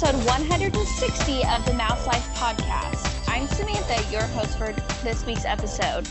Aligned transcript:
episode 0.00 0.24
160 0.26 1.44
of 1.46 1.64
the 1.66 1.72
Mouse 1.72 2.06
Life 2.06 2.24
podcast. 2.34 3.20
I'm 3.26 3.48
Samantha, 3.48 4.00
your 4.12 4.22
host 4.22 4.56
for 4.56 4.72
this 5.02 5.26
week's 5.26 5.44
episode. 5.44 6.06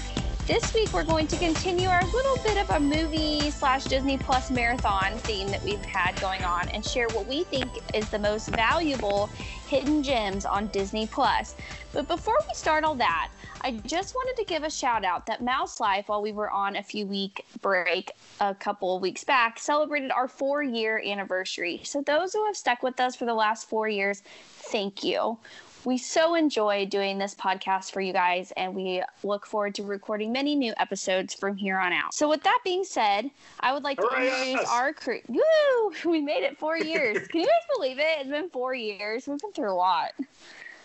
This 0.47 0.73
week, 0.73 0.93
we're 0.93 1.03
going 1.03 1.27
to 1.27 1.35
continue 1.35 1.89
our 1.89 2.05
little 2.05 2.37
bit 2.37 2.57
of 2.57 2.69
a 2.69 2.79
movie 2.79 3.51
slash 3.51 3.83
Disney 3.83 4.17
Plus 4.17 4.49
marathon 4.49 5.11
theme 5.17 5.49
that 5.49 5.61
we've 5.61 5.83
had 5.83 6.17
going 6.21 6.41
on 6.45 6.69
and 6.69 6.85
share 6.85 7.09
what 7.09 7.27
we 7.27 7.43
think 7.43 7.67
is 7.93 8.09
the 8.11 8.19
most 8.19 8.47
valuable 8.55 9.27
hidden 9.67 10.01
gems 10.01 10.45
on 10.45 10.67
Disney 10.67 11.05
Plus. 11.05 11.57
But 11.91 12.07
before 12.07 12.37
we 12.47 12.53
start 12.53 12.85
all 12.85 12.95
that, 12.95 13.29
I 13.59 13.71
just 13.71 14.15
wanted 14.15 14.41
to 14.41 14.45
give 14.45 14.63
a 14.63 14.69
shout 14.69 15.03
out 15.03 15.25
that 15.25 15.43
Mouse 15.43 15.81
Life, 15.81 16.07
while 16.07 16.21
we 16.21 16.31
were 16.31 16.49
on 16.49 16.77
a 16.77 16.83
few 16.83 17.05
week 17.05 17.43
break 17.61 18.13
a 18.39 18.55
couple 18.55 18.95
of 18.95 19.01
weeks 19.01 19.25
back, 19.25 19.59
celebrated 19.59 20.11
our 20.11 20.29
four 20.29 20.63
year 20.63 21.01
anniversary. 21.05 21.81
So, 21.83 22.01
those 22.01 22.31
who 22.31 22.45
have 22.45 22.55
stuck 22.55 22.83
with 22.83 23.01
us 23.01 23.17
for 23.17 23.25
the 23.25 23.33
last 23.33 23.67
four 23.67 23.89
years, 23.89 24.23
thank 24.71 25.03
you. 25.03 25.37
We 25.85 25.97
so 25.97 26.35
enjoy 26.35 26.85
doing 26.85 27.17
this 27.17 27.33
podcast 27.33 27.91
for 27.91 28.01
you 28.01 28.11
guys, 28.11 28.51
and 28.57 28.75
we 28.75 29.03
look 29.23 29.45
forward 29.45 29.75
to 29.75 29.83
recording 29.83 30.31
many 30.31 30.55
new 30.55 30.73
episodes 30.77 31.33
from 31.33 31.55
here 31.55 31.77
on 31.77 31.93
out. 31.93 32.13
So, 32.13 32.27
with 32.27 32.43
that 32.43 32.59
being 32.63 32.83
said, 32.83 33.29
I 33.59 33.73
would 33.73 33.83
like 33.83 33.97
to 33.99 34.07
Hooray, 34.09 34.27
introduce 34.27 34.67
us. 34.67 34.71
our 34.71 34.93
crew. 34.93 35.21
Woo! 35.27 35.93
We 36.05 36.21
made 36.21 36.43
it 36.43 36.57
four 36.57 36.77
years. 36.77 37.27
Can 37.27 37.41
you 37.41 37.47
guys 37.47 37.75
believe 37.75 37.99
it? 37.99 38.19
It's 38.19 38.29
been 38.29 38.49
four 38.49 38.73
years. 38.73 39.27
We've 39.27 39.39
been 39.39 39.51
through 39.51 39.71
a 39.71 39.75
lot. 39.75 40.11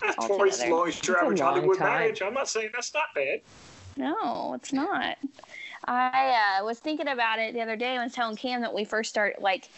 That's 0.01 0.17
all 0.19 0.37
twice 0.37 0.61
as 0.61 0.71
long 0.71 0.89
as 0.89 1.07
your 1.07 1.19
average 1.19 1.41
Hollywood 1.41 1.79
time. 1.79 2.01
marriage. 2.01 2.23
I'm 2.23 2.35
not 2.35 2.49
saying 2.49 2.71
that's 2.75 2.93
not 2.93 3.05
bad. 3.15 3.41
No, 3.97 4.55
it's 4.55 4.73
not. 4.73 5.19
I 5.85 6.59
uh, 6.61 6.65
was 6.65 6.79
thinking 6.79 7.09
about 7.09 7.39
it 7.39 7.55
the 7.55 7.61
other 7.61 7.77
day. 7.77 7.97
I 7.97 8.05
was 8.05 8.13
telling 8.13 8.37
Cam 8.37 8.61
that 8.61 8.73
we 8.73 8.85
first 8.85 9.11
started, 9.11 9.41
like, 9.41 9.69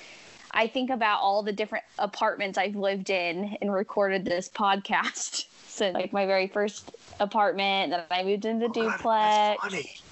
I 0.55 0.69
think 0.69 0.89
about 0.91 1.21
all 1.21 1.43
the 1.43 1.53
different 1.53 1.85
apartments 1.99 2.57
I've 2.57 2.77
lived 2.77 3.11
in 3.11 3.59
and 3.61 3.73
recorded 3.73 4.25
this 4.25 4.49
podcast. 4.49 5.47
So, 5.75 5.91
like, 5.91 6.13
my 6.13 6.25
very 6.25 6.47
first 6.47 6.95
apartment, 7.19 7.91
then 7.91 8.05
I 8.09 8.23
moved 8.23 8.45
into 8.45 8.67
Oh, 8.67 8.69
God, 8.69 8.97
duplex, 8.97 10.03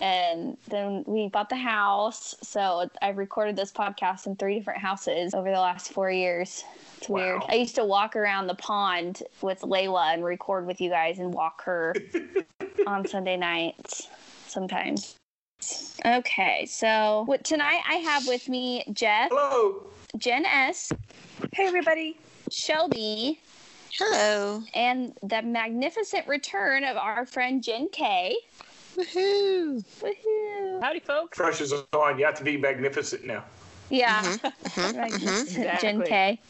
and 0.00 0.56
then 0.68 1.04
we 1.06 1.28
bought 1.28 1.50
the 1.50 1.56
house. 1.56 2.34
So, 2.42 2.88
I've 3.02 3.18
recorded 3.18 3.54
this 3.54 3.70
podcast 3.70 4.26
in 4.26 4.36
three 4.36 4.58
different 4.58 4.80
houses 4.80 5.34
over 5.34 5.50
the 5.50 5.60
last 5.60 5.92
four 5.92 6.10
years. 6.10 6.64
It's 6.96 7.10
weird. 7.10 7.42
I 7.50 7.56
used 7.56 7.74
to 7.74 7.84
walk 7.84 8.16
around 8.16 8.46
the 8.46 8.54
pond 8.54 9.22
with 9.42 9.60
Layla 9.60 10.14
and 10.14 10.24
record 10.24 10.66
with 10.66 10.80
you 10.80 10.88
guys 10.88 11.18
and 11.18 11.34
walk 11.34 11.64
her 11.64 11.94
on 12.86 13.06
Sunday 13.06 13.36
nights 13.36 14.08
sometimes. 14.48 15.19
Okay, 16.04 16.66
so 16.66 17.24
what 17.26 17.44
tonight 17.44 17.80
I 17.88 17.96
have 17.96 18.26
with 18.26 18.48
me 18.48 18.84
Jeff, 18.92 19.28
Hello. 19.30 19.82
Jen 20.16 20.44
S, 20.46 20.92
Hey, 21.52 21.66
everybody. 21.66 22.16
Shelby, 22.50 23.38
Hello. 23.98 24.62
and 24.74 25.12
the 25.22 25.42
magnificent 25.42 26.26
return 26.26 26.84
of 26.84 26.96
our 26.96 27.26
friend 27.26 27.62
Jen 27.62 27.88
K. 27.90 28.36
Woohoo. 28.96 29.84
Woohoo! 30.00 30.82
Howdy, 30.82 31.00
folks. 31.00 31.36
Fresh 31.36 31.60
is 31.60 31.72
on. 31.92 32.18
You 32.18 32.24
have 32.24 32.34
to 32.38 32.44
be 32.44 32.56
magnificent 32.56 33.24
now. 33.24 33.44
Yeah, 33.90 34.22
Mhm, 34.22 34.96
magnificent 34.96 35.80
Jen 35.80 36.02
K. 36.02 36.40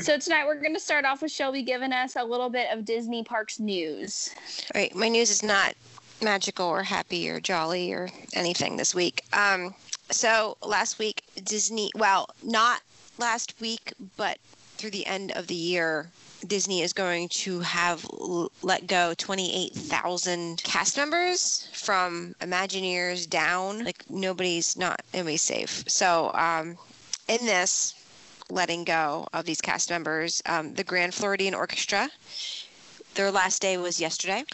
So 0.00 0.18
tonight 0.18 0.44
we're 0.46 0.60
going 0.60 0.74
to 0.74 0.80
start 0.80 1.04
off 1.06 1.22
with 1.22 1.30
Shelby 1.32 1.62
giving 1.62 1.92
us 1.92 2.16
a 2.16 2.24
little 2.24 2.50
bit 2.50 2.68
of 2.70 2.84
Disney 2.84 3.22
Parks 3.24 3.58
news. 3.58 4.30
All 4.74 4.80
right, 4.82 4.94
my 4.94 5.08
news 5.08 5.30
is 5.30 5.42
not 5.42 5.74
magical 6.22 6.66
or 6.66 6.82
happy 6.82 7.28
or 7.28 7.40
jolly 7.40 7.92
or 7.92 8.08
anything 8.34 8.76
this 8.76 8.94
week. 8.94 9.22
Um, 9.32 9.74
so 10.10 10.56
last 10.62 10.98
week, 10.98 11.22
Disney, 11.44 11.90
well, 11.94 12.28
not 12.42 12.80
last 13.18 13.54
week, 13.60 13.92
but 14.16 14.38
through 14.76 14.90
the 14.90 15.06
end 15.06 15.32
of 15.32 15.46
the 15.46 15.54
year, 15.54 16.06
Disney 16.46 16.82
is 16.82 16.92
going 16.92 17.28
to 17.28 17.60
have 17.60 18.04
l- 18.12 18.50
let 18.62 18.86
go 18.86 19.14
28,000 19.16 20.62
cast 20.62 20.96
members 20.96 21.68
from 21.72 22.34
Imagineers 22.40 23.28
down. 23.28 23.84
Like 23.84 24.04
nobody's 24.10 24.76
not 24.76 25.00
anybody's 25.14 25.42
safe. 25.42 25.84
So 25.86 26.32
um, 26.34 26.76
in 27.28 27.46
this 27.46 27.94
letting 28.50 28.84
go 28.84 29.26
of 29.32 29.44
these 29.44 29.60
cast 29.60 29.88
members, 29.88 30.42
um, 30.46 30.74
the 30.74 30.84
Grand 30.84 31.14
Floridian 31.14 31.54
Orchestra, 31.54 32.10
their 33.14 33.30
last 33.30 33.62
day 33.62 33.76
was 33.76 34.00
yesterday. 34.00 34.44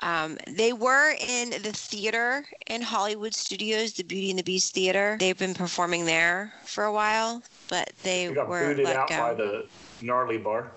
Um, 0.00 0.38
they 0.48 0.72
were 0.72 1.14
in 1.20 1.50
the 1.50 1.72
theater 1.72 2.44
in 2.66 2.82
Hollywood 2.82 3.34
Studios, 3.34 3.92
the 3.92 4.02
Beauty 4.02 4.30
and 4.30 4.38
the 4.38 4.42
Beast 4.42 4.74
theater. 4.74 5.16
They've 5.20 5.38
been 5.38 5.54
performing 5.54 6.04
there 6.04 6.52
for 6.64 6.84
a 6.84 6.92
while, 6.92 7.42
but 7.68 7.90
they 8.02 8.24
You 8.24 8.34
got 8.34 8.48
were 8.48 8.68
booted 8.70 8.84
let 8.84 8.96
out 8.96 9.08
go. 9.08 9.16
by 9.18 9.34
the 9.34 9.66
gnarly 10.02 10.38
bar. 10.38 10.70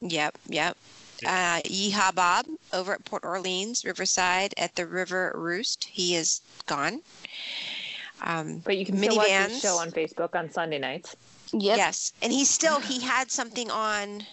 Yep, 0.00 0.38
yep. 0.48 0.76
Uh, 1.26 1.60
Yeehaw 1.66 2.14
Bob 2.14 2.46
over 2.72 2.94
at 2.94 3.04
Port 3.04 3.24
Orleans, 3.24 3.84
Riverside 3.84 4.54
at 4.56 4.74
the 4.76 4.86
River 4.86 5.32
Roost. 5.34 5.84
He 5.84 6.14
is 6.14 6.40
gone. 6.66 7.02
Um, 8.22 8.62
But 8.64 8.78
you 8.78 8.86
can 8.86 8.96
still 8.96 9.16
watch 9.16 9.28
the 9.28 9.58
show 9.58 9.76
on 9.76 9.90
Facebook 9.90 10.34
on 10.34 10.50
Sunday 10.50 10.78
nights. 10.78 11.16
Yep. 11.52 11.76
Yes, 11.76 12.12
and 12.22 12.32
he's 12.32 12.48
still 12.48 12.78
he 12.80 13.00
had 13.00 13.30
something 13.30 13.70
on 13.70 14.24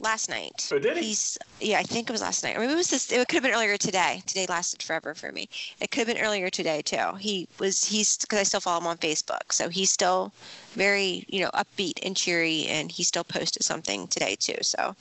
last 0.00 0.28
night. 0.28 0.68
Oh, 0.72 0.78
did 0.78 0.96
he? 0.96 1.04
He's 1.04 1.38
yeah, 1.60 1.78
I 1.78 1.82
think 1.82 2.08
it 2.08 2.12
was 2.12 2.20
last 2.20 2.44
night. 2.44 2.56
Or 2.56 2.60
maybe 2.60 2.72
it 2.72 2.76
was 2.76 2.88
this. 2.88 3.10
It 3.10 3.28
could 3.28 3.36
have 3.36 3.42
been 3.42 3.52
earlier 3.52 3.76
today. 3.76 4.22
Today 4.26 4.46
lasted 4.48 4.82
forever 4.82 5.14
for 5.14 5.32
me. 5.32 5.48
It 5.80 5.90
could 5.90 6.06
have 6.06 6.14
been 6.14 6.24
earlier 6.24 6.50
today 6.50 6.82
too. 6.82 7.14
He 7.18 7.48
was 7.58 7.84
he's 7.84 8.18
because 8.18 8.38
I 8.38 8.42
still 8.42 8.60
follow 8.60 8.80
him 8.80 8.86
on 8.86 8.98
Facebook, 8.98 9.52
so 9.52 9.68
he's 9.68 9.90
still 9.90 10.32
very 10.72 11.24
you 11.28 11.40
know 11.40 11.50
upbeat 11.54 11.98
and 12.04 12.16
cheery, 12.16 12.66
and 12.66 12.90
he 12.90 13.02
still 13.02 13.24
posted 13.24 13.64
something 13.64 14.06
today 14.08 14.36
too. 14.38 14.58
So, 14.62 14.94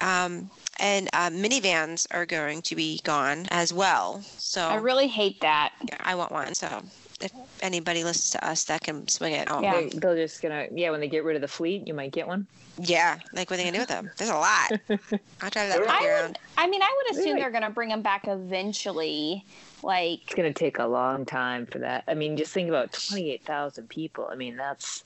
um, 0.00 0.50
and 0.78 1.08
uh, 1.12 1.30
minivans 1.30 2.06
are 2.10 2.26
going 2.26 2.62
to 2.62 2.76
be 2.76 3.00
gone 3.04 3.46
as 3.50 3.72
well. 3.72 4.22
So 4.36 4.68
I 4.68 4.76
really 4.76 5.08
hate 5.08 5.40
that. 5.40 5.72
yeah, 5.88 5.96
I 6.00 6.14
want 6.14 6.30
one. 6.30 6.54
So 6.54 6.82
if 7.22 7.32
anybody 7.60 8.04
listens 8.04 8.30
to 8.30 8.46
us 8.46 8.64
that 8.64 8.82
can 8.82 9.06
swing 9.08 9.32
it, 9.34 9.50
I'll, 9.50 9.62
Yeah. 9.62 9.80
They, 9.80 9.88
they're 9.90 10.16
just 10.16 10.42
gonna 10.42 10.66
yeah. 10.72 10.90
When 10.90 11.00
they 11.00 11.08
get 11.08 11.24
rid 11.24 11.36
of 11.36 11.42
the 11.42 11.48
fleet, 11.48 11.86
you 11.86 11.94
might 11.94 12.12
get 12.12 12.26
one. 12.26 12.46
Yeah, 12.78 13.18
like 13.34 13.50
what 13.50 13.58
are 13.58 13.62
they 13.62 13.64
gonna 13.70 13.76
do 13.76 13.80
with 13.80 13.88
them? 13.88 14.10
There's 14.16 14.30
a 14.30 14.34
lot. 14.34 14.70
I'll 14.88 15.50
drive 15.50 15.68
that 15.68 15.82
I 15.82 15.86
puppy 15.86 16.06
around. 16.06 16.28
would. 16.28 16.38
I 16.56 16.66
mean, 16.68 16.80
I 16.82 16.96
would 16.96 17.12
assume 17.12 17.24
Really? 17.34 17.40
they're 17.42 17.50
going 17.50 17.64
to 17.64 17.70
bring 17.70 17.90
them 17.90 18.00
back 18.00 18.26
eventually. 18.28 19.44
Like, 19.82 20.22
It's 20.24 20.34
gonna 20.34 20.52
take 20.54 20.78
a 20.78 20.86
long 20.86 21.24
time 21.26 21.66
for 21.66 21.78
that. 21.80 22.04
I 22.08 22.14
mean, 22.14 22.36
just 22.36 22.52
think 22.52 22.68
about 22.70 22.92
twenty-eight 22.92 23.44
thousand 23.44 23.88
people. 23.90 24.26
I 24.30 24.36
mean, 24.36 24.56
that's 24.56 25.04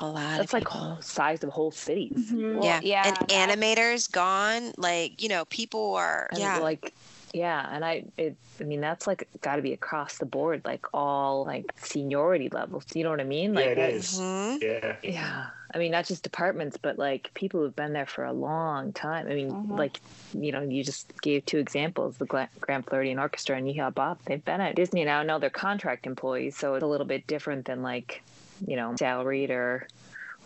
A 0.00 0.06
lot. 0.06 0.14
that's 0.38 0.44
of 0.46 0.52
like 0.54 0.64
people. 0.64 0.80
whole 0.80 1.00
size 1.02 1.44
of 1.44 1.50
whole 1.50 1.70
cities. 1.70 2.32
Mm-hmm. 2.32 2.56
well, 2.58 2.64
yeah, 2.64 2.80
yeah, 2.82 3.02
and 3.06 3.16
that- 3.16 3.28
animators 3.28 4.10
gone. 4.10 4.72
Like 4.76 5.22
you 5.22 5.28
know, 5.28 5.44
people 5.46 5.94
are. 5.94 6.26
And 6.30 6.40
yeah, 6.40 6.58
like 6.58 6.92
yeah, 7.32 7.68
and 7.70 7.84
I 7.84 8.04
it 8.16 8.36
I 8.60 8.64
mean 8.64 8.80
that's 8.80 9.06
like 9.06 9.28
got 9.40 9.56
to 9.56 9.62
be 9.62 9.72
across 9.72 10.18
the 10.18 10.26
board, 10.26 10.62
like 10.64 10.86
all 10.94 11.44
like 11.44 11.66
seniority 11.78 12.48
levels. 12.48 12.84
You 12.94 13.04
know 13.04 13.10
what 13.10 13.20
I 13.20 13.24
mean? 13.24 13.54
Yeah, 13.54 13.60
Like 13.60 13.68
it 13.70 13.76
that- 13.76 13.90
is. 13.92 14.18
Mhm. 14.18 14.62
Yeah. 14.62 14.96
Yeah. 15.02 15.46
I 15.74 15.76
mean, 15.76 15.92
not 15.92 16.06
just 16.06 16.22
departments, 16.22 16.78
but 16.80 16.98
like 16.98 17.30
people 17.34 17.60
who've 17.60 17.76
been 17.76 17.92
there 17.92 18.06
for 18.06 18.24
a 18.24 18.32
long 18.32 18.92
time. 18.94 19.26
I 19.28 19.34
mean, 19.34 19.50
Mhm. 19.50 19.78
like, 19.78 20.00
you 20.32 20.50
know, 20.50 20.62
you 20.62 20.82
just 20.82 21.12
gave 21.20 21.44
two 21.44 21.58
examples 21.58 22.16
the 22.16 22.24
Gla- 22.24 22.48
Grand 22.58 22.86
Floridian 22.86 23.18
Orchestra 23.18 23.56
and 23.58 23.66
Yeehaw 23.66 23.92
Bob. 23.94 24.18
They've 24.24 24.42
been 24.42 24.62
at 24.62 24.74
Disney 24.76 25.04
now. 25.04 25.22
No, 25.22 25.38
they're 25.38 25.50
contract 25.50 26.06
employees, 26.06 26.56
so 26.56 26.74
it's 26.74 26.82
a 26.82 26.86
little 26.86 27.06
bit 27.06 27.26
different 27.26 27.66
than 27.66 27.82
like, 27.82 28.22
you 28.66 28.76
know, 28.76 28.96
salaried 28.98 29.50
or 29.50 29.86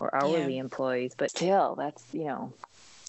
or 0.00 0.12
hourly 0.12 0.58
employees. 0.58 1.14
But 1.16 1.30
still, 1.30 1.76
that's, 1.76 2.04
you 2.12 2.24
know, 2.24 2.52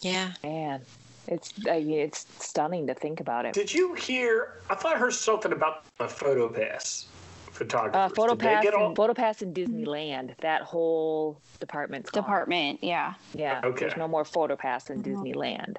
yeah. 0.01 0.33
man, 0.43 0.81
it's, 1.27 1.53
I 1.69 1.79
mean, 1.79 1.99
it's 1.99 2.25
stunning 2.39 2.87
to 2.87 2.93
think 2.93 3.19
about 3.19 3.45
it. 3.45 3.53
Did 3.53 3.73
you 3.73 3.93
hear? 3.93 4.53
I 4.69 4.75
thought 4.75 4.95
I 4.95 4.99
heard 4.99 5.13
something 5.13 5.51
about 5.51 5.83
a 5.99 6.07
photo 6.07 6.49
pass 6.49 7.07
photographers. 7.51 8.11
Uh, 8.11 8.15
photo 8.15 8.35
pass, 8.35 8.65
all? 8.73 8.95
photo 8.95 9.13
pass 9.13 9.41
in 9.43 9.53
Disneyland. 9.53 10.35
That 10.39 10.63
whole 10.63 11.39
department's 11.59 12.09
gone. 12.09 12.23
department. 12.23 12.79
Yeah, 12.83 13.13
Yeah, 13.33 13.61
Okay. 13.63 13.85
there's 13.85 13.97
no 13.97 14.07
more 14.07 14.25
photo 14.25 14.55
pass 14.55 14.89
in. 14.89 15.03
Disneyland. 15.03 15.77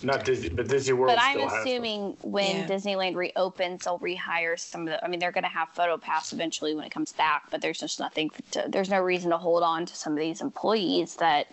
Not 0.00 0.24
Disney, 0.24 0.50
but 0.50 0.68
Disney 0.68 0.92
World 0.92 1.12
but 1.16 1.20
I'm 1.20 1.34
still 1.38 1.48
has 1.48 1.52
them. 1.64 1.66
assuming 1.66 2.16
when 2.22 2.56
Yeah. 2.58 2.66
Disneyland 2.68 3.16
reopens, 3.16 3.84
they'll 3.84 3.98
rehire 3.98 4.56
some 4.56 4.82
of 4.82 4.86
the. 4.90 5.04
I 5.04 5.08
mean, 5.08 5.18
they're 5.18 5.32
going 5.32 5.42
to 5.42 5.50
have 5.50 5.70
photo 5.70 5.96
pass 5.98 6.32
eventually 6.32 6.72
when 6.76 6.84
it 6.84 6.90
comes 6.90 7.12
back, 7.12 7.50
but 7.50 7.60
there's 7.62 7.80
just 7.80 7.98
nothing. 7.98 8.30
To, 8.52 8.64
there's 8.68 8.88
no 8.88 9.00
reason 9.00 9.30
to 9.32 9.38
hold 9.38 9.64
on 9.64 9.86
to 9.86 9.96
some 9.96 10.12
of 10.12 10.20
these 10.20 10.40
employees 10.40 11.16
that, 11.16 11.48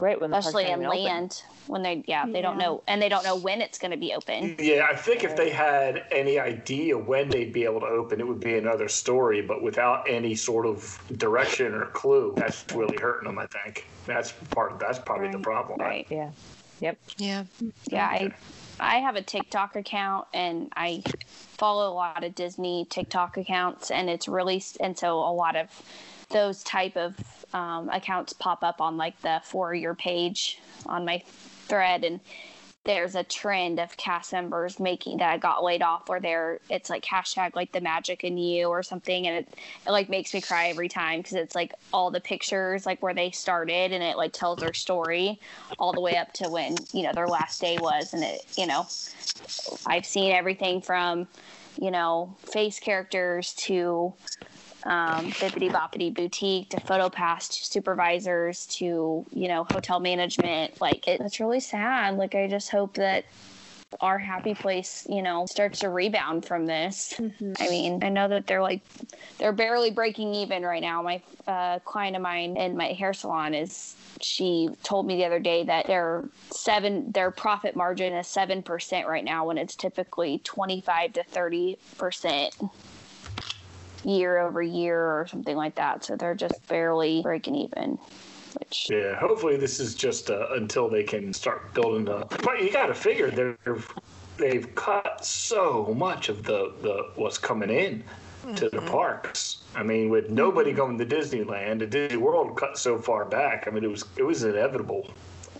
Right 0.00 0.20
when 0.20 0.30
the 0.30 0.34
park's 0.34 0.46
especially 0.48 0.64
not 0.64 0.72
in 0.92 0.98
even 0.98 1.16
open. 1.16 1.30
Land, 1.68 1.70
when 1.70 1.82
they 1.82 2.04
yeah 2.06 2.26
they 2.26 2.42
don't 2.42 2.58
know 2.58 2.82
and 2.86 3.00
they 3.00 3.08
don't 3.08 3.24
know 3.24 3.36
when 3.36 3.60
it's 3.60 3.78
going 3.78 3.90
to 3.90 3.96
be 3.96 4.12
open. 4.12 4.56
Yeah, 4.58 4.86
I 4.90 4.96
think 4.96 5.24
if 5.24 5.36
they 5.36 5.50
had 5.50 6.04
any 6.10 6.38
idea 6.38 6.96
when 6.96 7.28
they'd 7.28 7.52
be 7.52 7.64
able 7.64 7.80
to 7.80 7.86
open, 7.86 8.20
it 8.20 8.26
would 8.26 8.40
be 8.40 8.56
another 8.56 8.88
story. 8.88 9.42
But 9.42 9.62
without 9.62 10.08
any 10.08 10.34
sort 10.34 10.66
of 10.66 11.00
direction 11.16 11.74
or 11.74 11.86
clue, 11.86 12.34
that's 12.36 12.64
really 12.74 12.98
hurting 12.98 13.28
them. 13.28 13.38
I 13.38 13.46
think 13.46 13.86
that's 14.06 14.32
part. 14.50 14.78
That's 14.78 14.98
probably 14.98 15.30
the 15.30 15.38
problem. 15.38 15.80
Right. 15.80 16.06
Yeah. 16.10 16.30
Yep. 16.80 16.98
Yeah. 17.18 17.44
Yeah, 17.86 18.06
I 18.06 18.32
I 18.80 18.96
have 18.96 19.16
a 19.16 19.22
TikTok 19.22 19.76
account 19.76 20.26
and 20.34 20.72
I 20.76 21.02
follow 21.56 21.92
a 21.92 21.94
lot 21.94 22.24
of 22.24 22.34
Disney 22.34 22.86
TikTok 22.90 23.36
accounts 23.36 23.90
and 23.90 24.10
it's 24.10 24.26
really 24.26 24.62
and 24.80 24.98
so 24.98 25.18
a 25.18 25.32
lot 25.32 25.56
of 25.56 25.68
those 26.30 26.62
type 26.64 26.96
of 26.96 27.14
um, 27.54 27.88
accounts 27.90 28.32
pop 28.32 28.62
up 28.62 28.80
on 28.80 28.96
like 28.96 29.20
the 29.22 29.40
for 29.44 29.74
your 29.74 29.94
page 29.94 30.60
on 30.86 31.04
my 31.04 31.22
thread 31.68 32.04
and 32.04 32.20
there's 32.84 33.14
a 33.14 33.24
trend 33.24 33.80
of 33.80 33.96
cast 33.96 34.32
members 34.32 34.78
making 34.78 35.16
that 35.16 35.40
got 35.40 35.64
laid 35.64 35.80
off 35.82 36.08
or 36.08 36.20
they're 36.20 36.60
it's 36.68 36.90
like 36.90 37.02
hashtag 37.02 37.56
like 37.56 37.72
the 37.72 37.80
magic 37.80 38.24
in 38.24 38.36
you 38.36 38.66
or 38.68 38.82
something 38.82 39.26
and 39.26 39.38
it, 39.38 39.48
it 39.86 39.90
like 39.90 40.10
makes 40.10 40.34
me 40.34 40.40
cry 40.40 40.68
every 40.68 40.88
time 40.88 41.20
because 41.20 41.32
it's 41.32 41.54
like 41.54 41.72
all 41.92 42.10
the 42.10 42.20
pictures 42.20 42.84
like 42.84 43.02
where 43.02 43.14
they 43.14 43.30
started 43.30 43.92
and 43.92 44.02
it 44.02 44.16
like 44.18 44.32
tells 44.32 44.58
their 44.60 44.74
story 44.74 45.40
all 45.78 45.94
the 45.94 46.00
way 46.00 46.16
up 46.16 46.32
to 46.34 46.48
when 46.48 46.76
you 46.92 47.02
know 47.02 47.12
their 47.14 47.28
last 47.28 47.60
day 47.60 47.78
was 47.78 48.12
and 48.12 48.22
it 48.22 48.42
you 48.56 48.66
know 48.66 48.86
i've 49.86 50.04
seen 50.04 50.32
everything 50.32 50.82
from 50.82 51.26
you 51.80 51.90
know 51.90 52.36
face 52.52 52.78
characters 52.78 53.54
to 53.54 54.12
um, 54.84 55.30
Bippity 55.32 55.70
Boppity 55.70 56.12
Boutique 56.12 56.70
to 56.70 56.76
PhotoPass 56.78 57.48
to 57.48 57.64
supervisors 57.64 58.66
to, 58.66 59.24
you 59.32 59.48
know, 59.48 59.64
hotel 59.64 60.00
management. 60.00 60.80
Like, 60.80 61.08
it, 61.08 61.20
it's 61.20 61.40
really 61.40 61.60
sad. 61.60 62.16
Like, 62.16 62.34
I 62.34 62.48
just 62.48 62.70
hope 62.70 62.94
that 62.94 63.24
our 64.00 64.18
happy 64.18 64.54
place, 64.54 65.06
you 65.08 65.22
know, 65.22 65.46
starts 65.46 65.80
to 65.80 65.88
rebound 65.88 66.44
from 66.44 66.66
this. 66.66 67.14
Mm-hmm. 67.16 67.52
I 67.60 67.68
mean, 67.68 68.04
I 68.04 68.08
know 68.08 68.28
that 68.28 68.46
they're 68.46 68.62
like, 68.62 68.80
they're 69.38 69.52
barely 69.52 69.90
breaking 69.90 70.34
even 70.34 70.62
right 70.62 70.82
now. 70.82 71.00
My 71.02 71.22
uh, 71.46 71.78
client 71.80 72.16
of 72.16 72.22
mine 72.22 72.56
in 72.56 72.76
my 72.76 72.88
hair 72.88 73.12
salon 73.12 73.54
is, 73.54 73.96
she 74.20 74.68
told 74.82 75.06
me 75.06 75.16
the 75.16 75.24
other 75.24 75.40
day 75.40 75.64
that 75.64 75.86
their 75.86 76.28
seven, 76.50 77.12
their 77.12 77.30
profit 77.30 77.76
margin 77.76 78.12
is 78.12 78.26
7% 78.26 79.06
right 79.06 79.24
now 79.24 79.46
when 79.46 79.58
it's 79.58 79.76
typically 79.76 80.38
25 80.44 81.12
to 81.14 81.24
30% 81.24 82.70
year 84.04 84.38
over 84.38 84.62
year 84.62 85.00
or 85.00 85.26
something 85.26 85.56
like 85.56 85.74
that. 85.76 86.04
So 86.04 86.16
they're 86.16 86.34
just 86.34 86.66
barely 86.68 87.22
breaking 87.22 87.54
even. 87.54 87.98
Which 88.58 88.88
yeah, 88.90 89.16
hopefully 89.16 89.56
this 89.56 89.80
is 89.80 89.94
just 89.94 90.30
uh, 90.30 90.48
until 90.52 90.88
they 90.88 91.02
can 91.02 91.32
start 91.32 91.74
building 91.74 92.08
up. 92.08 92.40
But 92.42 92.62
you 92.62 92.70
got 92.70 92.86
to 92.86 92.94
figure 92.94 93.30
they're 93.30 93.56
they've 94.36 94.74
cut 94.74 95.24
so 95.24 95.94
much 95.96 96.28
of 96.28 96.42
the 96.44 96.72
the 96.82 97.10
what's 97.16 97.38
coming 97.38 97.70
in 97.70 98.04
mm-hmm. 98.44 98.54
to 98.54 98.68
the 98.68 98.78
mm-hmm. 98.78 98.88
parks. 98.88 99.64
I 99.74 99.82
mean, 99.82 100.08
with 100.08 100.30
nobody 100.30 100.70
mm-hmm. 100.70 100.78
going 100.78 100.98
to 100.98 101.06
Disneyland, 101.06 101.80
the 101.80 101.86
Disney 101.86 102.18
World 102.18 102.56
cut 102.56 102.78
so 102.78 102.98
far 102.98 103.24
back. 103.24 103.66
I 103.66 103.70
mean, 103.70 103.84
it 103.84 103.90
was 103.90 104.04
it 104.16 104.22
was 104.22 104.44
inevitable. 104.44 105.10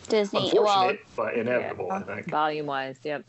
Disney, 0.08 0.50
Unfortunate, 0.50 0.62
well, 0.62 0.96
but 1.16 1.34
inevitable. 1.34 1.86
Yeah, 1.88 1.96
I 1.96 2.02
think 2.02 2.30
volume 2.30 2.66
wise, 2.66 2.98
yep. 3.02 3.24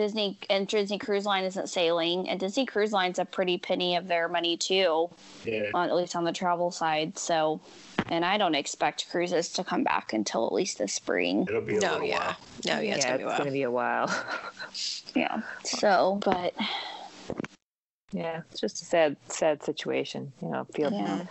Disney 0.00 0.38
and 0.48 0.66
Disney 0.66 0.96
Cruise 0.96 1.26
Line 1.26 1.44
isn't 1.44 1.68
sailing, 1.68 2.26
and 2.26 2.40
Disney 2.40 2.64
Cruise 2.64 2.90
Line's 2.90 3.18
a 3.18 3.26
pretty 3.26 3.58
penny 3.58 3.96
of 3.96 4.08
their 4.08 4.28
money 4.28 4.56
too. 4.56 5.10
Yeah. 5.44 5.70
On, 5.74 5.90
at 5.90 5.94
least 5.94 6.16
on 6.16 6.24
the 6.24 6.32
travel 6.32 6.70
side. 6.70 7.18
So, 7.18 7.60
and 8.08 8.24
I 8.24 8.38
don't 8.38 8.54
expect 8.54 9.10
cruises 9.10 9.50
to 9.50 9.64
come 9.64 9.84
back 9.84 10.14
until 10.14 10.46
at 10.46 10.54
least 10.54 10.78
the 10.78 10.88
spring. 10.88 11.46
It'll 11.46 11.60
be 11.60 11.76
a 11.76 11.80
no, 11.80 11.92
little 11.92 12.06
yeah, 12.06 12.18
while. 12.18 12.36
no, 12.64 12.80
yeah, 12.80 12.94
it's, 12.94 13.04
yeah, 13.04 13.18
gonna, 13.18 13.28
it's 13.28 13.38
gonna 13.38 13.50
be 13.50 13.62
a 13.62 13.70
while. 13.70 14.24
yeah. 15.14 15.42
So, 15.64 16.18
but 16.24 16.54
yeah, 18.12 18.40
it's 18.50 18.60
just 18.60 18.80
a 18.80 18.86
sad, 18.86 19.18
sad 19.28 19.62
situation. 19.62 20.32
You 20.40 20.48
know, 20.48 20.64
feel 20.72 20.90
yeah 20.90 21.26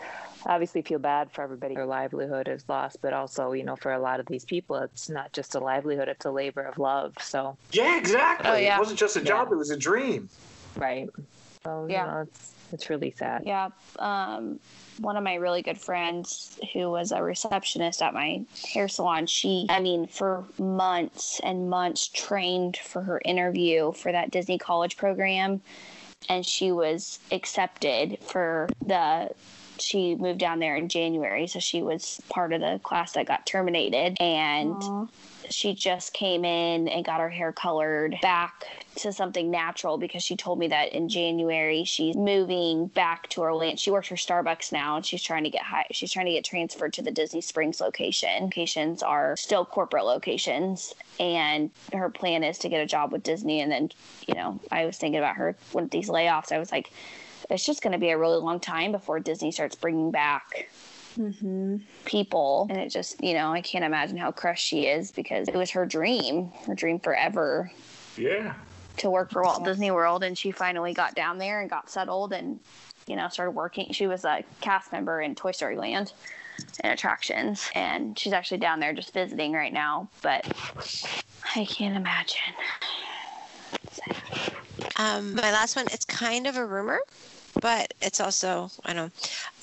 obviously 0.46 0.82
feel 0.82 1.00
bad 1.00 1.32
for 1.32 1.42
everybody. 1.42 1.76
Their 1.76 1.86
livelihood 1.86 2.48
is 2.48 2.64
lost 2.68 2.98
but 3.02 3.14
also 3.14 3.52
you 3.52 3.64
know 3.64 3.76
for 3.76 3.92
a 3.92 4.00
lot 4.00 4.20
of 4.20 4.26
these 4.26 4.46
people 4.46 4.76
it's 4.78 5.10
not 5.10 5.32
just 5.34 5.56
a 5.56 5.60
livelihood 5.60 6.08
it's 6.08 6.26
a 6.26 6.32
labor 6.32 6.62
of 6.62 6.78
love 6.78 7.14
so. 7.20 7.58
Yeah 7.72 7.98
exactly. 7.98 8.50
Oh, 8.50 8.56
yeah. 8.56 8.76
it 8.76 8.80
wasn't 8.80 9.00
just 9.00 9.16
a 9.16 9.22
job 9.22 9.48
yeah. 9.50 9.56
it 9.56 9.58
was 9.58 9.70
a 9.70 9.78
dream. 9.78 10.30
Right. 10.76 11.10
So 11.64 11.88
yeah. 11.90 12.06
you 12.06 12.12
know, 12.12 12.22
it's 12.22 12.54
it's 12.72 12.90
really 12.90 13.12
sad. 13.12 13.44
Yeah 13.46 13.70
um 14.00 14.60
one 15.00 15.16
of 15.16 15.24
my 15.24 15.36
really 15.36 15.62
good 15.62 15.78
friends 15.78 16.60
who 16.74 16.90
was 16.90 17.12
a 17.12 17.24
receptionist 17.24 18.02
at 18.02 18.14
my 18.14 18.42
hair 18.74 18.88
salon 18.88 19.26
she 19.26 19.66
i 19.70 19.80
mean 19.80 20.08
for 20.08 20.44
months 20.58 21.40
and 21.44 21.70
months 21.70 22.08
trained 22.10 22.78
for 22.78 23.02
her 23.02 23.22
interview 23.24 23.92
for 23.94 24.12
that 24.12 24.30
disney 24.32 24.58
college 24.58 24.98
program 24.98 25.62
and 26.28 26.46
she 26.46 26.72
was 26.72 27.20
accepted 27.32 28.18
for 28.22 28.68
the 28.86 29.30
she 29.82 30.16
moved 30.16 30.40
down 30.40 30.60
there 30.60 30.76
in 30.76 30.90
January, 30.90 31.48
so 31.48 31.60
she 31.60 31.82
was 31.82 32.22
part 32.30 32.54
of 32.54 32.62
the 32.62 32.80
class 32.84 33.14
that 33.14 33.26
got 33.26 33.46
terminated. 33.46 34.18
And 34.20 34.76
Aww. 34.76 35.10
she 35.50 35.74
just 35.74 36.14
came 36.14 36.46
in 36.46 36.88
and 36.88 37.06
got 37.06 37.20
her 37.20 37.30
hair 37.30 37.52
colored 37.52 38.18
back 38.22 38.66
to 38.96 39.14
something 39.14 39.50
natural 39.50 39.98
because 39.98 40.24
she 40.24 40.36
told 40.36 40.60
me 40.60 40.68
that 40.68 40.94
in 40.94 41.08
January 41.08 41.84
she's 41.86 42.16
moving 42.16 42.88
back 42.88 43.30
to 43.30 43.42
Orlando. 43.42 43.78
She 43.78 43.92
works 43.92 44.10
for 44.10 44.16
Starbucks 44.16 44.72
now, 44.72 44.98
and 44.98 45.06
she's 45.06 45.24
trying 45.24 45.44
to 45.44 45.50
get 45.50 45.64
high. 45.64 45.86
She's 45.92 46.12
trying 46.12 46.26
to 46.26 46.34
get 46.34 46.44
transferred 46.44 46.94
to 46.94 47.02
the 47.02 47.12
Disney 47.12 47.42
Springs 47.42 47.80
location. 47.80 48.44
Locations 48.44 49.02
are 49.02 49.38
still 49.38 49.66
corporate 49.66 50.06
locations, 50.06 50.94
and 51.20 51.72
her 51.94 52.10
plan 52.10 52.44
is 52.44 52.58
to 52.60 52.70
get 52.70 52.82
a 52.82 52.86
job 52.86 53.12
with 53.12 53.24
Disney. 53.24 53.62
And 53.62 53.72
then, 53.72 53.90
you 54.28 54.34
know, 54.34 54.60
I 54.72 54.86
was 54.86 54.98
thinking 54.98 55.20
about 55.20 55.36
her 55.36 55.56
with 55.74 55.92
these 55.92 56.10
layoffs. 56.10 56.52
I 56.52 56.60
was 56.60 56.72
like 56.72 56.92
it's 57.50 57.66
just 57.66 57.82
going 57.82 57.94
to 57.94 58.00
be 58.00 58.10
a 58.10 58.18
really 58.18 58.38
long 58.38 58.60
time 58.60 58.92
before 58.92 59.20
Disney 59.20 59.52
starts 59.52 59.76
bringing 59.76 60.12
back 60.12 60.70
mm-hmm. 61.18 61.78
people. 62.06 62.68
And 62.70 62.80
it 62.80 62.90
just, 62.90 63.24
you 63.24 63.34
know, 63.34 63.52
I 63.52 63.62
can't 63.62 63.86
imagine 63.86 64.18
how 64.18 64.32
crushed 64.32 64.66
she 64.66 64.88
is 64.88 65.12
because 65.12 65.48
it 65.48 65.56
was 65.56 65.72
her 65.72 65.86
dream, 65.86 66.52
her 66.68 66.76
dream 66.76 67.00
forever. 67.00 67.72
Yeah. 68.18 68.54
To 68.98 69.10
work 69.10 69.32
for 69.32 69.44
Walt 69.44 69.64
Disney 69.64 69.92
World. 69.92 70.24
And 70.24 70.38
she 70.38 70.52
finally 70.52 70.94
got 70.94 71.16
down 71.16 71.38
there 71.38 71.62
and 71.62 71.70
got 71.70 71.90
settled 71.90 72.34
and, 72.34 72.60
you 73.08 73.16
know, 73.16 73.30
started 73.30 73.52
working. 73.52 73.92
She 73.94 74.08
was 74.08 74.26
a 74.26 74.44
cast 74.62 74.92
member 74.92 75.22
in 75.22 75.36
Toy 75.36 75.52
Story 75.52 75.78
Land 75.78 76.14
and 76.82 76.94
attractions. 76.94 77.70
And 77.74 78.20
she's 78.20 78.34
actually 78.34 78.58
down 78.58 78.80
there 78.80 78.94
just 78.94 79.14
visiting 79.14 79.54
right 79.54 79.74
now. 79.74 80.10
But 80.22 80.46
I 81.56 81.66
can't 81.66 81.96
imagine. 81.96 82.54
Um, 84.98 85.36
my 85.36 85.52
last 85.52 85.76
one, 85.76 85.86
it's 85.92 86.06
kind 86.06 86.46
of 86.46 86.58
a 86.58 86.66
rumor, 86.66 87.00
but 87.62 87.94
it's 88.02 88.20
also 88.20 88.70
I 88.86 88.94
don't 88.94 89.06
know. 89.08 89.12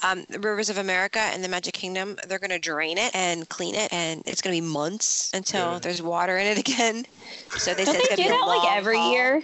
Um, 0.09 0.25
the 0.29 0.39
Rivers 0.39 0.71
of 0.71 0.79
America 0.79 1.19
and 1.19 1.43
the 1.43 1.49
Magic 1.49 1.75
Kingdom, 1.75 2.17
they're 2.29 2.39
going 2.39 2.51
to 2.51 2.59
drain 2.59 2.99
it 2.99 3.15
and 3.15 3.49
clean 3.49 3.75
it, 3.75 3.93
and 3.93 4.23
it's 4.27 4.43
going 4.43 4.55
to 4.55 4.63
be 4.63 4.67
months 4.67 5.31
until 5.35 5.73
yeah. 5.73 5.79
there's 5.79 6.03
water 6.03 6.37
in 6.39 6.47
it 6.47 6.59
again. 6.67 7.07
So 7.51 7.75
they 7.75 7.85
don't 7.85 7.95
said 7.95 8.17
they 8.17 8.23
do 8.23 8.29
that 8.29 8.47
like 8.47 8.77
every 8.77 8.99
haul. 8.99 9.13
year. 9.13 9.43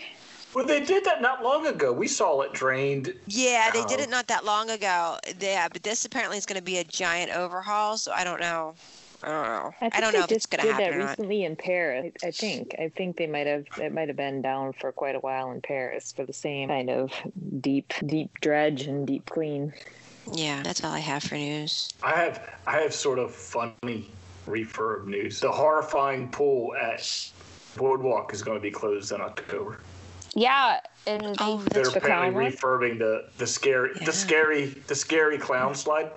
Well, 0.55 0.67
they 0.67 0.85
did 0.85 1.05
that 1.07 1.23
not 1.23 1.43
long 1.43 1.67
ago. 1.67 1.93
We 1.93 2.07
saw 2.09 2.43
it 2.43 2.53
drained. 2.53 3.15
Yeah, 3.27 3.71
they 3.71 3.85
did 3.87 4.01
it 4.01 4.11
not 4.11 4.27
that 4.27 4.45
long 4.45 4.69
ago. 4.69 5.17
Yeah, 5.41 5.69
but 5.73 5.83
this 5.83 6.05
apparently 6.05 6.37
is 6.37 6.45
going 6.45 6.59
to 6.59 6.65
be 6.65 6.79
a 6.79 6.85
giant 6.85 7.35
overhaul. 7.35 7.97
So 7.97 8.13
I 8.13 8.23
don't 8.23 8.41
know. 8.41 8.75
I 9.23 9.29
don't 9.29 9.45
know. 9.45 9.75
I, 9.81 9.91
I 9.93 10.01
don't 10.01 10.13
know 10.13 10.25
if 10.25 10.33
it's 10.33 10.47
going 10.47 10.67
to 10.67 10.73
happen. 10.73 10.93
Did 10.93 11.01
that 11.01 11.09
recently 11.11 11.45
in 11.45 11.57
Paris. 11.57 12.13
I, 12.23 12.29
I 12.29 12.31
think. 12.31 12.75
I 12.79 12.89
think 12.89 13.17
they 13.17 13.27
might 13.27 13.47
have. 13.47 13.67
It 13.81 13.93
might 13.93 14.09
have 14.09 14.17
been 14.17 14.43
down 14.43 14.73
for 14.73 14.93
quite 14.93 15.15
a 15.15 15.21
while 15.21 15.51
in 15.53 15.61
Paris 15.61 16.13
for 16.13 16.25
the 16.25 16.33
same 16.33 16.69
kind 16.69 16.91
of 16.91 17.13
deep, 17.61 17.93
deep 18.07 18.31
dredge 18.41 18.83
and 18.83 19.07
deep 19.07 19.27
clean. 19.27 19.73
Yeah, 20.33 20.63
that's 20.63 20.85
all 20.85 20.93
I 20.93 21.01
have 21.01 21.23
for 21.23 21.37
news. 21.37 21.93
I 22.03 22.17
have. 22.17 22.55
I 22.67 22.79
have 22.79 22.95
sort 22.95 23.19
of 23.19 23.35
funny 23.35 24.11
refurb 24.49 25.07
news. 25.07 25.41
The 25.41 25.53
horrifying 25.53 26.29
pool 26.29 26.75
at 26.75 27.31
Boardwalk 27.77 28.33
is 28.33 28.43
going 28.43 28.59
to 28.59 28.63
be 28.63 28.71
closed 28.71 29.13
in 29.13 29.21
October. 29.21 29.81
Yeah, 30.35 30.81
and 31.07 31.37
oh, 31.41 31.59
they're 31.71 31.89
apparently 31.89 32.47
refurbing 32.47 32.99
the 32.99 33.29
the 33.39 33.47
scary 33.47 33.91
yeah. 33.99 34.07
the 34.07 34.13
scary 34.13 34.67
the 34.87 34.95
scary 34.95 35.39
clown 35.39 35.75
slide. 35.75 36.11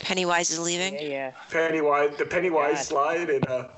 Pennywise 0.00 0.50
is 0.50 0.58
leaving. 0.58 0.94
Yeah, 0.94 1.00
yeah. 1.00 1.32
Pennywise, 1.50 2.16
the 2.16 2.24
Pennywise 2.24 2.76
God. 2.76 2.84
slide 2.84 3.30
in 3.30 3.42
uh, 3.44 3.68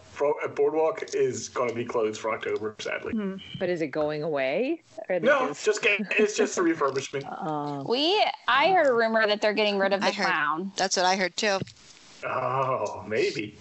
Boardwalk 0.55 1.15
is 1.15 1.49
going 1.49 1.69
to 1.69 1.75
be 1.75 1.85
closed 1.85 2.21
for 2.21 2.33
October, 2.33 2.75
sadly. 2.79 3.13
Hmm. 3.13 3.37
But 3.59 3.69
is 3.69 3.83
it 3.83 3.89
going 3.89 4.23
away? 4.23 4.83
no, 5.09 5.49
just... 5.49 5.65
just 5.65 5.83
get, 5.83 6.01
it's 6.19 6.37
just 6.37 6.59
a 6.59 6.61
refurbishment. 6.63 7.25
Uh, 7.45 7.83
we, 7.87 8.25
I 8.49 8.71
heard 8.71 8.87
a 8.87 8.93
rumor 8.93 9.27
that 9.27 9.43
they're 9.43 9.53
getting 9.53 9.77
rid 9.77 9.93
of 9.93 10.01
the 10.01 10.13
clown. 10.13 10.73
That's 10.77 10.97
what 10.97 11.05
I 11.05 11.17
heard 11.17 11.37
too. 11.37 11.59
Oh, 12.25 13.05
maybe 13.07 13.59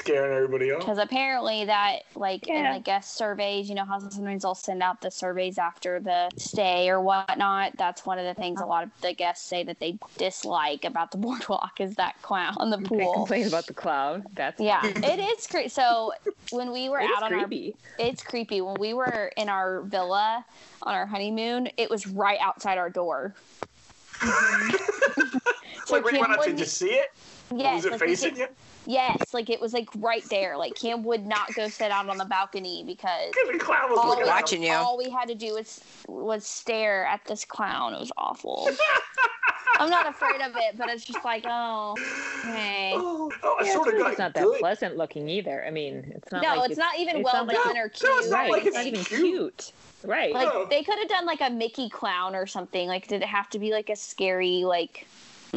scaring 0.00 0.34
everybody 0.34 0.72
off. 0.72 0.80
Because 0.80 0.98
apparently 0.98 1.66
that, 1.66 2.00
like, 2.14 2.46
yeah. 2.46 2.54
in 2.54 2.74
the 2.74 2.80
guest 2.80 3.16
surveys, 3.16 3.68
you 3.68 3.74
know 3.74 3.84
how 3.84 3.98
sometimes 3.98 4.42
they'll 4.42 4.54
send 4.54 4.82
out 4.82 5.00
the 5.00 5.10
surveys 5.10 5.58
after 5.58 6.00
the 6.00 6.30
stay 6.36 6.88
or 6.88 7.00
whatnot. 7.00 7.76
That's 7.76 8.04
one 8.04 8.18
of 8.18 8.24
the 8.24 8.34
things 8.34 8.60
a 8.60 8.66
lot 8.66 8.84
of 8.84 8.90
the 9.02 9.12
guests 9.12 9.46
say 9.46 9.62
that 9.64 9.78
they 9.78 9.98
dislike 10.16 10.84
about 10.84 11.12
the 11.12 11.18
boardwalk 11.24 11.80
is 11.80 11.94
that 11.96 12.20
clown 12.22 12.54
on 12.56 12.70
the 12.70 12.78
pool. 12.78 12.98
They 12.98 13.12
complain 13.12 13.46
about 13.46 13.66
the 13.66 13.74
clown. 13.74 14.24
That's 14.34 14.60
yeah, 14.60 14.84
it 14.84 15.20
is 15.20 15.46
creepy. 15.46 15.68
So 15.68 16.12
when 16.50 16.72
we 16.72 16.88
were 16.88 17.00
out 17.16 17.22
on 17.22 17.30
creepy. 17.32 17.76
our, 17.98 18.06
it's 18.06 18.22
creepy. 18.22 18.60
When 18.60 18.76
we 18.80 18.94
were 18.94 19.30
in 19.36 19.48
our 19.48 19.82
villa 19.82 20.44
on 20.82 20.94
our 20.94 21.06
honeymoon, 21.06 21.68
it 21.76 21.90
was 21.90 22.06
right 22.06 22.38
outside 22.40 22.78
our 22.78 22.90
door. 22.90 23.34
so 24.20 24.30
Wait, 25.90 26.04
when 26.04 26.14
you 26.14 26.20
went 26.20 26.32
out 26.32 26.44
to 26.44 26.52
just 26.54 26.76
see 26.76 26.90
it? 26.90 27.10
Yes. 27.54 27.76
Was 27.76 27.84
it 27.86 27.90
like 27.92 28.00
facing 28.00 28.36
you? 28.36 28.46
Yes, 28.86 29.34
like 29.34 29.50
it 29.50 29.60
was 29.60 29.72
like 29.72 29.88
right 29.96 30.24
there. 30.30 30.56
Like 30.56 30.74
Cam 30.74 31.04
would 31.04 31.26
not 31.26 31.54
go 31.54 31.68
sit 31.68 31.90
out 31.90 32.08
on 32.08 32.18
the 32.18 32.24
balcony 32.24 32.82
because 32.86 33.32
the 33.52 33.58
clown 33.58 33.90
was 33.90 33.98
all 33.98 34.16
we, 34.18 34.24
watching 34.24 34.62
you. 34.62 34.72
All 34.72 34.96
we 34.96 35.10
had 35.10 35.28
to 35.28 35.34
do 35.34 35.54
was 35.54 35.80
was 36.08 36.46
stare 36.46 37.04
at 37.06 37.24
this 37.26 37.44
clown. 37.44 37.94
It 37.94 38.00
was 38.00 38.12
awful. 38.16 38.68
I'm 39.78 39.88
not 39.88 40.08
afraid 40.08 40.40
of 40.42 40.54
it, 40.56 40.76
but 40.76 40.88
it's 40.90 41.04
just 41.04 41.24
like, 41.24 41.44
oh, 41.46 41.94
okay. 42.40 42.92
Oh, 42.94 43.30
oh, 43.42 43.56
I 43.60 43.64
Yeah, 43.64 43.72
sort 43.74 43.88
of 43.88 43.94
it's 43.94 44.02
got 44.02 44.18
not 44.18 44.34
that 44.34 44.44
good. 44.44 44.58
pleasant 44.58 44.96
looking 44.96 45.28
either. 45.28 45.64
I 45.64 45.70
mean, 45.70 46.12
it's 46.14 46.30
not 46.32 46.42
no, 46.42 46.56
like 46.56 46.70
it's, 46.70 46.78
not 46.78 46.98
even 46.98 47.16
it's 47.16 47.24
well 47.24 47.46
not 47.46 47.54
like 47.54 47.64
done 47.64 47.76
it- 47.76 47.80
or 47.80 47.84
no, 47.84 47.88
cute. 47.88 48.12
it's 48.18 48.30
not 48.30 48.38
right. 48.38 48.50
like 48.50 48.66
it's 48.66 48.76
not 48.76 48.86
even 48.86 49.04
cute. 49.04 49.20
cute. 49.20 49.72
Right. 50.02 50.32
Like 50.32 50.48
No. 50.48 50.66
they 50.68 50.82
could 50.82 50.98
have 50.98 51.08
done 51.08 51.26
like 51.26 51.40
a 51.40 51.50
Mickey 51.50 51.88
clown 51.88 52.34
or 52.34 52.46
something. 52.46 52.88
Like, 52.88 53.06
did 53.06 53.22
it 53.22 53.28
have 53.28 53.48
to 53.50 53.58
be 53.58 53.72
like 53.72 53.90
a 53.90 53.96
scary 53.96 54.64
like? 54.64 55.06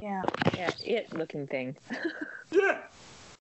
Yeah. 0.02 0.24
yeah, 0.56 0.72
it 0.84 1.14
looking 1.14 1.48
thing. 1.48 1.76
Yeah. 2.52 2.78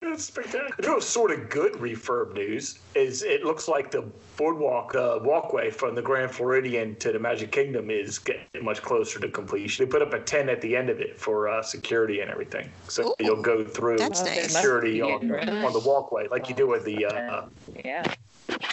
It's 0.05 0.25
spectacular. 0.25 0.75
You 0.83 0.89
know, 0.89 0.99
sort 1.01 1.31
of 1.31 1.49
good 1.49 1.75
refurb 1.75 2.35
news 2.35 2.81
is 2.95 3.23
it 3.23 3.45
looks 3.45 3.69
like 3.69 3.93
the 3.93 4.03
boardwalk, 4.37 4.93
the 4.93 5.21
walkway 5.23 5.71
from 5.71 5.95
the 5.95 6.03
Grand 6.03 6.31
Floridian 6.31 6.97
to 6.97 7.13
the 7.13 7.19
Magic 7.21 7.53
Kingdom 7.53 7.89
is 7.89 8.19
getting 8.19 8.65
much 8.65 8.83
closer 8.83 9.21
to 9.21 9.29
completion. 9.29 9.85
They 9.85 9.91
put 9.91 10.03
up 10.03 10.13
a 10.13 10.19
tent 10.21 10.49
at 10.49 10.61
the 10.61 10.77
end 10.77 10.91
of 10.91 11.01
it 11.01 11.19
for 11.19 11.49
uh, 11.49 11.63
security 11.63 12.21
and 12.21 12.31
everything, 12.31 12.69
so 12.89 13.11
Ooh, 13.11 13.15
you'll 13.21 13.43
go 13.43 13.65
through 13.65 13.99
that's 13.99 14.25
nice. 14.25 14.53
security 14.53 15.01
on, 15.01 15.31
on 15.31 15.73
the 15.73 15.83
walkway 15.85 16.27
like 16.29 16.49
you 16.49 16.55
do 16.55 16.67
with 16.67 16.85
the 16.85 17.07
uh, 17.07 17.47
Yeah. 17.85 18.13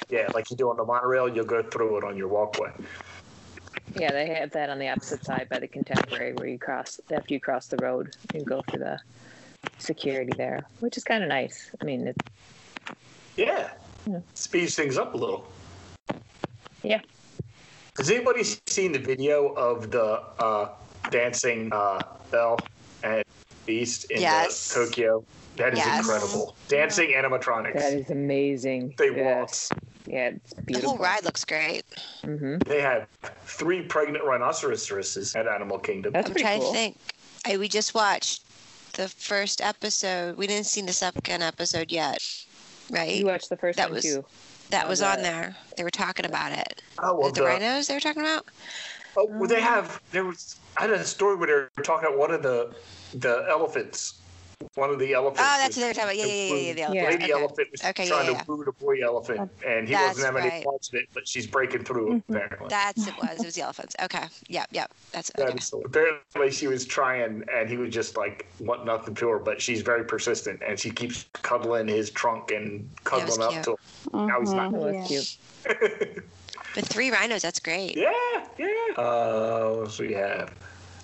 yeah, 0.10 0.30
like 0.34 0.50
you 0.50 0.58
do 0.58 0.70
on 0.70 0.78
the 0.78 0.86
monorail. 0.86 1.30
You'll 1.30 1.46
go 1.46 1.62
through 1.62 1.98
it 1.98 2.04
on 2.04 2.18
your 2.18 2.28
walkway. 2.28 2.72
Yeah, 3.96 4.12
they 4.12 4.28
have 4.34 4.52
that 4.52 4.70
on 4.70 4.80
the 4.80 4.90
opposite 4.90 5.24
side 5.24 5.48
by 5.50 5.60
the 5.60 5.68
contemporary 5.68 6.34
where 6.34 6.48
you 6.48 6.58
cross 6.58 7.00
after 7.12 7.34
you 7.34 7.40
cross 7.40 7.68
the 7.68 7.78
road, 7.78 8.16
you 8.34 8.44
go 8.44 8.62
through 8.64 8.80
the 8.80 9.00
security 9.78 10.34
there, 10.38 10.66
which 10.80 10.98
is 10.98 11.04
kind 11.04 11.24
of 11.24 11.30
nice. 11.30 11.72
I 11.82 11.86
mean, 11.86 12.08
it, 12.08 12.16
Yeah, 13.38 13.70
Yeah. 14.06 14.20
speeds 14.34 14.76
things 14.76 14.98
up 14.98 15.14
a 15.14 15.18
little. 15.18 15.46
Yeah. 16.84 17.00
Has 17.98 18.10
anybody 18.10 18.44
seen 18.68 18.92
the 18.92 19.00
video 19.00 19.48
of 19.54 19.92
the 19.92 20.22
uh, 20.40 20.70
dancing 21.10 21.72
uh, 21.72 22.04
Belle 22.32 22.60
and 23.04 23.24
Beast 23.66 24.12
in 24.12 24.22
Yes. 24.22 24.74
the 24.74 24.86
Tokyo? 24.86 25.24
That 25.58 25.74
is 25.74 25.80
Yes. 25.80 26.00
incredible. 26.00 26.56
Dancing 26.68 27.10
animatronics. 27.12 27.74
that 27.74 27.94
is 27.94 28.10
amazing. 28.10 28.94
they 28.98 29.12
yes. 29.16 29.72
walk. 29.72 29.82
Yeah, 30.08 30.32
it's 30.36 30.54
The 30.82 30.88
whole 30.88 30.98
ride 30.98 31.24
looks 31.24 31.46
great. 31.46 31.84
hmm 32.24 32.58
They 32.66 32.82
have 32.82 33.08
three 33.46 33.82
pregnant 33.84 34.24
rhinoceroses 34.24 35.36
at 35.36 35.48
Animal 35.48 35.80
Kingdom. 35.80 36.14
That's 36.14 36.30
I'm 36.30 36.36
trying 36.36 36.60
cool. 36.62 36.72
to 36.72 36.78
think. 36.78 36.98
I, 37.46 37.58
we 37.58 37.68
just 37.68 37.94
watched 37.94 38.44
the 39.00 39.08
first 39.08 39.62
episode. 39.62 40.36
We 40.38 40.46
didn't 40.46 40.66
see 40.66 40.82
the 40.82 40.92
second 40.92 41.42
episode 41.42 41.90
yet, 41.92 42.20
right? 42.90 43.16
You 43.16 43.26
watched 43.28 43.50
the 43.50 43.56
first 43.56 43.78
That 43.78 43.88
one 43.90 43.96
was- 43.96 44.04
too. 44.04 44.26
that 44.72 44.88
was 44.90 45.00
the- 45.00 45.08
on 45.08 45.22
there. 45.22 45.56
They 45.78 45.84
were 45.84 45.90
talking 45.90 46.26
about 46.26 46.52
it. 46.52 46.82
oh, 47.02 47.16
well, 47.16 47.30
the, 47.32 47.40
the, 47.42 47.48
rhinos 47.48 47.88
they 47.88 47.94
were 47.94 48.02
talking 48.02 48.22
about? 48.22 48.46
oh, 49.16 49.26
well, 49.30 49.48
they 49.48 49.62
have. 49.62 50.02
There 50.12 50.26
was. 50.26 50.58
I 50.78 50.82
had 50.82 50.92
a 50.92 51.04
story 51.06 51.36
where 51.38 51.48
they 51.48 51.54
were 51.78 51.84
talking 51.84 52.08
about 52.10 52.20
one 52.20 52.32
of 52.32 52.44
the 52.44 52.76
the 53.14 53.46
elephants. 53.50 54.16
One 54.76 54.90
of 54.90 55.00
the 55.00 55.14
elephants. 55.14 55.42
Oh, 55.42 55.58
that's 55.58 55.78
was- 55.78 55.78
what 55.78 55.82
they 55.82 55.88
were 55.88 55.94
talking 55.94 56.04
about. 56.04 56.18
Yeah, 56.18 56.26
yeah, 56.26 56.54
yeah, 56.54 56.56
yeah. 56.56 56.74
The 56.74 56.80
Yeah. 56.80 56.86
elephant. 56.86 57.22
lady 57.22 57.24
Okay. 57.24 57.42
elephant 57.42 57.72
was 57.72 57.84
Okay, 57.86 58.08
trying 58.10 58.26
yeah, 58.26 58.32
to 58.32 58.38
yeah. 58.38 58.44
woo 58.48 58.66
the 58.66 58.72
boy 58.74 59.02
elephant, 59.02 59.52
and 59.66 59.88
he 59.88 59.94
That's 59.94 60.18
doesn't 60.18 60.26
have 60.26 60.36
any 60.36 60.50
right. 60.50 60.64
parts 60.66 60.90
of 60.90 60.96
it, 60.96 61.06
but 61.14 61.26
she's 61.28 61.48
breaking 61.48 61.86
through 61.86 62.16
it, 62.18 62.24
apparently. 62.30 62.68
That's 62.70 63.08
it 63.08 63.14
was. 63.18 63.40
It 63.40 63.46
was 63.46 63.56
the 63.56 63.62
elephants. 63.62 63.96
Okay. 64.04 64.24
Yep, 64.50 64.68
yep. 64.72 64.92
That's 65.14 65.32
okay. 65.40 65.56
is 65.58 65.66
so- 65.66 65.82
apparently 65.86 66.52
she 66.52 66.68
was 66.68 66.86
trying, 66.86 67.44
and 67.54 67.70
he 67.70 67.78
was 67.78 67.94
just 67.94 68.18
like 68.18 68.48
want 68.60 68.86
nothing 68.86 69.16
to 69.16 69.30
her, 69.30 69.40
but 69.40 69.62
she's 69.62 69.82
very 69.82 70.04
persistent, 70.04 70.62
and 70.66 70.78
she 70.78 70.92
keeps 70.92 71.26
cuddling 71.34 71.88
his 71.88 72.10
trunk 72.12 72.52
and 72.52 72.90
cuddling 73.06 73.42
up 73.42 73.64
to 73.64 73.72
him. 73.72 74.28
Now 74.28 74.42
he's 74.42 74.52
not. 74.52 74.72
That 74.74 74.82
was 74.82 75.12
Yeah. 75.12 75.76
cute. 75.78 76.24
But 76.76 76.86
three 76.86 77.10
rhinos, 77.10 77.42
that's 77.42 77.60
great. 77.60 77.98
Yeah, 77.98 78.12
yeah. 78.60 78.68
Uh, 78.96 79.72
what 79.74 79.86
else 79.86 80.00
we 80.00 80.14
have? 80.14 80.54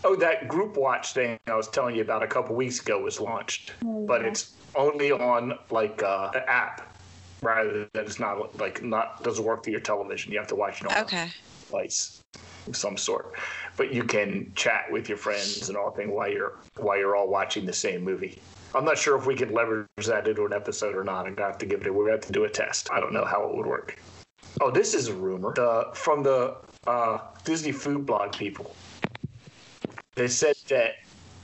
Oh, 0.07 0.15
that 0.17 0.47
group 0.47 0.77
watch 0.77 1.13
thing 1.13 1.39
I 1.47 1.55
was 1.55 1.67
telling 1.67 1.95
you 1.95 2.03
about 2.03 2.21
a 2.21 2.27
couple 2.27 2.55
weeks 2.55 2.79
ago 2.79 3.01
was 3.01 3.19
launched, 3.19 3.73
but 3.81 4.23
it's 4.23 4.53
only 4.75 5.11
on 5.11 5.57
like 5.71 6.03
uh, 6.03 6.29
an 6.35 6.43
app 6.47 6.95
rather 7.41 7.89
than 7.91 8.05
it's 8.05 8.19
not 8.19 8.55
like 8.59 8.83
not 8.83 9.23
doesn't 9.23 9.43
work 9.43 9.63
through 9.63 9.71
your 9.71 9.81
television. 9.81 10.31
You 10.31 10.37
have 10.37 10.47
to 10.49 10.55
watch 10.55 10.81
it 10.81 10.87
on 10.91 10.97
Okay. 11.05 11.23
a 11.23 11.65
device 11.65 12.21
of 12.67 12.77
some 12.77 12.97
sort. 12.97 13.33
But 13.77 13.91
you 13.91 14.03
can 14.03 14.51
chat 14.53 14.91
with 14.91 15.09
your 15.09 15.17
friends 15.17 15.69
and 15.69 15.77
all 15.77 15.89
thing 15.89 16.11
while 16.11 16.29
you're 16.29 16.53
while 16.77 16.99
you're 16.99 17.15
all 17.15 17.27
watching 17.27 17.65
the 17.65 17.73
same 17.73 18.03
movie. 18.03 18.39
I'm 18.75 18.85
not 18.85 18.99
sure 18.99 19.17
if 19.17 19.25
we 19.25 19.33
can 19.33 19.53
leverage 19.55 19.87
that 20.05 20.27
into 20.27 20.45
an 20.45 20.53
episode 20.53 20.95
or 20.95 21.03
not. 21.03 21.25
I'm 21.25 21.33
gonna 21.33 21.49
have 21.49 21.57
to 21.57 21.65
give 21.65 21.81
it. 21.81 21.91
Gonna 21.91 22.11
have 22.11 22.21
to 22.21 22.31
do 22.31 22.43
a 22.43 22.49
test. 22.49 22.91
I 22.93 22.99
don't 22.99 23.11
know 23.13 23.25
how 23.25 23.49
it 23.49 23.57
would 23.57 23.65
work. 23.65 23.99
Oh, 24.61 24.69
this 24.69 24.93
is 24.93 25.07
a 25.07 25.13
rumor 25.13 25.53
the, 25.55 25.89
from 25.93 26.21
the 26.21 26.57
uh, 26.85 27.17
Disney 27.43 27.71
food 27.71 28.05
blog 28.05 28.33
people. 28.33 28.75
They 30.15 30.27
said 30.27 30.55
that 30.69 30.95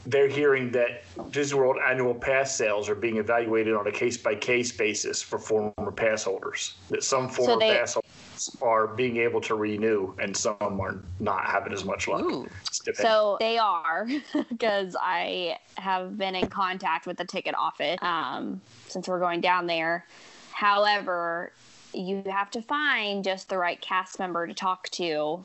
they're 0.05 0.27
hearing 0.27 0.71
that 0.71 1.03
Disney 1.31 1.59
World 1.59 1.77
annual 1.85 2.15
pass 2.15 2.55
sales 2.55 2.89
are 2.89 2.95
being 2.95 3.17
evaluated 3.17 3.75
on 3.75 3.85
a 3.87 3.91
case 3.91 4.17
by 4.17 4.35
case 4.35 4.71
basis 4.71 5.21
for 5.21 5.37
former 5.37 5.91
pass 5.91 6.23
holders. 6.23 6.75
That 6.89 7.03
some 7.03 7.29
former 7.29 7.59
they- 7.59 7.73
pass 7.73 7.93
holders 7.93 8.57
are 8.61 8.87
being 8.87 9.17
able 9.17 9.41
to 9.41 9.55
renew 9.55 10.15
and 10.19 10.35
some 10.35 10.55
are 10.59 10.99
not 11.19 11.45
having 11.45 11.73
as 11.73 11.85
much 11.85 12.07
luck. 12.07 12.21
Ooh. 12.21 12.49
So 12.95 13.37
they 13.39 13.59
are, 13.59 14.07
because 14.49 14.95
I 14.99 15.57
have 15.77 16.17
been 16.17 16.35
in 16.35 16.47
contact 16.47 17.05
with 17.05 17.17
the 17.17 17.25
ticket 17.25 17.53
office 17.55 17.99
um, 18.01 18.61
since 18.87 19.07
we're 19.07 19.19
going 19.19 19.41
down 19.41 19.67
there. 19.67 20.07
However, 20.51 21.51
you 21.93 22.23
have 22.25 22.49
to 22.51 22.61
find 22.61 23.23
just 23.23 23.49
the 23.49 23.57
right 23.57 23.79
cast 23.79 24.17
member 24.17 24.47
to 24.47 24.53
talk 24.53 24.89
to 24.89 25.43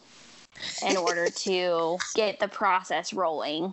in 0.88 0.96
order 1.06 1.28
to 1.30 1.98
get 2.14 2.38
the 2.40 2.48
process 2.48 3.12
rolling. 3.12 3.72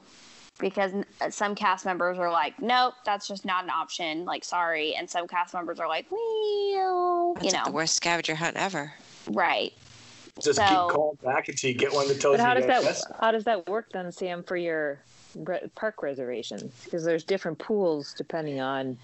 Because 0.60 0.94
uh, 1.20 1.32
some 1.32 1.56
cast 1.56 1.84
members 1.84 2.20
are 2.20 2.32
like, 2.32 2.62
nope, 2.62 2.94
that's 3.06 3.28
just 3.28 3.44
not 3.44 3.64
an 3.64 3.72
option. 3.72 4.24
Like, 4.24 4.44
sorry. 4.44 4.94
And 4.96 5.10
some 5.10 5.28
cast 5.28 5.54
members 5.54 5.80
are 5.80 5.88
like, 5.88 6.06
well, 6.12 7.34
That's 7.34 7.46
you 7.48 7.52
like 7.52 7.66
know, 7.66 7.72
the 7.72 7.76
worst 7.76 7.96
scavenger 7.96 8.36
hunt 8.36 8.56
ever. 8.56 8.94
right. 9.32 9.74
Just 10.44 10.58
so- 10.58 10.64
keep 10.66 10.96
calling 10.96 11.18
back 11.24 11.48
until 11.48 11.70
you 11.72 11.76
get 11.78 11.92
one 11.94 12.08
that 12.08 12.20
tells 12.22 12.38
But 12.38 12.44
how 12.44 12.54
you 12.54 12.60
does 12.62 12.68
that 12.68 12.84
yes. 12.84 13.04
how 13.20 13.32
does 13.32 13.44
that 13.44 13.68
work 13.70 13.92
then, 13.92 14.12
Sam, 14.12 14.44
for 14.44 14.56
your 14.58 15.00
re- 15.36 15.70
park 15.76 16.02
reservations? 16.04 16.72
Because 16.84 17.04
there's 17.04 17.24
different 17.24 17.58
pools 17.60 18.14
depending 18.18 18.60
on. 18.60 18.98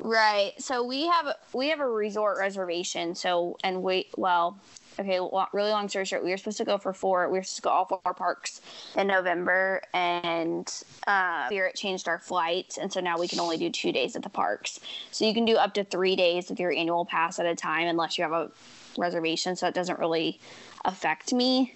Right. 0.00 0.52
So 0.58 0.84
we 0.84 1.06
have 1.08 1.34
we 1.52 1.68
have 1.68 1.80
a 1.80 1.88
resort 1.88 2.38
reservation. 2.38 3.14
So 3.14 3.58
and 3.64 3.82
we 3.82 4.06
well, 4.16 4.58
okay. 4.98 5.18
Really 5.52 5.70
long 5.70 5.88
story 5.88 6.04
short, 6.04 6.24
we 6.24 6.30
were 6.30 6.36
supposed 6.36 6.58
to 6.58 6.64
go 6.64 6.78
for 6.78 6.92
four. 6.92 7.28
We 7.28 7.38
were 7.38 7.42
supposed 7.42 7.56
to 7.56 7.62
go 7.62 7.70
all 7.70 7.84
four 7.84 8.14
parks 8.14 8.60
in 8.96 9.08
November, 9.08 9.82
and 9.92 10.72
uh, 11.06 11.46
Spirit 11.46 11.74
changed 11.74 12.06
our 12.08 12.18
flights, 12.18 12.78
and 12.78 12.92
so 12.92 13.00
now 13.00 13.18
we 13.18 13.26
can 13.26 13.40
only 13.40 13.56
do 13.56 13.70
two 13.70 13.90
days 13.90 14.14
at 14.14 14.22
the 14.22 14.28
parks. 14.28 14.78
So 15.10 15.24
you 15.24 15.34
can 15.34 15.44
do 15.44 15.56
up 15.56 15.74
to 15.74 15.84
three 15.84 16.14
days 16.14 16.48
with 16.48 16.60
your 16.60 16.72
annual 16.72 17.04
pass 17.04 17.38
at 17.40 17.46
a 17.46 17.56
time, 17.56 17.88
unless 17.88 18.18
you 18.18 18.22
have 18.22 18.32
a 18.32 18.50
reservation. 18.96 19.56
So 19.56 19.66
it 19.66 19.74
doesn't 19.74 19.98
really 19.98 20.38
affect 20.84 21.32
me. 21.32 21.74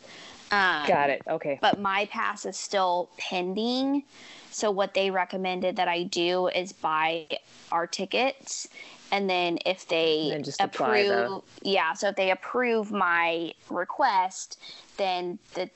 Um, 0.53 0.87
Got 0.87 1.11
it. 1.11 1.23
Okay. 1.27 1.59
but 1.63 1.81
my 1.81 2.05
pass 2.07 2.45
is 2.45 2.59
still 2.59 3.09
pending. 3.17 4.05
So 4.53 4.71
what 4.71 4.95
they 4.95 5.11
recommended 5.11 5.77
that 5.77 5.89
I 5.89 6.05
do 6.05 6.49
is 6.49 6.73
buy 6.73 7.27
our 7.71 7.87
tickets 7.87 8.69
and 9.13 9.29
then 9.29 9.59
if 9.67 9.87
they 9.87 10.31
then 10.31 10.45
approve 10.59 11.43
yeah, 11.63 11.93
so 11.93 12.09
if 12.09 12.17
they 12.17 12.31
approve 12.31 12.91
my 12.91 13.53
request, 13.69 14.59
then 14.97 15.39
the 15.55 15.69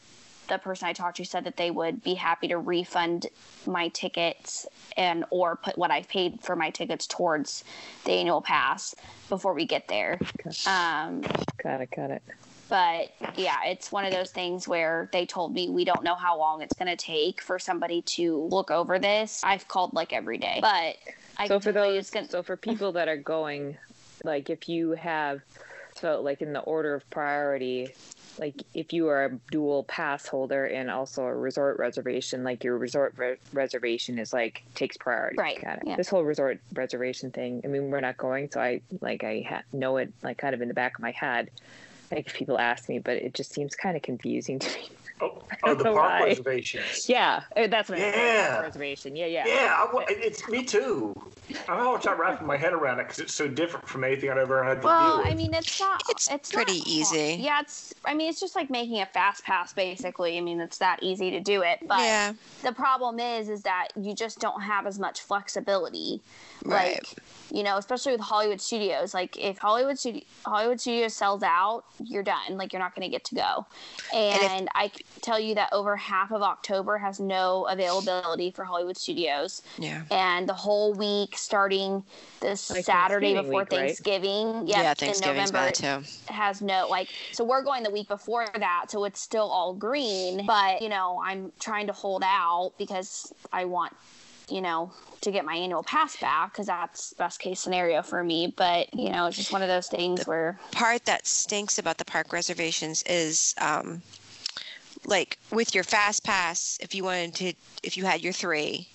the 0.48 0.58
person 0.58 0.88
I 0.88 0.92
talked 0.92 1.16
to 1.18 1.24
said 1.24 1.44
that 1.44 1.56
they 1.56 1.70
would 1.70 2.02
be 2.02 2.14
happy 2.14 2.48
to 2.48 2.56
refund 2.56 3.26
my 3.66 3.88
tickets 3.88 4.66
and 4.96 5.24
or 5.30 5.56
put 5.56 5.76
what 5.76 5.90
I've 5.90 6.08
paid 6.08 6.40
for 6.40 6.56
my 6.56 6.70
tickets 6.70 7.06
towards 7.06 7.64
the 8.04 8.12
annual 8.12 8.40
pass 8.40 8.94
before 9.28 9.54
we 9.54 9.66
get 9.66 9.88
there. 9.88 10.18
Um, 10.66 11.22
Got 11.62 11.80
it. 11.80 11.90
Got 11.90 12.10
it. 12.10 12.22
But 12.68 13.10
yeah, 13.36 13.56
it's 13.66 13.92
one 13.92 14.04
of 14.04 14.12
those 14.12 14.30
things 14.30 14.66
where 14.66 15.08
they 15.12 15.26
told 15.26 15.52
me 15.54 15.68
we 15.68 15.84
don't 15.84 16.02
know 16.02 16.14
how 16.14 16.38
long 16.38 16.62
it's 16.62 16.74
going 16.74 16.88
to 16.88 16.96
take 16.96 17.40
for 17.40 17.58
somebody 17.58 18.02
to 18.02 18.44
look 18.50 18.70
over 18.70 18.98
this. 18.98 19.40
I've 19.44 19.68
called 19.68 19.92
like 19.94 20.12
every 20.12 20.38
day, 20.38 20.58
but 20.60 20.96
I 21.38 21.48
so 21.48 21.60
for 21.60 21.72
those 21.72 22.10
gonna, 22.10 22.28
so 22.28 22.42
for 22.42 22.56
people 22.56 22.92
that 22.92 23.08
are 23.08 23.16
going 23.16 23.76
like 24.24 24.48
if 24.50 24.68
you 24.68 24.92
have 24.92 25.42
so 26.00 26.20
like 26.22 26.40
in 26.42 26.52
the 26.52 26.60
order 26.60 26.94
of 26.94 27.08
priority 27.10 27.94
like 28.38 28.62
if 28.74 28.92
you 28.92 29.08
are 29.08 29.24
a 29.26 29.30
dual 29.50 29.84
pass 29.84 30.26
holder 30.26 30.64
and 30.66 30.90
also 30.90 31.22
a 31.24 31.34
resort 31.34 31.78
reservation 31.78 32.42
like 32.44 32.64
your 32.64 32.76
resort 32.78 33.14
re- 33.16 33.36
reservation 33.52 34.18
is 34.18 34.32
like 34.32 34.62
takes 34.74 34.96
priority 34.96 35.36
Right, 35.38 35.62
Got 35.62 35.78
it. 35.78 35.82
yeah. 35.86 35.96
this 35.96 36.08
whole 36.08 36.24
resort 36.24 36.58
reservation 36.74 37.30
thing 37.30 37.60
i 37.64 37.68
mean 37.68 37.90
we're 37.90 38.00
not 38.00 38.16
going 38.16 38.50
so 38.50 38.60
i 38.60 38.80
like 39.00 39.22
i 39.24 39.44
ha- 39.46 39.62
know 39.72 39.98
it 39.98 40.12
like 40.22 40.38
kind 40.38 40.54
of 40.54 40.60
in 40.62 40.68
the 40.68 40.74
back 40.74 40.96
of 40.98 41.02
my 41.02 41.12
head 41.12 41.50
like 42.10 42.32
people 42.34 42.58
ask 42.58 42.88
me 42.88 42.98
but 42.98 43.16
it 43.16 43.34
just 43.34 43.52
seems 43.52 43.74
kind 43.74 43.96
of 43.96 44.02
confusing 44.02 44.58
to 44.58 44.68
me 44.76 44.88
Oh, 45.22 45.42
oh 45.64 45.74
the 45.74 45.84
park 45.84 46.20
why. 46.20 46.24
reservations. 46.26 47.08
yeah 47.08 47.44
uh, 47.56 47.66
that's 47.68 47.88
what 47.88 47.98
I 47.98 48.02
meant, 48.02 48.16
Yeah. 48.16 48.60
reservation 48.60 49.16
yeah 49.16 49.26
yeah 49.26 49.44
Yeah, 49.46 49.74
I, 49.78 50.04
it's 50.08 50.46
me 50.48 50.62
too. 50.64 51.14
I'm 51.68 51.78
having 51.78 52.00
time 52.00 52.20
wrapping 52.20 52.46
my 52.46 52.56
head 52.56 52.72
around 52.72 52.98
it 53.00 53.04
because 53.04 53.18
it's 53.20 53.34
so 53.34 53.46
different 53.48 53.88
from 53.88 54.04
anything 54.04 54.30
I've 54.30 54.38
ever 54.38 54.64
had 54.64 54.80
to 54.82 54.86
Well, 54.86 55.16
deal 55.16 55.24
with. 55.24 55.32
I 55.32 55.34
mean, 55.34 55.54
it's 55.54 55.78
not. 55.80 56.02
It's 56.08 56.28
It's, 56.30 56.50
pretty 56.52 56.78
not 56.78 56.86
easy. 56.86 57.36
Yeah, 57.40 57.60
it's. 57.60 57.94
I 58.04 58.14
mean, 58.14 58.28
it's 58.28 58.40
just 58.40 58.56
like 58.56 58.70
making 58.70 59.00
a 59.00 59.06
fast 59.06 59.44
pass, 59.44 59.72
basically. 59.72 60.38
I 60.38 60.40
mean, 60.40 60.60
it's 60.60 60.78
that 60.78 61.02
easy 61.02 61.30
to 61.30 61.40
do 61.40 61.62
it. 61.62 61.78
But 61.86 62.00
yeah, 62.00 62.32
the 62.62 62.72
problem 62.72 63.18
is, 63.20 63.48
is 63.48 63.62
that 63.62 63.88
you 64.00 64.14
just 64.14 64.38
don't 64.40 64.60
have 64.62 64.86
as 64.86 64.98
much 64.98 65.20
flexibility. 65.22 66.20
right. 66.64 66.94
Like, 66.96 67.14
you 67.52 67.62
know, 67.62 67.76
especially 67.76 68.10
with 68.12 68.20
Hollywood 68.22 68.60
studios. 68.60 69.14
Like, 69.14 69.36
if 69.36 69.58
Hollywood 69.58 69.98
studio 69.98 70.22
Hollywood 70.44 70.80
Studios 70.80 71.14
sells 71.14 71.42
out, 71.44 71.84
you're 72.02 72.24
done. 72.24 72.56
Like, 72.56 72.72
you're 72.72 72.82
not 72.82 72.94
going 72.94 73.04
to 73.08 73.08
get 73.10 73.24
to 73.26 73.34
go. 73.36 73.66
And 74.12 74.42
And, 74.42 74.62
if- 74.64 74.68
I 74.74 74.90
tell 75.22 75.38
you 75.38 75.54
that 75.54 75.72
over 75.72 75.96
half 75.96 76.32
of 76.32 76.42
October 76.42 76.98
has 76.98 77.20
no 77.20 77.66
availability 77.68 78.50
for 78.50 78.64
Hollywood 78.64 78.96
studios 78.96 79.62
yeah. 79.78 80.02
and 80.10 80.48
the 80.48 80.54
whole 80.54 80.92
week 80.94 81.35
starting 81.36 82.04
this 82.40 82.70
Like 82.70 82.84
Saturday 82.84 83.34
Thanksgiving 83.34 83.50
before 83.50 83.60
week, 83.60 83.72
right? 83.72 83.86
Thanksgiving. 83.86 84.62
Yeah, 84.66 84.94
Thanksgiving's 84.94 85.20
in 85.20 85.28
November 85.28 85.52
bad 85.52 85.74
too. 85.74 86.32
has 86.32 86.62
no 86.62 86.86
like 86.88 87.08
so 87.32 87.44
we're 87.44 87.62
going 87.62 87.82
the 87.82 87.90
week 87.90 88.08
before 88.08 88.46
that 88.54 88.86
so 88.90 89.04
it's 89.04 89.20
still 89.20 89.48
all 89.48 89.74
green 89.74 90.44
but 90.46 90.82
you 90.82 90.88
know 90.88 91.20
i'm 91.24 91.52
trying 91.60 91.86
to 91.86 91.92
hold 91.92 92.22
out 92.24 92.72
because 92.78 93.32
i 93.52 93.64
want 93.64 93.92
you 94.48 94.60
know 94.60 94.92
to 95.20 95.30
get 95.30 95.44
my 95.44 95.54
annual 95.54 95.82
pass 95.82 96.16
back 96.16 96.52
because 96.52 96.66
that's 96.66 97.12
best 97.14 97.40
case 97.40 97.60
scenario 97.60 98.02
for 98.02 98.22
me 98.22 98.52
but 98.56 98.92
you 98.94 99.10
know 99.10 99.26
it's 99.26 99.36
just 99.36 99.52
one 99.52 99.62
of 99.62 99.68
those 99.68 99.88
things 99.88 100.26
where 100.26 100.58
part 100.72 101.04
that 101.04 101.26
stinks 101.26 101.78
about 101.78 101.98
the 101.98 102.04
park 102.04 102.32
reservations 102.32 103.02
is 103.04 103.54
um, 103.60 104.02
like 105.06 105.38
with 105.52 105.74
your 105.74 105.84
fast 105.84 106.24
pass 106.24 106.78
if 106.80 106.94
you 106.94 107.04
wanted 107.04 107.34
to 107.34 107.52
if 107.82 107.96
you 107.96 108.04
had 108.04 108.20
your 108.20 108.32
three 108.32 108.86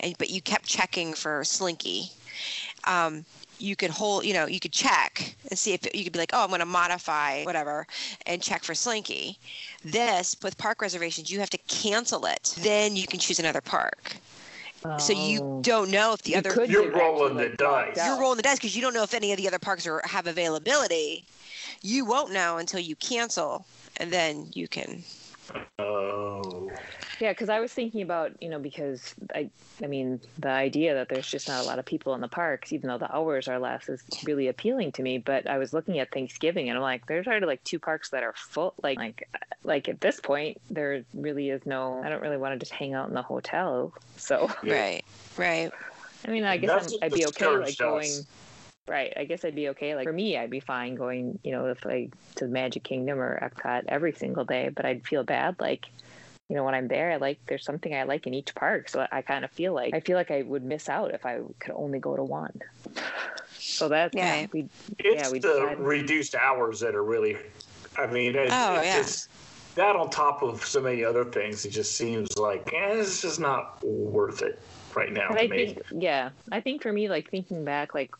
and 0.00 0.16
but 0.18 0.30
you 0.30 0.40
kept 0.40 0.66
checking 0.66 1.14
for 1.14 1.44
slinky 1.44 2.10
um, 2.86 3.24
you 3.58 3.76
could 3.76 3.90
hold 3.90 4.24
you 4.24 4.32
know 4.34 4.46
you 4.46 4.58
could 4.58 4.72
check 4.72 5.34
and 5.50 5.58
see 5.58 5.72
if 5.72 5.82
you 5.94 6.04
could 6.04 6.12
be 6.12 6.18
like 6.18 6.30
oh 6.32 6.42
i'm 6.42 6.48
going 6.48 6.60
to 6.60 6.66
modify 6.66 7.44
whatever 7.44 7.86
and 8.26 8.42
check 8.42 8.64
for 8.64 8.74
slinky 8.74 9.38
this 9.84 10.36
with 10.42 10.56
park 10.58 10.80
reservations 10.82 11.30
you 11.30 11.38
have 11.38 11.50
to 11.50 11.58
cancel 11.68 12.26
it 12.26 12.54
then 12.58 12.96
you 12.96 13.06
can 13.06 13.20
choose 13.20 13.38
another 13.38 13.60
park 13.60 14.16
so 14.98 15.12
you 15.12 15.40
Oh. 15.42 15.60
don't 15.62 15.90
know 15.90 16.14
if 16.14 16.22
the 16.22 16.32
You 16.32 16.38
other 16.38 16.52
could 16.52 16.70
You're 16.70 16.90
rolling 16.90 17.36
the 17.36 17.50
dice. 17.50 17.98
you're 18.06 18.18
rolling 18.18 18.38
the 18.38 18.42
dice 18.42 18.56
because 18.56 18.74
you 18.74 18.80
don't 18.80 18.94
know 18.94 19.02
if 19.02 19.12
any 19.12 19.30
of 19.30 19.36
the 19.36 19.46
other 19.46 19.58
parks 19.58 19.86
are 19.86 20.00
have 20.06 20.26
availability. 20.26 21.26
You 21.82 22.06
won't 22.06 22.32
know 22.32 22.56
until 22.56 22.80
you 22.80 22.96
cancel, 22.96 23.66
and 23.98 24.10
then 24.10 24.48
you 24.54 24.68
can. 24.68 25.04
Oh. 25.78 26.70
Yeah, 27.20 27.32
because 27.32 27.50
I 27.50 27.60
was 27.60 27.72
thinking 27.72 28.00
about, 28.00 28.42
you 28.42 28.48
know, 28.48 28.58
because 28.58 29.14
I, 29.34 29.50
I 29.82 29.86
mean, 29.86 30.20
the 30.38 30.48
idea 30.48 30.94
that 30.94 31.10
there's 31.10 31.30
just 31.30 31.48
not 31.48 31.62
a 31.62 31.66
lot 31.66 31.78
of 31.78 31.84
people 31.84 32.14
in 32.14 32.22
the 32.22 32.28
parks, 32.28 32.72
even 32.72 32.88
though 32.88 32.96
the 32.96 33.14
hours 33.14 33.46
are 33.46 33.58
less, 33.58 33.90
is 33.90 34.02
really 34.24 34.48
appealing 34.48 34.92
to 34.92 35.02
me. 35.02 35.18
But 35.18 35.46
I 35.46 35.58
was 35.58 35.74
looking 35.74 35.98
at 35.98 36.10
Thanksgiving, 36.10 36.70
and 36.70 36.78
I'm 36.78 36.82
like, 36.82 37.06
there's 37.06 37.26
already 37.26 37.44
like 37.44 37.62
two 37.62 37.78
parks 37.78 38.08
that 38.10 38.22
are 38.22 38.32
full. 38.36 38.72
Like, 38.82 38.98
like, 38.98 39.28
like 39.64 39.88
at 39.90 40.00
this 40.00 40.18
point, 40.18 40.60
there 40.70 41.04
really 41.12 41.50
is 41.50 41.66
no. 41.66 42.00
I 42.02 42.08
don't 42.08 42.22
really 42.22 42.38
want 42.38 42.54
to 42.54 42.58
just 42.58 42.72
hang 42.72 42.94
out 42.94 43.08
in 43.08 43.14
the 43.14 43.22
hotel. 43.22 43.92
So, 44.16 44.50
Yeah. 44.62 44.80
Right, 44.80 45.04
right. 45.36 45.72
I 46.26 46.30
mean, 46.30 46.44
I 46.44 46.56
guess 46.56 46.92
I'm, 46.92 46.98
I'd 47.02 47.12
be 47.12 47.26
okay 47.26 47.46
like 47.46 47.78
going. 47.78 48.00
us. 48.00 48.26
Going. 48.90 48.96
Right, 49.00 49.12
I 49.16 49.24
guess 49.24 49.44
I'd 49.44 49.54
be 49.54 49.68
okay. 49.70 49.94
Like 49.94 50.04
for 50.06 50.12
me, 50.12 50.36
I'd 50.36 50.50
be 50.50 50.60
fine 50.60 50.94
going, 50.94 51.38
you 51.44 51.52
know, 51.52 51.66
if 51.66 51.86
I 51.86 52.08
to 52.36 52.46
the 52.46 52.50
Magic 52.50 52.82
Kingdom 52.82 53.18
or 53.20 53.38
Epcot 53.40 53.84
every 53.88 54.12
single 54.12 54.44
day. 54.44 54.68
But 54.68 54.84
I'd 54.84 55.06
feel 55.06 55.22
bad, 55.22 55.56
like, 55.60 55.86
you 56.48 56.56
know, 56.56 56.64
when 56.64 56.74
I'm 56.74 56.88
there, 56.88 57.12
I 57.12 57.16
like 57.16 57.38
there's 57.46 57.64
something 57.64 57.94
I 57.94 58.02
like 58.04 58.26
in 58.26 58.34
each 58.34 58.54
park. 58.54 58.88
So 58.88 59.06
I 59.10 59.22
kind 59.22 59.44
of 59.44 59.50
feel 59.50 59.72
like 59.74 59.94
I 59.94 60.00
feel 60.00 60.16
like 60.16 60.30
I 60.30 60.42
would 60.42 60.64
miss 60.64 60.88
out 60.88 61.14
if 61.14 61.24
I 61.24 61.40
could 61.60 61.74
only 61.74 61.98
go 61.98 62.16
to 62.16 62.24
one. 62.24 62.60
So 63.58 63.88
that's 63.88 64.14
Yeah. 64.14 64.46
we 64.52 64.66
It's 64.98 65.14
yeah 65.14 65.30
we 65.30 65.38
the 65.38 65.52
decided. 65.52 65.78
reduced 65.78 66.34
hours 66.34 66.80
that 66.80 66.94
are 66.94 67.04
really. 67.04 67.36
I 67.96 68.06
mean, 68.06 68.34
it, 68.34 68.48
Oh, 68.52 68.76
it's 68.76 68.86
yeah. 68.86 69.02
just 69.02 69.28
that 69.74 69.96
on 69.96 70.10
top 70.10 70.42
of 70.42 70.64
so 70.64 70.80
many 70.80 71.04
other 71.04 71.24
things, 71.24 71.64
it 71.64 71.70
just 71.70 71.96
seems 71.96 72.36
like 72.36 72.72
eh, 72.72 72.94
it's 72.94 73.22
just 73.22 73.40
not 73.40 73.82
worth 73.84 74.42
it 74.42 74.58
right 74.94 75.12
now 75.12 75.28
But 75.28 75.38
to 75.38 75.44
I 75.44 75.48
me. 75.48 75.66
think, 75.66 75.82
yeah, 76.02 76.30
I 76.50 76.60
think 76.60 76.82
for 76.82 76.92
me, 76.92 77.08
like 77.08 77.30
thinking 77.30 77.64
back, 77.64 77.94
like 77.94 78.10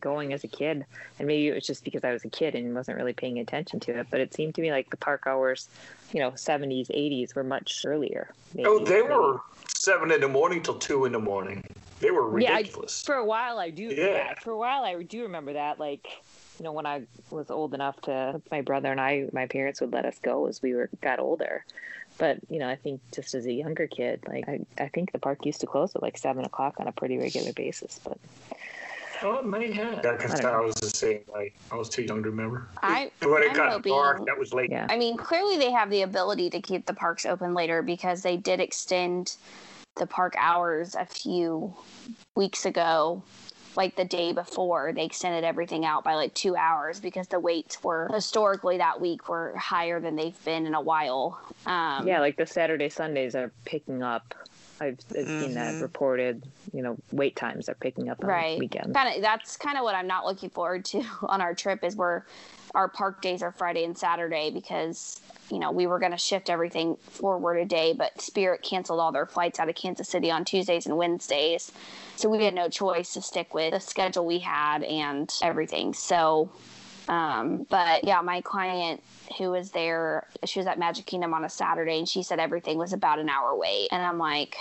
going 0.00 0.32
as 0.32 0.44
a 0.44 0.48
kid, 0.48 0.84
and 1.18 1.26
maybe 1.28 1.48
it 1.48 1.54
was 1.54 1.66
just 1.66 1.84
because 1.84 2.04
I 2.04 2.12
was 2.12 2.24
a 2.24 2.28
kid 2.28 2.54
and 2.54 2.74
wasn't 2.74 2.96
really 2.96 3.12
paying 3.12 3.38
attention 3.38 3.80
to 3.80 3.98
it, 4.00 4.06
but 4.10 4.20
it 4.20 4.34
seemed 4.34 4.54
to 4.56 4.62
me 4.62 4.70
like 4.70 4.90
the 4.90 4.96
park 4.96 5.24
hours, 5.26 5.68
you 6.12 6.20
know, 6.20 6.32
70s, 6.32 6.88
80s 6.88 7.34
were 7.34 7.44
much 7.44 7.84
earlier. 7.86 8.28
oh, 8.64 8.78
they 8.84 9.02
were 9.02 9.40
seven 9.74 10.10
in 10.12 10.20
the 10.20 10.28
morning 10.28 10.62
till 10.62 10.78
two 10.78 11.04
in 11.04 11.12
the 11.12 11.18
morning. 11.18 11.62
They 12.00 12.10
were 12.10 12.38
Yeah, 12.40 12.52
I- 12.52 12.58
ridiculous. 12.58 13.02
For 13.02 13.14
a 13.16 13.24
while, 13.24 13.58
I 13.58 13.70
do. 13.70 13.84
Yeah. 13.84 14.06
Yeah. 14.06 14.34
For 14.34 14.50
a 14.52 14.56
while, 14.58 14.84
I 14.84 15.02
do 15.02 15.22
remember 15.22 15.54
that. 15.54 15.80
Like, 15.80 16.06
you 16.58 16.64
know, 16.64 16.72
when 16.72 16.86
I 16.86 17.02
was 17.30 17.50
old 17.50 17.74
enough 17.74 18.00
to, 18.02 18.40
my 18.50 18.60
brother 18.60 18.90
and 18.92 19.00
I, 19.00 19.26
my 19.32 19.46
parents 19.46 19.80
would 19.80 19.92
let 19.92 20.04
us 20.04 20.18
go 20.22 20.46
as 20.46 20.62
we 20.62 20.74
were 20.74 20.90
got 21.00 21.18
older. 21.18 21.64
But 22.18 22.38
you 22.50 22.58
know, 22.58 22.68
I 22.68 22.74
think 22.74 23.00
just 23.14 23.34
as 23.34 23.46
a 23.46 23.52
younger 23.52 23.86
kid, 23.86 24.24
like 24.26 24.48
I, 24.48 24.60
I 24.76 24.88
think 24.88 25.12
the 25.12 25.20
park 25.20 25.46
used 25.46 25.60
to 25.60 25.66
close 25.66 25.94
at 25.94 26.02
like 26.02 26.18
seven 26.18 26.44
o'clock 26.44 26.74
on 26.80 26.88
a 26.88 26.92
pretty 26.92 27.16
regular 27.16 27.52
basis. 27.52 28.00
But 28.02 28.18
oh, 29.22 29.38
it 29.38 29.46
may 29.46 29.70
have. 29.72 30.00
Yeah, 30.04 30.12
because 30.12 30.34
I 30.40 30.50
I 30.50 30.60
was 30.60 30.74
the 30.76 30.90
same. 30.90 31.20
Like 31.32 31.54
I 31.70 31.76
was 31.76 31.88
too 31.88 32.02
young 32.02 32.22
to 32.22 32.30
remember. 32.30 32.68
I- 32.82 33.10
when 33.22 33.42
it 33.42 33.50
I'm 33.50 33.56
got 33.56 33.72
hoping- 33.72 33.92
dark, 33.92 34.26
that 34.26 34.38
was 34.38 34.52
late. 34.54 34.70
yeah, 34.70 34.86
I 34.88 34.96
mean, 34.96 35.16
clearly 35.16 35.56
they 35.56 35.70
have 35.70 35.90
the 35.90 36.02
ability 36.02 36.50
to 36.50 36.60
keep 36.60 36.86
the 36.86 36.94
parks 36.94 37.26
open 37.26 37.54
later 37.54 37.82
because 37.82 38.22
they 38.22 38.36
did 38.36 38.60
extend 38.60 39.36
the 39.96 40.06
park 40.06 40.34
hours 40.38 40.94
a 40.94 41.04
few 41.06 41.74
weeks 42.36 42.64
ago. 42.64 43.22
Like 43.76 43.94
the 43.94 44.04
day 44.04 44.32
before, 44.32 44.92
they 44.92 45.04
extended 45.04 45.44
everything 45.44 45.84
out 45.84 46.02
by 46.02 46.14
like 46.14 46.34
two 46.34 46.56
hours 46.56 46.98
because 46.98 47.28
the 47.28 47.38
waits 47.38 47.84
were 47.84 48.08
historically 48.12 48.78
that 48.78 49.00
week 49.00 49.28
were 49.28 49.54
higher 49.56 50.00
than 50.00 50.16
they've 50.16 50.44
been 50.44 50.66
in 50.66 50.74
a 50.74 50.80
while. 50.80 51.38
Um, 51.64 52.06
yeah, 52.08 52.18
like 52.20 52.36
the 52.36 52.46
Saturday 52.46 52.88
Sundays 52.88 53.36
are 53.36 53.52
picking 53.64 54.02
up. 54.02 54.34
I've, 54.80 54.98
I've 55.16 55.28
seen 55.40 55.54
that 55.54 55.74
Mhm. 55.74 55.80
reported. 55.82 56.42
You 56.72 56.82
know, 56.82 56.96
wait 57.12 57.34
times 57.36 57.68
are 57.68 57.74
picking 57.74 58.08
up 58.08 58.18
on 58.22 58.28
right 58.28 58.58
weekends. 58.58 58.92
kind 58.94 59.14
of 59.16 59.22
that's 59.22 59.56
kind 59.56 59.78
of 59.78 59.84
what 59.84 59.94
i'm 59.94 60.06
not 60.06 60.26
looking 60.26 60.50
forward 60.50 60.84
to 60.84 61.02
on 61.22 61.40
our 61.40 61.54
trip 61.54 61.82
is 61.82 61.96
where 61.96 62.26
our 62.74 62.88
park 62.88 63.22
days 63.22 63.42
are 63.42 63.52
friday 63.52 63.84
and 63.84 63.96
saturday 63.96 64.50
because 64.50 65.20
you 65.50 65.58
know 65.58 65.70
we 65.72 65.86
were 65.86 65.98
going 65.98 66.12
to 66.12 66.18
shift 66.18 66.50
everything 66.50 66.96
forward 67.08 67.56
a 67.56 67.64
day 67.64 67.94
but 67.96 68.20
spirit 68.20 68.60
canceled 68.62 69.00
all 69.00 69.10
their 69.12 69.24
flights 69.24 69.58
out 69.58 69.68
of 69.70 69.74
kansas 69.74 70.08
city 70.10 70.30
on 70.30 70.44
tuesdays 70.44 70.84
and 70.84 70.96
wednesdays 70.98 71.72
so 72.16 72.28
we 72.28 72.44
had 72.44 72.54
no 72.54 72.68
choice 72.68 73.14
to 73.14 73.22
stick 73.22 73.54
with 73.54 73.72
the 73.72 73.80
schedule 73.80 74.26
we 74.26 74.40
had 74.40 74.82
and 74.82 75.32
everything 75.42 75.94
so 75.94 76.50
um, 77.08 77.66
but 77.68 78.04
yeah 78.04 78.20
my 78.20 78.40
client 78.40 79.02
who 79.38 79.50
was 79.50 79.70
there 79.70 80.26
she 80.44 80.58
was 80.58 80.66
at 80.66 80.78
magic 80.78 81.06
kingdom 81.06 81.34
on 81.34 81.44
a 81.44 81.48
saturday 81.48 81.98
and 81.98 82.08
she 82.08 82.22
said 82.22 82.38
everything 82.38 82.78
was 82.78 82.92
about 82.92 83.18
an 83.18 83.28
hour 83.28 83.56
wait 83.56 83.88
and 83.90 84.02
i'm 84.02 84.18
like 84.18 84.56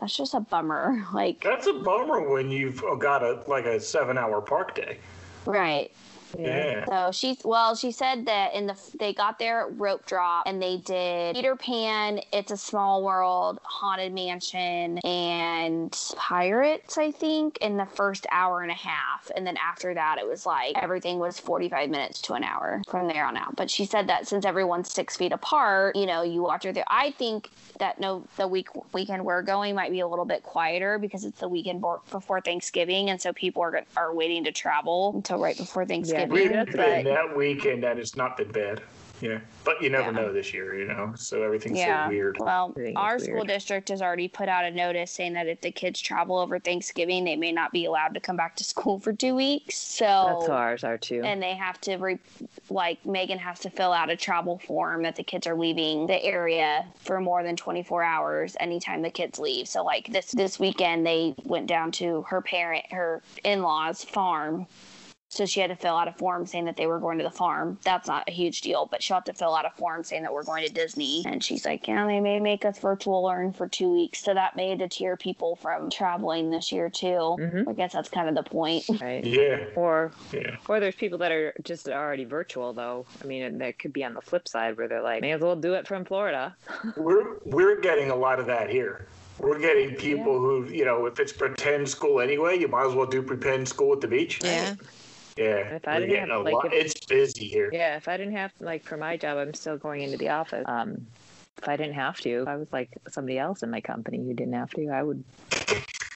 that's 0.00 0.16
just 0.16 0.34
a 0.34 0.40
bummer 0.40 1.04
like 1.14 1.42
That's 1.42 1.66
a 1.66 1.72
bummer 1.72 2.28
when 2.28 2.50
you've 2.50 2.82
got 2.98 3.22
a 3.22 3.42
like 3.46 3.66
a 3.66 3.78
seven-hour 3.80 4.40
park 4.42 4.74
day. 4.74 4.98
Right 5.46 5.90
Yeah. 6.38 6.84
So 6.86 7.12
she, 7.12 7.38
well, 7.44 7.74
she 7.74 7.92
said 7.92 8.26
that 8.26 8.54
in 8.54 8.66
the 8.66 8.76
they 8.98 9.12
got 9.12 9.38
their 9.38 9.66
rope 9.68 10.06
drop 10.06 10.46
and 10.46 10.62
they 10.62 10.78
did 10.78 11.34
Peter 11.34 11.56
Pan, 11.56 12.20
It's 12.32 12.52
a 12.52 12.56
Small 12.56 13.02
World, 13.02 13.58
Haunted 13.62 14.12
Mansion, 14.12 14.98
and 14.98 15.96
Pirates, 16.16 16.98
I 16.98 17.10
think, 17.10 17.58
in 17.60 17.76
the 17.76 17.86
first 17.86 18.26
hour 18.30 18.62
and 18.62 18.70
a 18.70 18.74
half, 18.74 19.30
and 19.34 19.46
then 19.46 19.56
after 19.56 19.94
that, 19.94 20.18
it 20.18 20.26
was 20.26 20.46
like 20.46 20.76
everything 20.76 21.18
was 21.18 21.38
forty 21.38 21.68
five 21.68 21.90
minutes 21.90 22.20
to 22.22 22.34
an 22.34 22.44
hour 22.44 22.82
from 22.88 23.08
there 23.08 23.24
on 23.24 23.36
out. 23.36 23.56
But 23.56 23.70
she 23.70 23.84
said 23.84 24.08
that 24.08 24.28
since 24.28 24.44
everyone's 24.44 24.92
six 24.92 25.16
feet 25.16 25.32
apart, 25.32 25.96
you 25.96 26.06
know, 26.06 26.22
you 26.22 26.42
watch 26.42 26.64
her 26.64 26.72
there. 26.72 26.84
I 26.88 27.10
think 27.12 27.50
that 27.78 27.98
no, 27.98 28.24
the 28.36 28.46
week 28.46 28.68
weekend 28.92 29.24
we're 29.24 29.42
going 29.42 29.74
might 29.74 29.90
be 29.90 30.00
a 30.00 30.06
little 30.06 30.24
bit 30.24 30.42
quieter 30.42 30.98
because 30.98 31.24
it's 31.24 31.40
the 31.40 31.48
weekend 31.48 31.84
before 32.10 32.40
Thanksgiving, 32.40 33.10
and 33.10 33.20
so 33.20 33.32
people 33.32 33.62
are 33.62 33.82
are 33.96 34.14
waiting 34.14 34.44
to 34.44 34.52
travel 34.52 35.20
until 35.30 35.42
right 35.42 35.56
before 35.56 35.86
Thanksgiving. 35.86 36.28
We've 36.28 36.50
that's 36.52 36.74
been 36.74 37.04
but 37.04 37.10
that 37.10 37.36
weekend 37.36 37.84
and 37.84 37.98
it's 37.98 38.16
not 38.16 38.36
been 38.36 38.50
bad. 38.50 38.82
Yeah. 39.20 39.40
But 39.64 39.82
you 39.82 39.90
never 39.90 40.04
Yeah. 40.04 40.10
know 40.22 40.32
this 40.32 40.54
year, 40.54 40.74
you 40.78 40.86
know. 40.86 41.12
So 41.14 41.42
everything's 41.42 41.78
yeah. 41.78 42.06
so 42.06 42.10
weird. 42.10 42.38
Well, 42.38 42.70
Everything 42.70 42.92
is 42.92 42.96
our 42.96 43.18
school 43.18 43.44
district 43.44 43.90
has 43.90 44.00
already 44.00 44.28
put 44.28 44.48
out 44.48 44.64
a 44.64 44.70
notice 44.70 45.10
saying 45.10 45.34
that 45.34 45.46
if 45.46 45.60
the 45.60 45.70
kids 45.70 46.00
travel 46.00 46.38
over 46.38 46.58
Thanksgiving, 46.58 47.24
they 47.24 47.36
may 47.36 47.52
not 47.52 47.70
be 47.70 47.84
allowed 47.84 48.14
to 48.14 48.20
come 48.20 48.36
back 48.36 48.56
to 48.56 48.64
school 48.64 48.98
for 48.98 49.12
two 49.12 49.34
weeks. 49.34 49.76
So 49.76 50.06
That's 50.06 50.46
how 50.46 50.54
ours 50.54 50.84
are 50.84 50.96
too. 50.96 51.20
and 51.22 51.42
they 51.42 51.54
have 51.54 51.78
to 51.82 51.96
re- 51.98 52.18
like 52.70 53.04
megan 53.04 53.38
has 53.38 53.60
to 53.60 53.70
fill 53.70 53.92
out 53.92 54.08
a 54.10 54.16
travel 54.16 54.58
form 54.58 55.02
that 55.02 55.16
the 55.16 55.22
kids 55.22 55.46
are 55.46 55.54
leaving 55.54 56.06
the 56.06 56.22
area 56.24 56.86
for 57.00 57.20
more 57.20 57.42
than 57.42 57.56
24 57.56 58.02
hours 58.02 58.56
anytime 58.60 59.02
the 59.02 59.10
kids 59.10 59.38
leave 59.38 59.66
so 59.68 59.84
like 59.84 60.06
this 60.12 60.30
this 60.32 60.58
weekend 60.58 61.04
they 61.04 61.34
went 61.44 61.66
down 61.66 61.90
to 61.90 62.22
her 62.22 62.40
parent 62.40 62.84
her 62.92 63.20
in-laws 63.44 64.04
farm 64.04 64.66
So 65.32 65.46
she 65.46 65.60
had 65.60 65.68
to 65.70 65.76
fill 65.76 65.94
out 65.94 66.08
a 66.08 66.12
form 66.12 66.44
saying 66.44 66.64
that 66.64 66.76
they 66.76 66.88
were 66.88 66.98
going 66.98 67.16
to 67.18 67.22
the 67.24 67.30
farm. 67.30 67.78
That's 67.84 68.08
not 68.08 68.24
a 68.28 68.32
huge 68.32 68.62
deal, 68.62 68.86
but 68.90 69.00
she'll 69.00 69.14
have 69.14 69.24
to 69.24 69.32
fill 69.32 69.54
out 69.54 69.64
a 69.64 69.70
form 69.70 70.02
saying 70.02 70.24
that 70.24 70.32
we're 70.32 70.42
going 70.42 70.66
to 70.66 70.72
Disney. 70.72 71.22
And 71.24 71.42
she's 71.42 71.64
like, 71.64 71.86
yeah, 71.86 72.04
they 72.04 72.18
may 72.18 72.40
make 72.40 72.64
us 72.64 72.80
virtual 72.80 73.22
learn 73.22 73.52
for 73.52 73.68
two 73.68 73.92
weeks. 73.92 74.24
So 74.24 74.34
that 74.34 74.56
may 74.56 74.74
deter 74.74 75.16
people 75.16 75.54
from 75.54 75.88
traveling 75.88 76.50
this 76.50 76.72
year 76.72 76.90
too. 76.90 77.06
Mhm. 77.38 77.68
I 77.68 77.72
guess 77.74 77.92
that's 77.92 78.08
kind 78.08 78.28
of 78.28 78.34
the 78.34 78.42
point. 78.50 78.84
Right. 79.00 79.24
Yeah. 79.24 79.66
Or 79.76 80.10
Yeah. 80.32 80.56
or 80.68 80.80
there's 80.80 80.96
people 80.96 81.16
that 81.18 81.30
are 81.32 81.54
just 81.62 81.88
already 81.88 82.24
virtual 82.24 82.72
though. 82.72 83.06
I 83.22 83.26
mean, 83.26 83.44
and 83.44 83.60
that 83.60 83.78
could 83.78 83.92
be 83.92 84.02
on 84.04 84.14
the 84.14 84.20
flip 84.20 84.48
side 84.48 84.76
where 84.76 84.88
they're 84.88 85.00
like, 85.00 85.22
may 85.22 85.30
as 85.32 85.40
well 85.40 85.54
do 85.56 85.74
it 85.74 85.86
from 85.86 86.04
Florida. 86.04 86.54
We're 86.96 87.38
we're 87.44 87.80
getting 87.80 88.10
a 88.10 88.16
lot 88.16 88.40
of 88.40 88.46
that 88.46 88.68
here. 88.68 89.06
We're 89.38 89.60
getting 89.60 89.94
people 89.94 90.38
who, 90.38 90.64
you 90.66 90.84
know, 90.84 91.06
if 91.06 91.18
it's 91.20 91.32
pretend 91.32 91.88
school 91.88 92.20
anyway, 92.20 92.58
you 92.58 92.66
might 92.68 92.86
as 92.88 92.94
well 92.94 93.06
do 93.06 93.22
pretend 93.22 93.68
school 93.68 93.92
at 93.94 94.00
the 94.00 94.08
beach. 94.08 94.40
Yeah. 94.44 94.74
Yeah. 95.36 95.74
If 95.74 95.86
I 95.88 96.00
didn't 96.00 96.28
have, 96.28 96.44
like, 96.44 96.54
lot. 96.54 96.66
if- 96.66 96.72
It's 96.96 97.06
busy 97.06 97.46
here. 97.48 97.70
Yeah, 97.72 97.96
if 97.96 98.08
I 98.08 98.16
didn't 98.16 98.34
have 98.36 98.52
like 98.60 98.82
for 98.82 98.96
my 98.96 99.16
job, 99.16 99.38
I'm 99.38 99.54
still 99.54 99.76
going 99.76 100.02
into 100.02 100.16
the 100.18 100.28
office. 100.30 100.64
Um, 100.66 101.06
if 101.58 101.68
I 101.68 101.76
didn't 101.76 101.94
have 101.94 102.18
to, 102.20 102.42
if 102.42 102.48
I 102.48 102.56
was 102.56 102.68
like 102.72 102.90
somebody 103.08 103.38
else 103.38 103.62
in 103.62 103.70
my 103.70 103.80
company 103.80 104.18
who 104.18 104.34
didn't 104.34 104.54
have 104.54 104.70
to, 104.72 104.88
I 104.88 105.02
would 105.02 105.22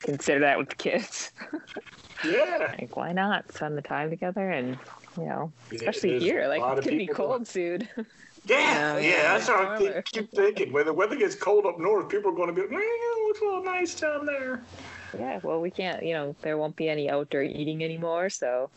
consider 0.01 0.41
that 0.41 0.59
with 0.59 0.69
the 0.71 0.77
kids. 0.77 1.33
Yeah. 2.25 2.75
like, 2.81 2.97
why 2.97 3.13
not 3.13 3.53
spend 3.53 3.77
the 3.77 3.83
time 3.83 4.09
together 4.09 4.49
and 4.49 4.79
you 5.19 5.27
know, 5.27 5.53
especially 5.73 6.11
there's 6.11 6.23
here, 6.23 6.49
like 6.49 6.79
it 6.79 6.83
could 6.83 6.97
be 6.97 7.07
cold 7.07 7.47
soon. 7.47 7.87
Yeah, 8.47 8.97
yeah, 8.97 8.99
yeah. 8.99 9.23
that's 9.35 9.49
how 9.49 9.71
I 9.75 9.79
keep, 9.79 10.05
keep 10.05 10.31
thinking. 10.31 10.73
When 10.73 10.85
the 10.87 10.93
weather 10.93 11.17
gets 11.17 11.35
cold 11.35 11.65
up 11.67 11.79
north, 11.79 12.09
people 12.11 12.31
are 12.31 12.35
going 12.35 12.49
to 12.49 12.53
be 12.55 12.61
like, 12.63 12.71
man, 12.71 12.81
it 12.83 13.27
looks 13.27 13.41
a 13.41 13.45
little 13.45 13.65
nice 13.65 13.95
down 13.99 14.27
there. 14.27 14.63
yeah, 15.19 15.41
well, 15.43 15.61
we 15.63 15.71
can't. 15.71 16.03
You 16.03 16.13
know, 16.15 16.37
there 16.43 16.59
won't 16.59 16.77
be 16.77 16.89
any 16.91 17.09
outdoor 17.11 17.43
eating 17.43 17.83
anymore, 17.83 18.29
so. 18.29 18.69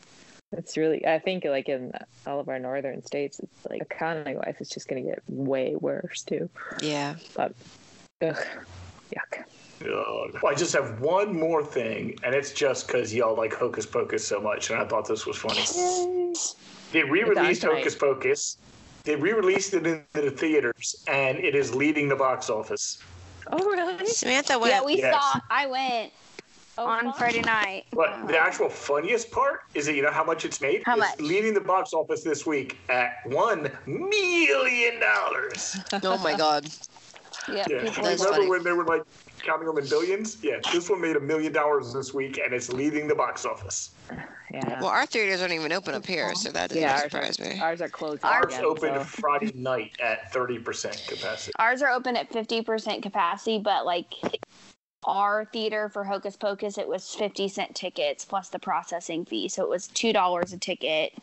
It's 0.54 0.78
really, 0.78 1.06
I 1.06 1.20
think, 1.20 1.44
like 1.44 1.68
in 1.68 1.92
all 2.26 2.40
of 2.40 2.48
our 2.48 2.58
northern 2.58 3.06
states, 3.06 3.40
it's 3.40 3.66
like 3.70 3.82
economy 3.82 4.36
wise, 4.36 4.56
it's 4.60 4.70
just 4.70 4.88
going 4.88 5.04
to 5.04 5.10
get 5.10 5.22
way 5.28 5.76
worse 5.76 6.24
too. 6.24 6.50
Yeah. 6.82 7.16
But, 7.36 7.54
ugh, 8.22 8.38
yuck. 9.12 9.44
Ugh. 9.82 10.40
Well, 10.42 10.52
I 10.52 10.56
just 10.56 10.74
have 10.74 11.02
one 11.02 11.38
more 11.38 11.64
thing, 11.64 12.18
and 12.24 12.34
it's 12.34 12.54
just 12.54 12.88
because 12.88 13.14
y'all 13.14 13.36
like 13.36 13.54
Hocus 13.54 13.86
Pocus 13.86 14.26
so 14.26 14.40
much, 14.40 14.70
and 14.70 14.80
I 14.80 14.86
thought 14.86 15.08
this 15.08 15.26
was 15.26 15.36
funny. 15.36 15.64
They 16.94 17.04
re-released. 17.04 17.64
Hocus 17.64 17.96
Pocus. 17.96 18.58
They 19.04 19.16
re-released 19.16 19.74
it 19.74 19.86
in 19.86 20.04
the 20.14 20.32
theaters, 20.32 21.04
and 21.08 21.38
it 21.40 21.56
is 21.56 21.76
leading 21.76 22.08
the 22.08 22.16
box 22.16 22.50
office. 22.50 23.02
Oh, 23.52 23.58
really? 23.58 24.06
Samantha 24.08 24.58
went. 24.58 24.74
Yeah, 24.74 24.84
we 24.84 24.98
Yes. 24.98 25.14
saw. 25.14 25.40
I 25.50 25.68
went 25.68 26.12
Oh, 26.78 26.86
on 26.86 27.06
fun. 27.06 27.14
Friday 27.14 27.42
night. 27.42 27.86
But 27.92 28.28
the 28.28 28.38
actual 28.38 28.70
funniest 28.70 29.32
part 29.32 29.62
is 29.74 29.86
that 29.88 29.96
you 29.96 30.02
know 30.04 30.12
how 30.12 30.24
much 30.24 30.46
it's 30.46 30.62
made? 30.62 30.84
How 30.86 30.94
it's 30.98 31.00
much? 31.18 31.20
leading 31.20 31.54
the 31.54 31.62
box 31.62 31.94
office 31.94 32.24
this 32.24 32.46
week 32.46 32.78
at 32.90 33.16
one 33.26 33.72
million 33.86 35.00
dollars. 35.00 35.78
oh 36.04 36.18
my 36.20 36.36
God. 36.36 36.68
Yeah, 37.50 37.66
Yeah. 37.70 37.84
people 37.84 38.04
That's 38.04 38.20
were 38.20 38.26
Remember 38.32 38.34
funny. 38.36 38.50
when 38.50 38.64
they 38.64 38.72
were 38.74 38.84
like 38.84 39.04
counting 39.42 39.68
them 39.68 39.78
in 39.78 39.88
billions? 39.88 40.38
Yeah, 40.44 40.58
this 40.74 40.90
one 40.90 41.00
made 41.00 41.16
a 41.16 41.20
million 41.22 41.54
dollars 41.54 41.94
this 41.94 42.14
week, 42.14 42.42
and 42.44 42.54
it's 42.54 42.68
leading 42.74 43.08
the 43.08 43.16
box 43.16 43.46
office. 43.46 43.92
Yeah. 44.52 44.82
Well, 44.82 44.90
our 44.90 45.06
theaters 45.06 45.40
aren't 45.42 45.54
even 45.54 45.72
open 45.72 45.94
up 45.96 46.06
here, 46.06 46.36
so 46.36 46.52
that 46.52 46.70
doesn't 46.72 46.82
yeah, 46.82 46.94
ours 46.94 47.02
surprise 47.04 47.40
are, 47.40 47.44
me. 47.46 47.60
ours 47.62 47.80
are 47.80 47.88
closed. 47.88 48.26
Ours 48.26 48.46
Ours 48.46 48.54
again, 48.56 48.66
opened 48.66 48.96
so- 48.98 49.04
Friday 49.04 49.52
night 49.56 49.92
at 50.04 50.30
thirty 50.34 50.60
percent 50.60 51.02
capacity. 51.08 51.54
Ours 51.58 51.82
are 51.82 51.90
open 51.92 52.18
at 52.18 52.30
50% 52.34 53.02
capacity, 53.02 53.60
but 53.60 53.86
like 53.86 54.08
our 55.08 55.46
theater 55.46 55.90
for 55.90 56.04
Hocus 56.04 56.36
Pocus, 56.36 56.78
it 56.78 56.88
was 56.88 57.16
50 57.16 57.48
cent 57.48 57.74
tickets 57.76 58.26
plus 58.26 58.50
the 58.50 58.60
processing 58.60 59.26
fee. 59.26 59.48
So 59.48 59.64
it 59.64 59.70
was 59.70 59.88
$2 59.88 60.54
a 60.54 60.58
ticket. 60.58 61.14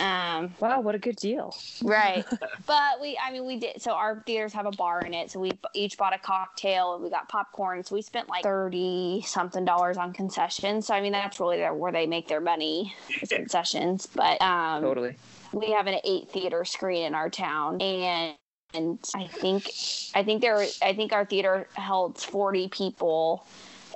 Um, 0.00 0.54
Wow, 0.60 0.80
what 0.80 0.94
a 0.94 0.98
good 0.98 1.16
deal. 1.16 1.54
right. 1.82 2.24
but 2.66 3.00
we, 3.00 3.18
I 3.22 3.32
mean, 3.32 3.44
we 3.44 3.58
did. 3.58 3.82
So 3.82 3.92
our 3.92 4.22
theaters 4.24 4.52
have 4.54 4.66
a 4.66 4.70
bar 4.70 5.04
in 5.04 5.12
it. 5.14 5.30
So 5.30 5.40
we 5.40 5.52
each 5.74 5.98
bought 5.98 6.14
a 6.14 6.18
cocktail 6.18 6.94
and 6.94 7.02
we 7.02 7.10
got 7.10 7.28
popcorn. 7.28 7.82
So 7.84 7.94
we 7.96 8.02
spent 8.02 8.28
like 8.28 8.44
30 8.44 9.22
something 9.26 9.64
dollars 9.64 9.96
on 9.96 10.12
concessions. 10.12 10.86
So 10.86 10.94
I 10.94 11.00
mean, 11.00 11.12
that's 11.12 11.40
really 11.40 11.60
where 11.60 11.92
they 11.92 12.06
make 12.06 12.28
their 12.28 12.40
money 12.40 12.94
is 13.20 13.28
concessions. 13.30 14.06
But 14.06 14.40
um, 14.40 14.82
Totally. 14.82 15.16
we 15.52 15.72
have 15.72 15.86
an 15.88 15.98
eight 16.04 16.30
theater 16.30 16.64
screen 16.64 17.02
in 17.04 17.14
our 17.14 17.28
town 17.28 17.80
and 17.82 18.34
and 18.74 18.98
I 19.14 19.26
think 19.26 19.68
I 20.14 20.22
think 20.24 20.40
there 20.40 20.58
I 20.82 20.94
think 20.94 21.12
our 21.12 21.24
theater 21.24 21.66
held 21.74 22.18
40 22.18 22.68
people 22.68 23.46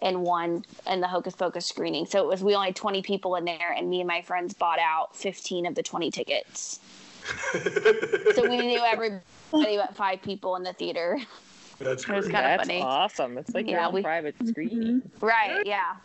in 0.03 0.21
one 0.21 0.65
in 0.87 1.01
the 1.01 1.07
Hocus 1.07 1.35
Pocus 1.35 1.67
screening. 1.67 2.07
So 2.07 2.21
it 2.23 2.27
was 2.27 2.43
we 2.45 2.55
only 2.55 2.69
had 2.69 2.77
20 2.77 3.03
people 3.03 3.37
in 3.37 3.45
there 3.45 3.73
and 3.73 3.89
me 3.89 4.01
and 4.01 4.09
my 4.09 4.23
friends 4.23 4.53
bought 4.55 4.79
out 4.79 5.17
15 5.17 5.67
of 5.67 5.75
the 5.75 5.83
20 5.83 6.11
tickets. 6.11 6.81
So 8.35 8.43
we 8.49 8.59
knew 8.59 8.81
everybody 8.81 9.23
but 9.53 9.97
five 9.97 10.21
people 10.23 10.57
in 10.57 10.63
the 10.63 10.73
theater. 10.75 11.19
That's 11.79 12.05
It 12.05 12.09
was 12.13 12.27
great. 12.27 12.35
kinda 12.35 12.41
That's 12.57 12.63
funny. 12.69 12.83
awesome. 12.83 13.39
It's 13.39 13.55
like 13.55 13.67
your 13.69 13.81
Yeah, 13.81 13.87
own 13.89 13.95
we- 13.95 14.03
private 14.03 14.35
mm-hmm. 14.37 14.49
screening. 14.49 15.03
Right, 15.21 15.65
yeah. 15.67 15.97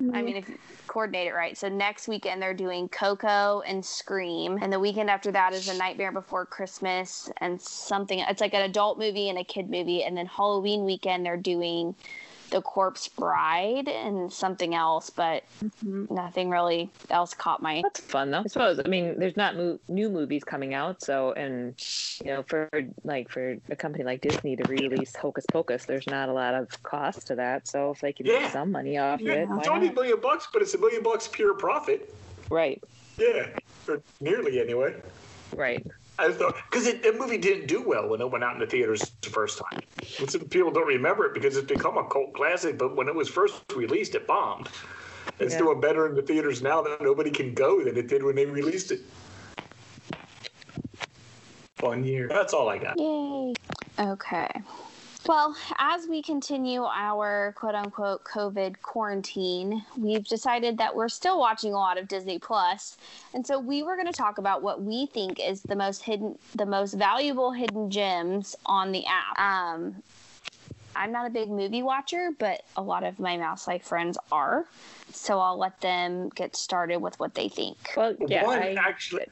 I 0.00 0.22
mean, 0.22 0.36
if 0.36 0.48
you 0.48 0.58
coordinate 0.88 1.28
it 1.28 1.34
right. 1.34 1.56
So 1.56 1.68
next 1.68 2.08
weekend 2.08 2.42
they're 2.42 2.52
doing 2.52 2.88
Coco 2.88 3.62
and 3.64 3.84
Scream, 3.84 4.58
and 4.60 4.72
the 4.72 4.80
weekend 4.80 5.08
after 5.08 5.30
that 5.30 5.52
is 5.52 5.68
A 5.68 5.74
Nightmare 5.74 6.10
Before 6.10 6.44
Christmas 6.44 7.30
and 7.40 7.60
something. 7.60 8.18
It's 8.18 8.40
like 8.40 8.54
an 8.54 8.62
adult 8.62 8.98
movie 8.98 9.28
and 9.28 9.38
a 9.38 9.44
kid 9.44 9.70
movie, 9.70 10.02
and 10.02 10.16
then 10.16 10.26
Halloween 10.26 10.84
weekend 10.84 11.24
they're 11.24 11.36
doing 11.36 11.94
The 12.50 12.60
Corpse 12.62 13.08
Bride 13.08 13.88
and 13.88 14.32
something 14.32 14.74
else, 14.74 15.10
but 15.10 15.42
mm-hmm. 15.64 16.12
nothing 16.14 16.50
really 16.50 16.90
else 17.10 17.34
caught 17.34 17.62
my. 17.62 17.82
That's 17.82 18.00
fun 18.00 18.30
though. 18.30 18.40
I 18.40 18.46
suppose. 18.46 18.78
I 18.84 18.88
mean, 18.88 19.18
there's 19.18 19.36
not 19.36 19.56
mo- 19.56 19.80
new 19.88 20.08
movies 20.08 20.44
coming 20.44 20.72
out, 20.74 21.02
so 21.02 21.32
and 21.32 21.74
you 22.24 22.30
know, 22.32 22.42
for 22.44 22.70
like 23.02 23.30
for 23.30 23.56
a 23.70 23.76
company 23.76 24.04
like 24.04 24.20
Disney 24.20 24.56
to 24.56 24.68
re-release 24.68 25.16
Hocus 25.16 25.46
Pocus, 25.46 25.84
there's 25.86 26.06
not 26.06 26.28
a 26.28 26.32
lot 26.32 26.54
of 26.54 26.82
cost 26.82 27.26
to 27.28 27.34
that. 27.36 27.66
So 27.66 27.90
if 27.92 28.00
they 28.00 28.12
can 28.12 28.26
Yeah. 28.26 28.40
make 28.40 28.50
some 28.52 28.70
money 28.70 28.98
off 28.98 29.20
Yeah, 29.20 29.32
it, 29.32 29.48
why 29.48 29.58
it's 29.58 29.68
only 29.68 29.86
a 29.86 29.90
not? 29.90 29.94
million 29.96 30.20
bucks, 30.20 30.46
but 30.52 30.62
it's 30.62 30.74
a 30.74 30.78
million 30.78 31.02
bucks 31.02 31.28
pure 31.28 31.54
profit. 31.54 32.14
Right, 32.50 32.82
Yeah, 33.18 33.48
or 33.88 34.02
nearly 34.20 34.60
anyway. 34.60 34.94
right. 35.56 35.84
I 36.18 36.32
thought 36.32 36.54
because 36.70 36.84
the 36.84 37.12
movie 37.18 37.38
didn't 37.38 37.66
do 37.66 37.82
well 37.82 38.08
when 38.08 38.20
it 38.20 38.30
went 38.30 38.44
out 38.44 38.54
in 38.54 38.60
the 38.60 38.66
theaters 38.66 39.12
the 39.22 39.30
first 39.30 39.58
time. 39.58 39.82
Some 40.28 40.42
people 40.48 40.70
don't 40.70 40.86
remember 40.86 41.26
it 41.26 41.34
because 41.34 41.56
it's 41.56 41.66
become 41.66 41.98
a 41.98 42.06
cult 42.08 42.34
classic. 42.34 42.78
But 42.78 42.94
when 42.96 43.08
it 43.08 43.14
was 43.14 43.28
first 43.28 43.64
released, 43.74 44.14
it 44.14 44.26
bombed. 44.26 44.68
It's 45.40 45.54
Yeah. 45.54 45.60
doing 45.60 45.80
better 45.80 46.06
in 46.06 46.14
the 46.14 46.22
theaters 46.22 46.62
now 46.62 46.82
that 46.82 47.02
nobody 47.02 47.30
can 47.30 47.54
go 47.54 47.82
than 47.82 47.96
it 47.96 48.06
did 48.06 48.22
when 48.22 48.36
they 48.36 48.46
released 48.46 48.92
it. 48.92 49.00
Fun 51.76 52.04
year. 52.04 52.28
That's 52.28 52.54
all 52.54 52.68
I 52.68 52.78
got. 52.78 52.96
Yay. 52.98 53.54
Okay. 53.98 54.48
Well, 55.26 55.56
as 55.78 56.06
we 56.06 56.20
continue 56.20 56.82
our 56.82 57.54
quote 57.56 57.74
unquote 57.74 58.24
COVID 58.24 58.82
quarantine, 58.82 59.84
we've 59.96 60.26
decided 60.26 60.76
that 60.78 60.94
we're 60.94 61.08
still 61.08 61.38
watching 61.38 61.72
a 61.72 61.78
lot 61.78 61.96
of 61.98 62.08
Disney 62.08 62.38
Plus. 62.38 62.98
And 63.32 63.46
so 63.46 63.58
we 63.58 63.82
were 63.82 63.94
going 63.94 64.06
to 64.06 64.12
talk 64.12 64.36
about 64.36 64.62
what 64.62 64.82
we 64.82 65.06
think 65.06 65.40
is 65.40 65.62
the 65.62 65.76
most 65.76 66.02
hidden, 66.02 66.38
the 66.54 66.66
most 66.66 66.94
valuable 66.94 67.52
hidden 67.52 67.90
gems 67.90 68.54
on 68.66 68.92
the 68.92 69.04
app. 69.06 69.38
Um, 69.40 70.02
I'm 70.94 71.10
not 71.10 71.26
a 71.26 71.30
big 71.30 71.48
movie 71.48 71.82
watcher, 71.82 72.30
but 72.38 72.62
a 72.76 72.82
lot 72.82 73.02
of 73.02 73.18
my 73.18 73.38
Mouse 73.38 73.66
Life 73.66 73.84
friends 73.84 74.18
are. 74.30 74.66
So 75.10 75.40
I'll 75.40 75.58
let 75.58 75.80
them 75.80 76.28
get 76.34 76.54
started 76.54 76.98
with 76.98 77.18
what 77.18 77.34
they 77.34 77.48
think. 77.48 77.78
Well, 77.96 78.14
yeah. 78.28 78.44
One 78.44 78.58
I, 78.58 78.74
actually. 78.74 79.26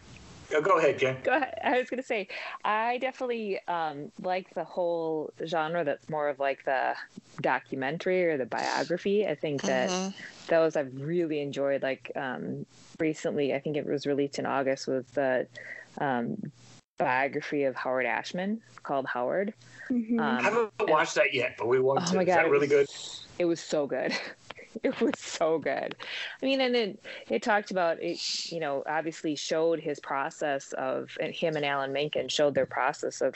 Oh, 0.55 0.61
go 0.61 0.79
ahead, 0.79 0.99
Jen. 0.99 1.17
Go 1.23 1.35
ahead. 1.35 1.55
I 1.65 1.79
was 1.79 1.89
gonna 1.91 2.03
say, 2.03 2.29
I 2.65 2.99
definitely 2.99 3.59
um, 3.69 4.13
like 4.21 4.53
the 4.55 4.65
whole 4.65 5.33
genre 5.47 5.85
that's 5.85 6.09
more 6.09 6.29
of 6.29 6.39
like 6.39 6.65
the 6.65 6.95
documentary 7.41 8.25
or 8.27 8.37
the 8.37 8.47
biography. 8.47 9.27
I 9.27 9.35
think 9.35 9.63
that 9.63 9.91
Mhm. 9.91 10.15
those 10.49 10.77
I've 10.77 10.95
really 11.01 11.41
enjoyed. 11.41 11.83
Like 11.83 12.11
um, 12.17 12.67
recently, 12.99 13.55
I 13.55 13.61
think 13.61 13.77
it 13.77 13.87
was 13.87 14.07
released 14.07 14.39
in 14.39 14.47
August, 14.47 14.87
was 14.87 15.07
the 15.15 15.47
um, 15.99 16.37
biography 16.99 17.65
of 17.65 17.75
Howard 17.77 18.07
Ashman 18.07 18.63
called 18.83 19.07
Howard. 19.07 19.55
Um, 19.91 20.21
I 20.21 20.43
haven't 20.43 20.71
watched 20.89 21.15
that 21.17 21.35
yet, 21.35 21.57
but 21.59 21.69
we 21.69 21.79
want 21.79 22.01
oh 22.03 22.11
to. 22.11 22.17
my 22.17 22.23
Is 22.23 22.27
god, 22.27 22.37
that 22.45 22.51
really 22.51 22.67
good? 22.67 22.87
It 23.39 23.45
was 23.45 23.61
so 23.61 23.87
good. 23.87 24.15
It 24.83 25.01
was 25.01 25.19
so 25.19 25.59
good. 25.59 25.95
I 26.43 26.47
mean, 26.47 26.61
and 26.61 26.75
it 26.75 27.05
it 27.29 27.43
talked 27.43 27.71
about 27.71 28.03
it. 28.03 28.51
You 28.51 28.61
know, 28.61 28.83
obviously 28.87 29.37
showed 29.37 29.81
his 29.81 30.01
process 30.01 30.73
of 30.73 31.17
and 31.21 31.33
him 31.33 31.57
and 31.57 31.65
Alan 31.65 31.93
Menken 31.93 32.29
showed 32.29 32.55
their 32.55 32.67
process 32.67 33.21
of, 33.21 33.35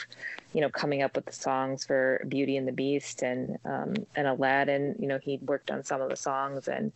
you 0.53 0.61
know, 0.61 0.69
coming 0.69 1.03
up 1.03 1.15
with 1.15 1.27
the 1.27 1.33
songs 1.33 1.85
for 1.85 2.25
Beauty 2.29 2.57
and 2.57 2.67
the 2.67 2.73
Beast 2.73 3.23
and 3.23 3.59
um, 3.65 3.95
and 4.15 4.27
Aladdin. 4.27 4.97
You 4.99 5.09
know, 5.09 5.19
he 5.19 5.39
worked 5.39 5.71
on 5.71 5.85
some 5.85 6.01
of 6.01 6.11
the 6.11 6.17
songs 6.17 6.69
and 6.69 6.93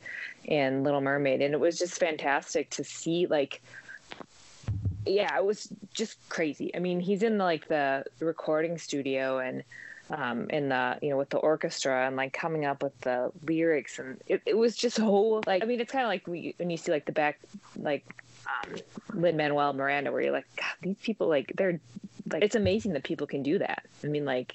and 0.48 0.84
Little 0.84 1.00
Mermaid, 1.00 1.42
and 1.42 1.54
it 1.54 1.60
was 1.60 1.78
just 1.78 1.98
fantastic 1.98 2.70
to 2.70 2.84
see 2.84 3.26
like 3.26 3.60
yeah, 5.06 5.36
it 5.36 5.44
was 5.44 5.68
just 5.94 6.16
crazy. 6.28 6.74
I 6.74 6.78
mean, 6.78 7.00
he's 7.00 7.22
in 7.22 7.38
like 7.38 7.68
the 7.68 8.04
recording 8.20 8.78
studio 8.78 9.38
and 9.38 9.64
um, 10.10 10.48
in 10.50 10.68
the 10.70 10.98
you 11.02 11.10
know 11.10 11.16
with 11.16 11.30
the 11.30 11.38
orchestra 11.38 12.06
and 12.06 12.16
like 12.16 12.32
coming 12.32 12.64
up 12.64 12.82
with 12.82 12.98
the 13.02 13.30
lyrics 13.46 13.98
and 13.98 14.20
it, 14.26 14.42
it 14.44 14.56
was 14.56 14.76
just 14.76 14.96
so 14.96 15.40
like 15.46 15.62
I 15.62 15.66
mean 15.66 15.80
it's 15.80 15.92
kind 15.92 16.04
of 16.04 16.08
like 16.08 16.26
we, 16.26 16.54
when 16.58 16.68
you 16.70 16.76
see 16.76 16.90
like 16.92 17.04
the 17.06 17.12
back 17.12 17.38
like 17.76 18.04
um, 18.46 18.76
Lin 19.14 19.36
Manuel 19.36 19.72
Miranda 19.72 20.10
where 20.12 20.20
you're 20.20 20.32
like 20.32 20.46
God, 20.56 20.72
these 20.82 20.96
people 21.02 21.28
like 21.28 21.52
they're 21.56 21.78
like 22.30 22.42
it's 22.42 22.56
amazing 22.56 22.92
that 22.94 23.04
people 23.04 23.26
can 23.26 23.42
do 23.42 23.58
that. 23.58 23.84
I 24.02 24.08
mean 24.08 24.24
like 24.24 24.54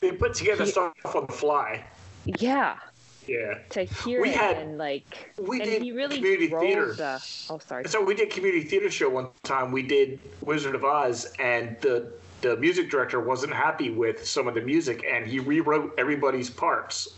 They 0.00 0.12
put 0.12 0.34
together 0.34 0.64
He- 0.64 0.70
stuff 0.70 0.94
on 1.14 1.26
the 1.26 1.32
fly. 1.32 1.84
yeah 2.24 2.78
Yeah. 3.26 3.58
to 3.70 3.84
hear 3.84 4.22
We 4.22 4.30
it 4.30 4.36
had- 4.36 4.56
and 4.56 4.78
like 4.78 5.32
we 5.38 5.60
and 5.60 5.68
did 5.70 5.82
he 5.82 5.92
really 5.92 6.16
community 6.16 6.48
theater. 6.48 6.94
the 6.94 7.22
oh 7.50 7.58
sorry 7.58 7.84
So 7.88 8.02
we 8.02 8.14
did 8.14 8.30
community 8.30 8.64
theater 8.64 8.90
show 8.90 9.10
one 9.10 9.28
time. 9.42 9.70
We 9.72 9.82
did 9.82 10.18
Wizard 10.40 10.74
of 10.74 10.84
Oz, 10.84 11.30
and 11.38 11.76
the 11.82 12.10
the 12.44 12.56
music 12.58 12.90
director 12.90 13.20
wasn't 13.20 13.54
happy 13.54 13.90
with 13.90 14.26
some 14.26 14.46
of 14.46 14.54
the 14.54 14.60
music, 14.60 15.02
and 15.10 15.26
he 15.26 15.38
rewrote 15.38 15.94
everybody's 15.96 16.50
parts 16.50 17.08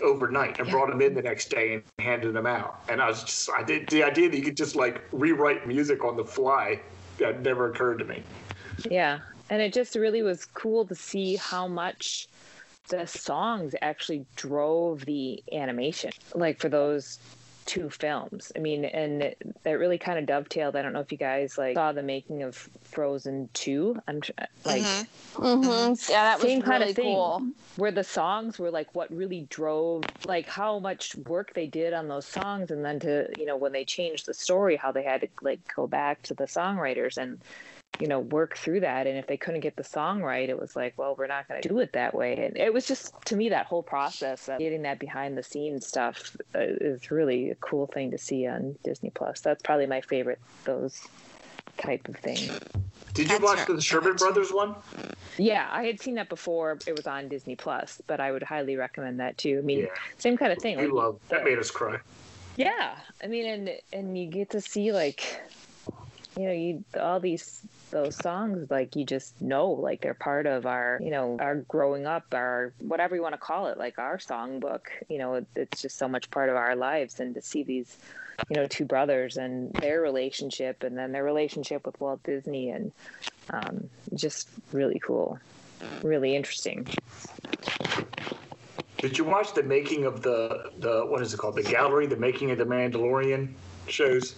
overnight 0.00 0.58
and 0.58 0.68
Yeah. 0.68 0.72
brought 0.72 0.88
them 0.88 1.02
in 1.02 1.12
the 1.12 1.22
next 1.22 1.50
day 1.50 1.74
and 1.74 1.82
handed 1.98 2.32
them 2.34 2.46
out. 2.46 2.80
And 2.88 3.02
I 3.02 3.08
was 3.08 3.24
just, 3.24 3.50
I 3.50 3.64
did 3.64 3.88
the 3.88 4.04
idea 4.04 4.30
that 4.30 4.36
you 4.36 4.44
could 4.44 4.56
just 4.56 4.76
like 4.76 5.02
rewrite 5.12 5.66
music 5.66 6.04
on 6.04 6.16
the 6.16 6.24
fly 6.24 6.80
that 7.18 7.42
never 7.42 7.70
occurred 7.70 7.98
to 7.98 8.04
me. 8.04 8.22
Yeah. 8.88 9.18
And 9.50 9.60
it 9.60 9.72
just 9.72 9.96
really 9.96 10.22
was 10.22 10.44
cool 10.44 10.86
to 10.86 10.94
see 10.94 11.34
how 11.34 11.66
much 11.66 12.28
the 12.88 13.06
songs 13.06 13.74
actually 13.82 14.24
drove 14.36 15.04
the 15.04 15.42
animation, 15.52 16.12
like 16.34 16.60
for 16.60 16.68
those 16.68 17.18
two 17.70 17.88
films. 17.88 18.50
I 18.56 18.58
mean, 18.58 18.84
and 18.84 19.22
it, 19.22 19.38
that 19.62 19.78
really 19.78 19.96
kind 19.96 20.18
of 20.18 20.26
dovetailed. 20.26 20.74
I 20.74 20.82
don't 20.82 20.92
know 20.92 21.00
if 21.00 21.12
you 21.12 21.18
guys 21.18 21.56
like 21.56 21.76
saw 21.76 21.92
the 21.92 22.02
making 22.02 22.42
of 22.42 22.68
Frozen 22.82 23.48
2. 23.54 23.96
I'm 24.08 24.20
tr- 24.20 24.32
like 24.64 24.82
Mhm. 24.82 25.06
Mm-hmm. 25.34 26.10
Yeah, 26.12 26.24
that 26.24 26.40
was 26.40 26.42
same 26.50 26.62
kind 26.62 26.80
really 26.80 26.90
of 26.90 26.96
thing 26.96 27.14
cool. 27.14 27.42
where 27.76 27.92
the 27.92 28.02
songs 28.02 28.58
were 28.58 28.72
like 28.72 28.92
what 28.96 29.08
really 29.12 29.46
drove 29.48 30.02
like 30.24 30.48
how 30.48 30.80
much 30.80 31.14
work 31.14 31.54
they 31.54 31.68
did 31.68 31.92
on 31.92 32.08
those 32.08 32.26
songs 32.26 32.72
and 32.72 32.84
then 32.84 32.98
to 33.00 33.28
you 33.38 33.46
know 33.46 33.56
when 33.56 33.70
they 33.70 33.84
changed 33.84 34.26
the 34.26 34.34
story 34.34 34.74
how 34.74 34.90
they 34.90 35.04
had 35.04 35.20
to 35.20 35.28
like 35.40 35.60
go 35.76 35.86
back 35.86 36.20
to 36.22 36.34
the 36.34 36.44
songwriters 36.46 37.16
and 37.16 37.38
you 37.98 38.06
know 38.06 38.20
work 38.20 38.56
through 38.56 38.80
that 38.80 39.06
and 39.06 39.18
if 39.18 39.26
they 39.26 39.36
couldn't 39.36 39.60
get 39.60 39.76
the 39.76 39.84
song 39.84 40.22
right 40.22 40.48
it 40.48 40.58
was 40.58 40.76
like 40.76 40.94
well 40.96 41.14
we're 41.18 41.26
not 41.26 41.46
going 41.48 41.60
to 41.60 41.68
do 41.68 41.78
it 41.80 41.92
that 41.92 42.14
way 42.14 42.36
and 42.46 42.56
it 42.56 42.72
was 42.72 42.86
just 42.86 43.12
to 43.24 43.36
me 43.36 43.48
that 43.48 43.66
whole 43.66 43.82
process 43.82 44.48
of 44.48 44.58
getting 44.58 44.82
that 44.82 44.98
behind 44.98 45.36
the 45.36 45.42
scenes 45.42 45.86
stuff 45.86 46.36
uh, 46.54 46.60
is 46.60 47.10
really 47.10 47.50
a 47.50 47.54
cool 47.56 47.86
thing 47.88 48.10
to 48.10 48.16
see 48.18 48.46
on 48.46 48.74
disney 48.84 49.10
plus 49.10 49.40
that's 49.40 49.60
probably 49.62 49.86
my 49.86 50.00
favorite 50.00 50.38
those 50.64 51.08
type 51.78 52.06
of 52.08 52.16
thing 52.16 52.36
Did 53.14 53.24
you 53.24 53.38
That's 53.38 53.42
watch 53.42 53.58
right. 53.58 53.66
the 53.66 53.80
Sherman 53.80 54.14
Brothers 54.16 54.52
one? 54.52 54.74
yeah 55.36 55.68
i 55.70 55.84
had 55.84 56.00
seen 56.00 56.14
that 56.14 56.28
before 56.28 56.78
it 56.86 56.96
was 56.96 57.06
on 57.06 57.28
disney 57.28 57.56
plus 57.56 58.00
but 58.06 58.20
i 58.20 58.30
would 58.32 58.42
highly 58.42 58.76
recommend 58.76 59.20
that 59.20 59.36
too 59.36 59.58
i 59.58 59.66
mean 59.66 59.80
Yeah, 59.80 59.86
same 60.16 60.36
kind 60.38 60.52
of 60.52 60.58
thing 60.58 60.78
we 60.78 60.84
like 60.84 60.92
love 60.92 61.20
that. 61.28 61.44
Made 61.44 61.58
us 61.58 61.70
cry. 61.70 61.98
yeah 62.56 62.96
i 63.22 63.26
mean 63.26 63.46
and 63.46 63.70
and 63.92 64.16
you 64.18 64.26
get 64.28 64.50
to 64.50 64.60
see 64.60 64.92
like 64.92 65.40
you 66.36 66.44
know 66.44 66.52
you 66.52 66.84
all 67.00 67.20
these 67.20 67.60
those 67.90 68.16
songs 68.16 68.70
like 68.70 68.94
you 68.94 69.04
just 69.04 69.40
know 69.40 69.70
like 69.70 70.00
they're 70.00 70.14
part 70.14 70.46
of 70.46 70.64
our 70.66 70.98
you 71.02 71.10
know 71.10 71.36
our 71.40 71.56
growing 71.56 72.06
up 72.06 72.24
our 72.32 72.72
whatever 72.78 73.16
you 73.16 73.22
want 73.22 73.34
to 73.34 73.38
call 73.38 73.66
it 73.66 73.78
like 73.78 73.98
our 73.98 74.16
songbook 74.18 74.82
you 75.08 75.18
know 75.18 75.34
it, 75.34 75.46
it's 75.56 75.82
just 75.82 75.98
so 75.98 76.08
much 76.08 76.30
part 76.30 76.48
of 76.48 76.56
our 76.56 76.76
lives 76.76 77.18
and 77.20 77.34
to 77.34 77.42
see 77.42 77.62
these 77.62 77.98
you 78.48 78.56
know 78.56 78.66
two 78.66 78.84
brothers 78.84 79.36
and 79.36 79.72
their 79.74 80.00
relationship 80.00 80.82
and 80.82 80.96
then 80.96 81.12
their 81.12 81.24
relationship 81.24 81.84
with 81.84 82.00
walt 82.00 82.22
disney 82.22 82.70
and 82.70 82.92
um, 83.52 83.90
just 84.14 84.48
really 84.72 85.00
cool 85.00 85.38
really 86.02 86.36
interesting 86.36 86.86
Did 88.98 89.16
you 89.16 89.24
watch 89.24 89.54
the 89.54 89.62
making 89.62 90.04
of 90.04 90.22
the 90.22 90.70
the 90.78 91.00
what 91.06 91.22
is 91.22 91.32
it 91.32 91.38
called? 91.38 91.56
The 91.56 91.62
gallery, 91.62 92.06
the 92.06 92.16
making 92.16 92.50
of 92.50 92.58
the 92.58 92.66
Mandalorian 92.66 93.48
shows. 93.88 94.36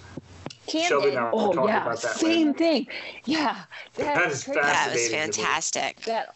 Shelby 0.68 1.08
and 1.10 1.18
I 1.18 1.22
were 1.24 1.30
oh 1.32 1.52
talking 1.52 1.68
yeah 1.68 1.82
about 1.82 2.00
that. 2.02 2.16
same 2.16 2.48
last- 2.48 2.58
thing 2.58 2.86
yeah 3.26 3.64
That 3.96 4.30
is 4.30 4.44
crazy. 4.44 4.60
That 4.60 4.92
was 4.92 5.00
Fascinating 5.02 5.30
to 5.32 5.38
me. 5.40 5.44
fantastic. 5.44 6.00
that 6.02 6.34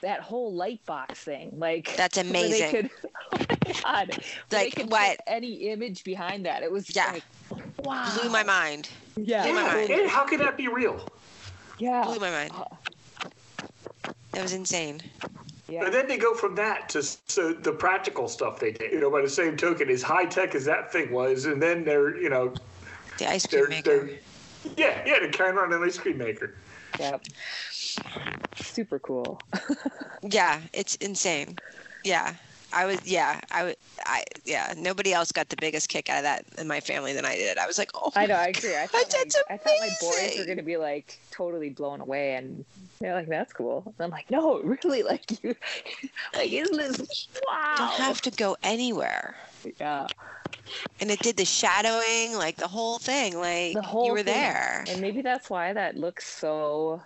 that 0.00 0.20
whole 0.20 0.52
light 0.54 0.84
box 0.86 1.20
thing 1.20 1.52
like 1.58 1.94
That's 1.96 2.16
where 2.16 2.24
they 2.24 2.30
amazing. 2.30 2.70
could, 2.70 2.90
oh 3.32 3.38
my 3.38 3.72
god 3.82 4.08
where 4.08 4.18
they 4.50 4.56
Like, 4.64 4.74
could 4.76 4.90
what- 4.90 5.18
put 5.18 5.20
any 5.26 5.52
image 5.70 6.04
behind 6.04 6.46
that 6.46 6.62
it 6.62 6.70
was 6.72 6.94
Yeah. 6.94 7.12
like 7.12 7.24
wow 7.84 8.16
Blew 8.20 8.30
my 8.30 8.42
mind. 8.42 8.88
yeah 9.16 9.44
Blew 9.44 9.54
my 9.54 9.62
mind. 9.74 9.88
yeah, 9.88 10.08
how 10.08 10.24
could 10.24 10.40
that 10.40 10.56
be 10.56 10.68
real? 10.68 11.08
yeah 11.78 12.04
Blew 12.04 12.18
my 12.18 12.30
mind. 12.30 12.50
Oh, 12.54 12.66
That 14.32 14.42
was 14.42 14.52
insane. 14.52 15.00
yeah 15.68 15.84
And 15.84 15.94
then 15.94 16.08
they 16.08 16.16
go 16.18 16.34
from 16.34 16.54
that 16.56 16.88
to 16.90 17.02
so 17.02 17.52
the 17.52 17.72
practical 17.72 18.26
stuff 18.28 18.58
they 18.58 18.72
did. 18.72 18.92
You 18.92 19.00
know, 19.00 19.10
by 19.10 19.22
the 19.22 19.28
same 19.28 19.56
token, 19.56 19.88
as 19.90 20.02
high 20.02 20.24
tech 20.26 20.54
as 20.54 20.64
that 20.66 20.90
thing 20.92 21.12
was, 21.12 21.44
and 21.46 21.62
then 21.62 21.84
they're 21.84 22.16
you 22.16 22.28
know 22.30 22.52
The 23.20 23.28
ice 23.28 23.46
cream 23.46 23.60
they're 23.60 23.68
maker. 23.68 24.06
they're 24.06 24.74
yeah 24.78 25.02
yeah 25.06 25.18
they're 25.20 25.28
carrying 25.28 25.58
around 25.58 25.74
an 25.74 25.82
ice 25.82 25.98
cream 25.98 26.16
maker. 26.16 26.54
Yep. 26.98 27.22
Super 28.56 28.98
cool. 28.98 29.40
Yeah, 30.22 30.60
it's 30.74 30.96
insane. 30.96 31.56
Yeah. 32.04 32.34
I 32.74 32.84
was 32.84 33.00
yeah, 33.04 33.40
I 33.50 33.64
would 33.64 33.76
I 34.04 34.22
yeah, 34.44 34.74
nobody 34.76 35.12
else 35.12 35.32
got 35.32 35.48
the 35.48 35.56
biggest 35.56 35.88
kick 35.88 36.08
out 36.08 36.18
of 36.18 36.22
that 36.24 36.44
in 36.58 36.68
my 36.68 36.80
family 36.80 37.12
than 37.12 37.24
I 37.24 37.36
did. 37.36 37.58
I 37.58 37.66
was 37.66 37.78
like, 37.78 37.90
"Oh, 37.94 38.12
I 38.14 38.26
know. 38.26 38.36
I 38.36 38.48
agree. 38.48 38.76
I 38.76 38.86
thought, 38.86 39.10
That's 39.10 39.36
my, 39.48 39.54
I 39.54 39.56
thought 39.56 39.74
my 39.80 39.88
boys 40.00 40.38
were 40.38 40.44
going 40.44 40.58
to 40.58 40.62
be 40.62 40.76
like 40.76 41.18
totally 41.30 41.70
blown 41.70 42.00
away, 42.00 42.34
and 42.34 42.64
they're 43.00 43.14
like, 43.14 43.28
"That's 43.28 43.52
cool." 43.52 43.82
And 43.98 44.04
I'm 44.04 44.10
like, 44.10 44.30
"No, 44.30 44.60
really? 44.84 45.02
Like 45.02 45.42
you, 45.42 45.56
like 46.34 46.52
isn't 46.52 46.76
this 46.76 47.28
wow?" 47.48 47.70
you 47.72 47.76
don't 47.78 47.90
have 47.92 48.20
to 48.22 48.30
go 48.30 48.56
anywhere." 48.62 49.34
yeah. 49.80 50.06
And 51.00 51.10
it 51.10 51.22
did 51.22 51.36
the 51.36 51.44
shadowing, 51.44 52.34
like 52.34 52.56
the 52.58 52.68
whole 52.68 52.98
thing, 52.98 53.36
like 53.38 53.78
The 53.78 53.82
whole 53.82 54.04
you 54.04 54.12
were 54.12 54.22
thing. 54.22 54.22
there. 54.22 54.86
And 54.86 55.00
maybe 55.00 55.22
that's 55.22 55.48
why 55.50 55.72
that 55.72 55.96
looks 55.96 56.26
so 56.26 57.02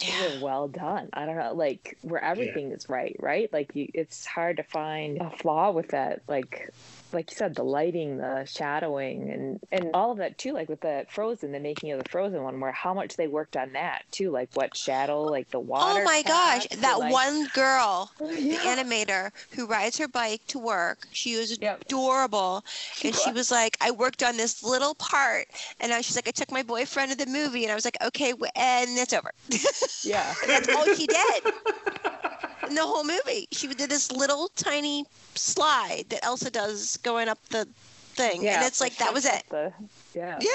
Yeah. 0.00 0.28
well 0.28 0.68
done. 0.68 1.08
I 1.12 1.26
don't 1.26 1.36
know, 1.36 1.54
like 1.54 1.98
where 2.02 2.22
everything 2.22 2.72
is 2.72 2.88
right, 2.88 3.16
right? 3.18 3.52
Like 3.52 3.74
you, 3.74 3.88
it's 3.94 4.26
hard 4.26 4.58
to 4.58 4.64
find 4.64 5.18
a 5.20 5.30
flaw 5.30 5.72
with 5.72 5.88
that. 5.90 6.22
Like, 6.28 6.70
like 7.12 7.30
you 7.30 7.36
said, 7.36 7.54
the 7.54 7.62
lighting, 7.62 8.16
the 8.16 8.44
shadowing, 8.46 9.30
and 9.30 9.60
and 9.70 9.90
all 9.94 10.12
of 10.12 10.18
that 10.18 10.38
too. 10.38 10.52
Like 10.52 10.68
with 10.68 10.80
the 10.80 11.04
Frozen, 11.10 11.52
the 11.52 11.60
making 11.60 11.92
of 11.92 12.02
the 12.02 12.08
Frozen 12.08 12.42
one, 12.42 12.58
where 12.60 12.72
how 12.72 12.94
much 12.94 13.16
they 13.16 13.28
worked 13.28 13.56
on 13.56 13.72
that 13.74 14.02
too. 14.10 14.30
Like 14.30 14.48
what 14.54 14.76
shadow, 14.76 15.22
like 15.24 15.50
the 15.50 15.58
oh 15.58 15.60
water. 15.60 16.00
Oh 16.00 16.04
my 16.04 16.22
gosh, 16.26 16.66
that 16.68 16.98
like- 16.98 17.12
one 17.12 17.46
girl, 17.54 18.10
oh, 18.20 18.26
the 18.34 18.40
Yeah. 18.40 18.58
animator 18.76 19.30
who 19.54 19.66
rides 19.66 19.98
her 19.98 20.08
bike 20.08 20.40
to 20.48 20.58
work, 20.58 21.06
she 21.12 21.36
was 21.36 21.58
Yep. 21.60 21.82
adorable. 21.82 22.64
and 23.04 23.14
she 23.14 23.30
was. 23.30 23.42
was 23.42 23.50
like, 23.50 23.76
I 23.80 23.90
worked 23.90 24.22
on 24.22 24.36
this 24.36 24.62
little 24.62 24.94
part. 24.94 25.46
And 25.80 25.92
I, 25.92 26.00
she's 26.00 26.14
like, 26.14 26.28
I 26.28 26.30
took 26.30 26.52
my 26.52 26.62
boyfriend 26.62 27.10
to 27.10 27.16
the 27.18 27.26
movie. 27.26 27.64
And 27.64 27.72
I 27.72 27.74
was 27.74 27.84
like, 27.84 27.96
okay, 28.00 28.30
and 28.54 28.90
it's 28.96 29.12
over. 29.12 29.32
Yeah. 30.04 30.32
That's 30.46 30.68
all 30.68 30.84
she 30.94 31.06
did 31.06 31.42
in 32.68 32.74
the 32.74 32.82
whole 32.82 33.04
movie. 33.04 33.48
She 33.52 33.66
did 33.68 33.90
this 33.90 34.10
little 34.12 34.50
tiny 34.56 35.04
slide 35.34 36.04
that 36.10 36.24
Elsa 36.24 36.50
does 36.50 36.96
going 36.98 37.28
up 37.28 37.38
the 37.48 37.66
thing. 38.14 38.42
Yeah. 38.42 38.58
and 38.58 38.66
it's 38.66 38.80
like, 38.80 38.96
that 38.98 39.12
was 39.12 39.24
it. 39.26 39.42
The, 39.50 39.72
yeah. 40.14 40.38
Yeah. 40.40 40.50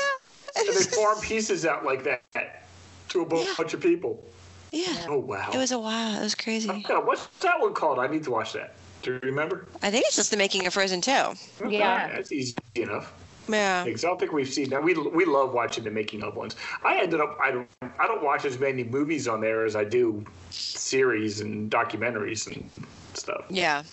And 0.57 0.67
they 0.69 0.83
farm 0.83 1.19
pieces 1.21 1.65
out 1.65 1.85
like 1.85 2.03
that 2.03 2.63
to 3.09 3.21
a 3.21 3.25
bu- 3.25 3.39
Yeah. 3.39 3.53
bunch 3.57 3.73
of 3.73 3.81
people. 3.81 4.23
Yeah. 4.71 5.05
Oh 5.07 5.17
wow! 5.19 5.49
It 5.53 5.57
was 5.57 5.71
a 5.71 5.79
wow. 5.79 6.17
It 6.19 6.23
was 6.23 6.35
crazy. 6.35 6.69
Oh, 6.69 6.75
yeah, 6.75 6.99
what's 6.99 7.25
that 7.39 7.57
one 7.59 7.73
called? 7.73 7.99
I 7.99 8.07
need 8.07 8.23
to 8.25 8.31
watch 8.31 8.51
that. 8.53 8.73
Do 9.01 9.13
you 9.13 9.19
remember? 9.23 9.65
I 9.81 9.89
think 9.89 10.05
it's 10.07 10.15
just 10.17 10.29
the 10.29 10.35
making 10.35 10.67
of 10.67 10.73
Frozen 10.73 10.99
2. 11.01 11.11
Okay, 11.11 11.77
Yeah. 11.77 12.09
that's 12.09 12.33
easy 12.33 12.55
enough. 12.75 13.13
Yeah. 13.47 13.83
Because 13.83 14.03
I 14.03 14.07
don't 14.07 14.19
think 14.19 14.31
we've 14.31 14.51
seen 14.51 14.69
that. 14.69 14.83
We 14.83 14.93
we 14.93 15.25
love 15.25 15.53
watching 15.53 15.83
the 15.83 15.91
making 15.91 16.23
of 16.23 16.35
ones. 16.35 16.55
I 16.83 16.97
ended 17.01 17.21
up 17.21 17.37
I 17.41 17.51
don't 17.51 17.67
I 17.99 18.07
don't 18.07 18.23
watch 18.23 18.45
as 18.45 18.59
many 18.59 18.83
movies 18.83 19.27
on 19.27 19.41
there 19.41 19.65
as 19.65 19.75
I 19.75 19.83
do 19.83 20.25
series 20.49 21.41
and 21.41 21.71
documentaries 21.71 22.47
and 22.47 22.69
stuff. 23.13 23.45
Yeah. 23.49 23.83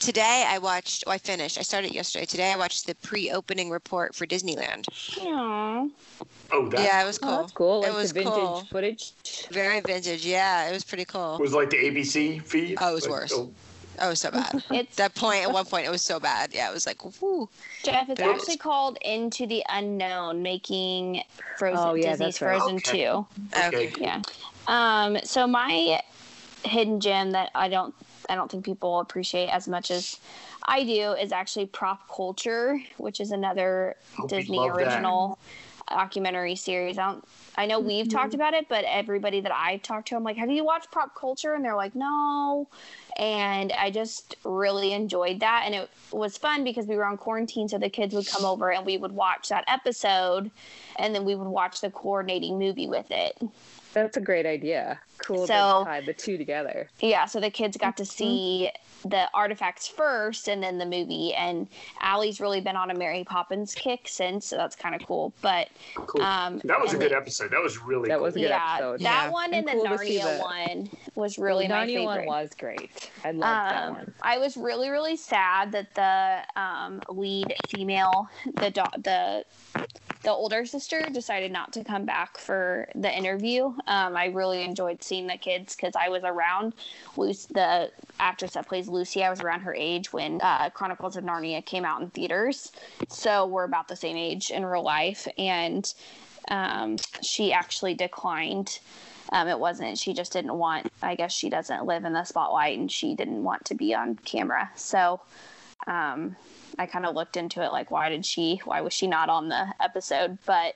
Today 0.00 0.44
I 0.46 0.58
watched, 0.58 1.04
oh, 1.06 1.12
I 1.12 1.16
finished, 1.18 1.56
I 1.56 1.62
started 1.62 1.94
yesterday. 1.94 2.26
Today 2.26 2.52
I 2.52 2.56
watched 2.56 2.86
the 2.86 2.94
pre 2.96 3.30
opening 3.30 3.70
report 3.70 4.14
for 4.14 4.26
Disneyland. 4.26 4.84
Aw. 5.20 5.88
Oh, 6.52 6.68
that 6.68 6.80
Yeah, 6.80 7.02
it 7.02 7.06
was 7.06 7.18
Oh, 7.22 7.26
cool. 7.26 7.38
that's 7.38 7.52
cool. 7.52 7.80
Like 7.80 7.90
it 7.92 7.94
was 7.94 8.12
the 8.12 8.20
vintage 8.20 8.34
cool. 8.34 8.60
footage. 8.70 9.12
Very 9.50 9.80
vintage. 9.80 10.26
Yeah, 10.26 10.68
it 10.68 10.72
was 10.72 10.84
pretty 10.84 11.06
cool. 11.06 11.36
It 11.36 11.40
was 11.40 11.54
like 11.54 11.70
the 11.70 11.76
ABC 11.78 12.44
feed. 12.44 12.76
Oh, 12.80 12.90
it 12.90 12.94
was 12.94 13.04
Like, 13.04 13.12
worse. 13.12 13.32
oh, 13.34 13.50
Oh, 14.00 14.14
so 14.14 14.30
bad. 14.30 14.62
It's 14.70 14.96
that 14.96 15.14
point, 15.14 15.42
at 15.44 15.52
one 15.52 15.64
point, 15.64 15.86
it 15.86 15.90
was 15.90 16.02
so 16.02 16.18
bad. 16.18 16.50
Yeah, 16.54 16.68
it 16.70 16.72
was 16.74 16.86
like, 16.86 17.04
whoo. 17.20 17.48
Jeff. 17.84 18.08
It's 18.08 18.18
That 18.20 18.32
was- 18.32 18.42
actually 18.42 18.56
called 18.58 18.98
Into 19.02 19.46
the 19.46 19.62
Unknown, 19.68 20.42
making 20.42 21.22
Frozen 21.58 21.78
Oh, 21.88 21.94
yeah, 21.94 22.10
Disney's 22.12 22.38
that's 22.38 22.42
right. 22.42 22.58
Frozen 22.58 22.76
Okay. 22.76 23.04
Two. 23.04 23.26
okay. 23.56 23.92
Yeah. 23.98 24.22
Um, 24.66 25.18
so 25.24 25.46
my 25.46 26.00
hidden 26.64 27.00
gem 27.00 27.32
that 27.32 27.50
I 27.54 27.68
don't 27.68 27.94
I 28.28 28.36
don't 28.36 28.48
think 28.48 28.64
people 28.64 29.00
appreciate 29.00 29.48
as 29.48 29.66
much 29.66 29.90
as 29.90 30.16
I 30.64 30.84
do 30.84 31.10
is 31.12 31.32
actually 31.32 31.66
prop 31.66 32.08
culture, 32.08 32.80
which 32.96 33.20
is 33.20 33.32
another 33.32 33.96
Oh, 34.18 34.28
Disney 34.28 34.68
original. 34.68 35.38
that. 35.40 35.71
Documentary 35.96 36.56
series. 36.56 36.96
I 36.96 37.04
don't. 37.12 37.24
I 37.56 37.66
know 37.66 37.78
we've 37.78 38.06
Mm-hmm. 38.06 38.16
talked 38.16 38.32
about 38.32 38.54
it, 38.54 38.66
but 38.68 38.84
everybody 38.86 39.40
that 39.42 39.52
I've 39.54 39.82
talked 39.82 40.08
to, 40.08 40.16
I'm 40.16 40.24
like, 40.24 40.38
"Have 40.38 40.50
you 40.50 40.64
watched 40.64 40.90
Prop 40.90 41.14
Culture?" 41.14 41.52
And 41.52 41.62
they're 41.62 41.76
like, 41.76 41.94
"No." 41.94 42.66
And 43.18 43.72
I 43.72 43.90
just 43.90 44.36
really 44.42 44.94
enjoyed 44.94 45.40
that, 45.40 45.64
and 45.66 45.74
it 45.74 45.90
was 46.10 46.38
fun 46.38 46.64
because 46.64 46.86
we 46.86 46.96
were 46.96 47.04
on 47.04 47.18
quarantine, 47.18 47.68
so 47.68 47.76
the 47.76 47.90
kids 47.90 48.14
would 48.14 48.26
come 48.26 48.46
over 48.46 48.72
and 48.72 48.86
we 48.86 48.96
would 48.96 49.12
watch 49.12 49.50
that 49.50 49.64
episode, 49.68 50.50
and 50.96 51.14
then 51.14 51.26
we 51.26 51.34
would 51.34 51.46
watch 51.48 51.82
the 51.82 51.90
coordinating 51.90 52.58
movie 52.58 52.86
with 52.88 53.10
it. 53.10 53.38
That's 53.92 54.16
a 54.16 54.20
great 54.22 54.46
idea. 54.46 54.98
Cool 55.18 55.46
So- 55.46 55.80
to 55.80 55.84
tie 55.84 56.00
the 56.00 56.14
two 56.14 56.38
together. 56.38 56.88
Yeah, 57.00 57.26
so 57.26 57.38
the 57.38 57.50
kids 57.50 57.76
got 57.76 57.96
Mm-hmm. 57.96 58.02
to 58.02 58.06
see 58.06 58.70
the 59.04 59.28
artifacts 59.34 59.88
first 59.88 60.48
and 60.48 60.62
then 60.62 60.78
the 60.78 60.86
movie. 60.86 61.34
And 61.34 61.68
Allie's 62.00 62.40
really 62.40 62.60
been 62.60 62.76
on 62.76 62.90
a 62.90 62.94
Mary 62.94 63.24
Poppins 63.24 63.74
kick 63.74 64.08
since, 64.08 64.46
so 64.46 64.56
that's 64.56 64.76
kind 64.76 64.94
of 64.94 65.06
cool. 65.06 65.32
But 65.42 65.68
Cool. 65.94 66.22
um, 66.22 66.60
that 66.64 66.80
was 66.80 66.94
a 66.94 66.98
good 66.98 67.12
the- 67.12 67.16
episode. 67.16 67.50
That 67.50 67.62
was 67.62 67.78
really 67.82 68.08
That 68.08 68.16
cool. 68.16 68.24
was 68.24 68.36
a 68.36 68.40
good 68.40 68.48
yeah, 68.50 68.74
episode. 68.74 69.00
that 69.00 69.24
Yeah. 69.26 69.30
one 69.30 69.54
And 69.54 69.68
and, 69.68 69.80
cool 69.80 69.88
the 69.96 70.04
Narnia 70.04 70.40
one 70.40 70.90
was 71.14 71.38
really 71.38 71.66
the 71.66 71.74
my 71.74 71.86
Narnia 71.86 71.94
favorite. 72.08 72.26
one 72.26 72.42
was 72.42 72.50
great. 72.58 73.10
I 73.24 73.30
loved 73.30 73.42
that 73.42 73.84
Um, 73.88 73.94
one. 73.94 74.14
I 74.22 74.38
was 74.38 74.56
really, 74.56 74.88
really 74.90 75.16
sad 75.16 75.72
that 75.72 75.94
the 75.94 76.60
um, 76.60 77.00
lead 77.08 77.54
female, 77.68 78.28
the 78.54 78.70
do- 78.70 79.00
the 79.02 79.44
the 80.22 80.30
older 80.30 80.64
sister, 80.64 81.06
decided 81.12 81.50
not 81.52 81.72
to 81.72 81.84
come 81.84 82.04
back 82.04 82.38
for 82.38 82.88
the 82.94 83.14
interview. 83.16 83.66
Um, 83.86 84.16
I 84.16 84.26
really 84.26 84.62
enjoyed 84.62 85.02
seeing 85.02 85.26
the 85.26 85.36
kids 85.36 85.74
because 85.74 85.94
I 85.96 86.08
was 86.08 86.22
around 86.24 86.74
Lucy, 87.16 87.48
the 87.52 87.90
actress 88.20 88.52
that 88.52 88.68
plays 88.68 88.88
Lucy. 88.88 89.24
I 89.24 89.30
was 89.30 89.40
around 89.40 89.60
her 89.60 89.74
age 89.74 90.12
when 90.12 90.40
uh, 90.42 90.70
Chronicles 90.70 91.16
of 91.16 91.24
Narnia 91.24 91.64
came 91.64 91.84
out 91.84 92.00
in 92.02 92.10
theaters, 92.10 92.72
so 93.08 93.46
we're 93.46 93.64
about 93.64 93.88
the 93.88 93.96
same 93.96 94.16
age 94.16 94.50
in 94.50 94.64
real 94.64 94.82
life. 94.82 95.26
And 95.38 95.92
um, 96.48 96.96
she 97.22 97.52
actually 97.52 97.94
declined 97.94 98.78
um, 99.32 99.48
it 99.48 99.58
wasn't 99.58 99.96
she 99.96 100.12
just 100.12 100.32
didn't 100.32 100.54
want 100.54 100.92
i 101.02 101.14
guess 101.14 101.32
she 101.32 101.48
doesn't 101.48 101.86
live 101.86 102.04
in 102.04 102.12
the 102.12 102.24
spotlight 102.24 102.78
and 102.78 102.90
she 102.90 103.14
didn't 103.14 103.42
want 103.42 103.64
to 103.64 103.74
be 103.74 103.94
on 103.94 104.16
camera 104.16 104.70
so 104.74 105.20
um, 105.86 106.36
i 106.78 106.86
kind 106.86 107.04
of 107.06 107.14
looked 107.14 107.36
into 107.36 107.62
it 107.62 107.72
like 107.72 107.90
why 107.90 108.08
did 108.08 108.24
she 108.24 108.60
why 108.64 108.80
was 108.80 108.92
she 108.92 109.06
not 109.06 109.28
on 109.28 109.48
the 109.48 109.66
episode 109.80 110.38
but 110.46 110.74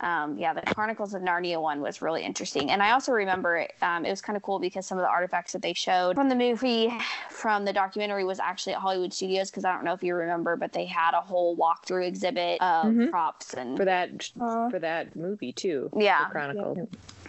um, 0.00 0.38
yeah 0.38 0.52
the 0.54 0.62
chronicles 0.62 1.12
of 1.12 1.22
narnia 1.22 1.60
one 1.60 1.80
was 1.80 2.00
really 2.00 2.22
interesting 2.22 2.70
and 2.70 2.80
i 2.82 2.92
also 2.92 3.10
remember 3.12 3.66
um, 3.82 4.04
it 4.06 4.10
was 4.10 4.20
kind 4.22 4.36
of 4.36 4.42
cool 4.44 4.60
because 4.60 4.86
some 4.86 4.96
of 4.96 5.02
the 5.02 5.08
artifacts 5.08 5.52
that 5.52 5.62
they 5.62 5.72
showed 5.74 6.14
from 6.14 6.28
the 6.28 6.36
movie 6.36 6.92
from 7.30 7.64
the 7.64 7.72
documentary 7.72 8.24
was 8.24 8.38
actually 8.38 8.72
at 8.74 8.80
hollywood 8.80 9.12
studios 9.12 9.50
because 9.50 9.64
i 9.64 9.72
don't 9.72 9.84
know 9.84 9.92
if 9.92 10.02
you 10.02 10.14
remember 10.14 10.54
but 10.56 10.72
they 10.72 10.86
had 10.86 11.14
a 11.14 11.20
whole 11.20 11.56
walkthrough 11.56 12.06
exhibit 12.06 12.60
of 12.62 12.86
Mhm. 12.92 13.10
props 13.10 13.54
and 13.54 13.76
For 13.76 13.84
that 13.86 14.10
Uh, 14.40 14.70
for 14.70 14.78
that 14.78 15.16
movie 15.16 15.52
too. 15.52 15.90
yeah 15.96 16.26
The 16.26 16.30
Chronicle. 16.30 16.88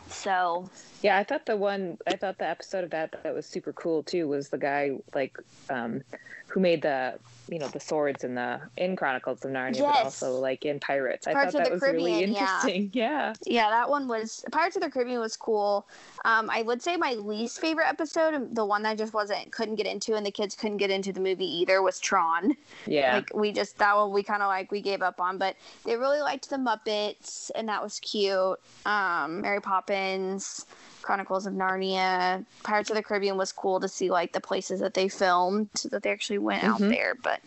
so 0.10 0.70
Yeah, 1.02 1.18
I 1.18 1.24
thought 1.24 1.46
the 1.46 1.56
one 1.58 1.98
I 2.06 2.18
thought 2.18 2.38
the 2.38 2.48
episode 2.48 2.84
of 2.84 2.92
that 2.92 3.16
that 3.24 3.34
was 3.34 3.46
super 3.48 3.74
cool 3.74 4.04
too 4.04 4.28
was 4.28 4.50
the 4.50 4.58
guy 4.58 4.92
like 5.16 5.36
um 5.70 6.02
who 6.50 6.60
made 6.60 6.82
the 6.82 7.14
you 7.48 7.58
know 7.58 7.68
the 7.68 7.80
swords 7.80 8.24
in 8.24 8.36
the 8.36 8.60
in 8.78 8.96
Chronicles 8.96 9.44
of 9.46 9.52
Narnia, 9.52 9.80
but 9.80 10.04
also 10.04 10.34
like 10.40 10.66
in 10.66 10.80
Pirates. 10.80 11.28
I 11.28 11.34
thought 11.34 11.48
of 11.48 11.54
that 11.54 11.66
the 11.66 11.72
was 11.72 11.82
really 11.82 12.12
Caribbean, 12.12 12.32
yeah. 12.34 12.40
interesting. 12.40 12.92
Yeah. 13.00 13.34
Yeah, 13.46 13.70
that 13.70 13.90
one 13.90 14.08
was 14.08 14.44
Pirates 14.52 14.76
of 14.76 14.82
the 14.82 14.90
Caribbean 14.90 15.20
was 15.20 15.38
cool. 15.38 15.88
Um, 16.26 16.50
I 16.50 16.64
would 16.64 16.82
say 16.82 16.98
my 16.98 17.14
least 17.14 17.60
favorite 17.60 17.88
episode, 17.88 18.56
the 18.56 18.66
one 18.66 18.84
that 18.84 18.90
I 18.90 18.96
just 18.96 19.14
wasn't 19.14 19.52
couldn't 19.52 19.76
get 19.76 19.86
into, 19.86 20.16
and 20.16 20.26
the 20.26 20.32
kids 20.32 20.56
couldn't 20.56 20.78
get 20.78 20.90
into 20.90 21.14
the 21.14 21.20
movie 21.20 21.46
either, 21.46 21.82
was 21.82 22.00
Tron. 22.00 22.56
Yeah. 22.86 23.16
Like 23.16 23.32
we 23.34 23.52
just 23.52 23.78
that 23.78 23.96
one 23.96 24.12
we 24.12 24.24
kind 24.24 24.42
of 24.42 24.48
like 24.48 24.72
we 24.72 24.82
gave 24.82 25.02
up 25.02 25.20
on, 25.20 25.38
but 25.38 25.56
they 25.86 25.96
really 25.96 26.20
liked 26.20 26.50
the 26.50 26.58
Muppets, 26.58 27.52
and 27.56 27.68
that 27.70 27.82
was 27.82 28.00
cute. 28.00 28.60
Um, 28.86 29.42
Mary 29.42 29.62
Poppins, 29.62 30.66
Chronicles 31.02 31.46
of 31.46 31.54
Narnia, 31.54 32.46
Pirates 32.64 32.90
of 32.90 32.96
the 32.96 33.04
Caribbean 33.04 33.38
was 33.38 33.52
cool 33.52 33.80
to 33.80 33.88
see 33.88 34.10
like 34.10 34.34
the 34.34 34.42
places 34.42 34.80
that 34.80 34.94
they 34.94 35.08
filmed 35.08 35.70
that 35.92 36.04
they 36.04 36.12
actually 36.12 36.40
went 36.40 36.64
out 36.64 36.80
Mhm. 36.80 36.90
there, 36.90 37.16
but. 37.24 37.40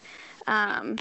Um, 0.46 0.96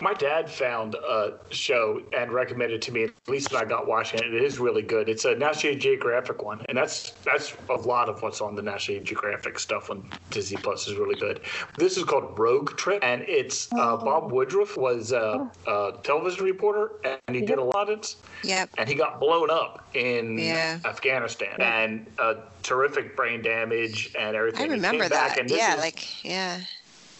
My 0.00 0.14
dad 0.14 0.50
found 0.50 0.94
a 0.94 1.34
show 1.50 2.00
and 2.16 2.32
recommended 2.32 2.76
it 2.76 2.82
to 2.82 2.92
me. 2.92 3.04
At 3.04 3.12
least 3.28 3.52
when 3.52 3.62
I 3.62 3.64
got 3.66 3.86
watching 3.86 4.20
it. 4.20 4.34
It 4.34 4.42
is 4.42 4.58
really 4.58 4.82
good. 4.82 5.08
It's 5.08 5.24
a 5.24 5.34
National 5.34 5.74
Geographic 5.74 6.42
one, 6.42 6.64
and 6.68 6.76
that's 6.78 7.10
that's 7.24 7.54
a 7.68 7.74
lot 7.74 8.08
of 8.08 8.22
what's 8.22 8.40
on 8.40 8.54
the 8.54 8.62
National 8.62 9.00
Geographic 9.02 9.58
stuff 9.58 9.90
on 9.90 10.10
Disney 10.30 10.56
Plus 10.56 10.88
is 10.88 10.96
really 10.96 11.16
good. 11.20 11.40
This 11.76 11.96
is 11.98 12.04
called 12.04 12.38
Rogue 12.38 12.76
Trip, 12.76 13.00
and 13.02 13.22
it's 13.28 13.70
uh, 13.72 13.96
Bob 13.96 14.32
Woodruff 14.32 14.76
was 14.76 15.12
a, 15.12 15.50
a 15.66 15.92
television 16.02 16.44
reporter, 16.44 16.92
and 17.26 17.36
he 17.36 17.42
did 17.42 17.58
a 17.58 17.64
lot 17.64 17.90
of 17.90 17.98
it. 18.00 18.14
Yep. 18.42 18.70
and 18.78 18.88
he 18.88 18.94
got 18.94 19.20
blown 19.20 19.50
up 19.50 19.86
in 19.94 20.38
Yeah. 20.38 20.78
Afghanistan 20.86 21.60
and 21.60 22.06
uh, 22.18 22.36
terrific 22.62 23.14
brain 23.14 23.42
damage 23.42 24.14
and 24.18 24.34
everything. 24.34 24.60
I 24.62 24.64
He 24.64 24.70
remember 24.70 25.02
came 25.04 25.10
back, 25.10 25.30
that. 25.32 25.40
and 25.40 25.48
this 25.48 25.58
Yeah, 25.58 25.74
is, 25.74 25.80
like 25.80 26.24
yeah. 26.24 26.60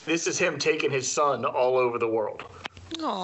This 0.05 0.27
is 0.27 0.39
him 0.39 0.59
taking 0.59 0.91
his 0.91 1.11
son 1.11 1.45
all 1.45 1.77
over 1.77 1.99
the 1.99 2.09
world. 2.09 2.45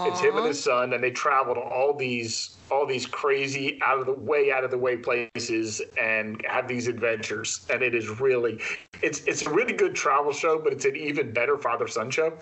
It's 0.07 0.21
him 0.21 0.37
and 0.37 0.47
his 0.47 0.63
son, 0.63 0.93
and 0.93 1.03
they 1.03 1.11
travel 1.11 1.55
to 1.55 1.61
all 1.61 1.95
these 1.95 2.57
all 2.71 2.87
these 2.87 3.07
crazy 3.07 3.79
out 3.83 4.01
of 4.01 4.07
the 4.07 4.13
way 4.13 4.51
out 4.53 4.65
of 4.65 4.71
the 4.71 4.79
way 4.79 4.97
places 4.97 5.81
and 6.01 6.41
have 6.49 6.69
these 6.69 6.87
adventures. 6.89 7.67
And 7.71 7.83
it 7.83 7.95
is 7.95 8.09
really 8.21 8.61
it's 9.03 9.21
it's 9.27 9.47
a 9.47 9.51
really 9.51 9.73
good 9.73 9.95
travel 9.95 10.33
show, 10.33 10.59
but 10.59 10.73
it's 10.73 10.85
an 10.85 10.97
even 10.97 11.33
better 11.33 11.57
father 11.59 11.89
son 11.89 12.11
show. 12.11 12.33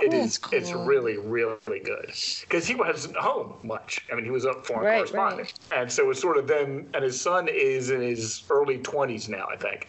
It 0.00 0.12
is 0.14 0.38
That's 0.38 0.52
it's 0.52 0.72
cool. 0.72 0.84
really 0.84 1.18
really 1.18 1.80
good 1.84 2.12
because 2.42 2.66
he 2.66 2.74
wasn't 2.74 3.16
home 3.16 3.54
much. 3.62 4.06
I 4.10 4.14
mean, 4.14 4.24
he 4.24 4.30
was 4.30 4.44
a 4.44 4.54
foreign 4.54 4.86
Right, 4.86 4.96
correspondent, 4.96 5.52
and 5.72 5.90
so 5.90 6.10
it's 6.10 6.20
sort 6.20 6.38
of 6.38 6.46
them. 6.46 6.88
And 6.94 7.04
his 7.04 7.20
son 7.20 7.48
is 7.48 7.90
in 7.90 8.00
his 8.00 8.44
early 8.50 8.78
twenties 8.78 9.28
now, 9.28 9.46
I 9.52 9.56
think, 9.56 9.88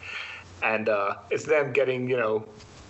and 0.62 0.90
uh, 0.90 1.16
it's 1.30 1.46
them 1.46 1.72
getting 1.72 2.10
you 2.10 2.18
know 2.18 2.46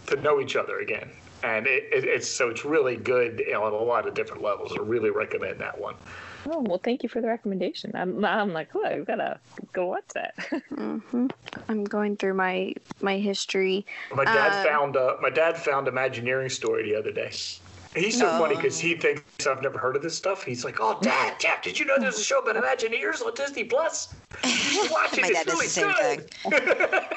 to 0.08 0.16
know 0.18 0.40
each 0.42 0.56
other 0.56 0.80
again. 0.80 1.10
And 1.44 1.66
it, 1.66 1.86
it, 1.92 2.04
it's 2.04 2.28
so 2.28 2.50
it's 2.50 2.64
really 2.64 2.96
good 2.96 3.40
you 3.40 3.54
know, 3.54 3.64
on 3.64 3.74
a 3.74 3.78
lot 3.78 4.08
of 4.08 4.14
different 4.14 4.44
levels. 4.44 4.74
I 4.78 4.82
really 4.82 5.10
recommend 5.10 5.60
that 5.60 5.80
one. 5.80 5.96
Oh 6.48 6.60
well, 6.62 6.80
thank 6.84 7.04
you 7.04 7.10
for 7.10 7.22
the 7.22 7.28
recommendation. 7.28 7.92
I'm 7.96 8.24
I'm 8.24 8.54
like, 8.54 8.70
oh, 8.76 8.84
I've 8.86 9.06
gotta 9.08 9.40
go 9.74 9.88
watch 9.88 10.08
that. 10.14 10.34
hmm 10.70 11.28
I'm 11.68 11.84
going 11.84 12.18
through 12.18 12.36
my 12.36 12.74
my 13.02 13.18
history. 13.18 13.86
My 14.14 14.26
dad 14.26 14.54
Uh, 14.54 14.64
found 14.64 14.98
uh, 14.98 15.16
my 15.22 15.30
dad 15.30 15.58
found 15.58 15.88
Imagineering 15.88 16.50
story 16.50 16.84
the 16.84 16.96
other 16.96 17.12
day. 17.12 17.32
He's 17.96 18.18
so 18.18 18.26
funny 18.40 18.56
because 18.56 18.80
he 18.80 18.96
thinks 18.96 19.46
I've 19.46 19.62
never 19.62 19.78
heard 19.78 19.98
of 19.98 20.02
this 20.02 20.16
stuff. 20.16 20.44
He's 20.44 20.64
like, 20.64 20.78
"Oh, 20.80 20.98
Dad, 21.02 21.36
Dad, 21.40 21.62
did 21.62 21.78
you 21.78 21.86
know 21.86 21.96
there's 22.00 22.18
a 22.18 22.24
show 22.24 22.40
about 22.40 22.56
Imagineers 22.56 23.22
on 23.26 23.34
Disney 23.34 23.66
Plus? 23.66 24.14
You 24.44 24.50
should 24.50 24.92
watch 24.92 25.14
it. 25.18 25.22
My 25.22 25.28
it's 25.28 25.38
dad 25.40 25.46
does 25.46 25.54
really 25.56 25.66
the 25.66 25.72
same 25.72 25.94
good." 25.94 27.08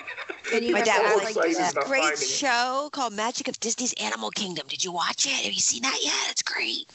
And 0.52 0.64
you 0.64 0.72
My 0.72 0.82
dad 0.82 1.14
was 1.14 1.24
like, 1.24 1.34
site 1.34 1.44
"There's 1.44 1.58
is 1.58 1.74
this 1.74 1.84
great 1.84 2.02
finding 2.02 2.22
it." 2.22 2.28
show 2.28 2.88
called 2.92 3.12
Magic 3.12 3.46
of 3.46 3.60
Disney's 3.60 3.92
Animal 3.94 4.30
Kingdom. 4.30 4.66
Did 4.68 4.82
you 4.82 4.90
watch 4.90 5.26
it? 5.26 5.32
Have 5.32 5.52
you 5.52 5.60
seen 5.60 5.82
that 5.82 5.98
yet? 6.02 6.30
It's 6.30 6.42
great." 6.42 6.86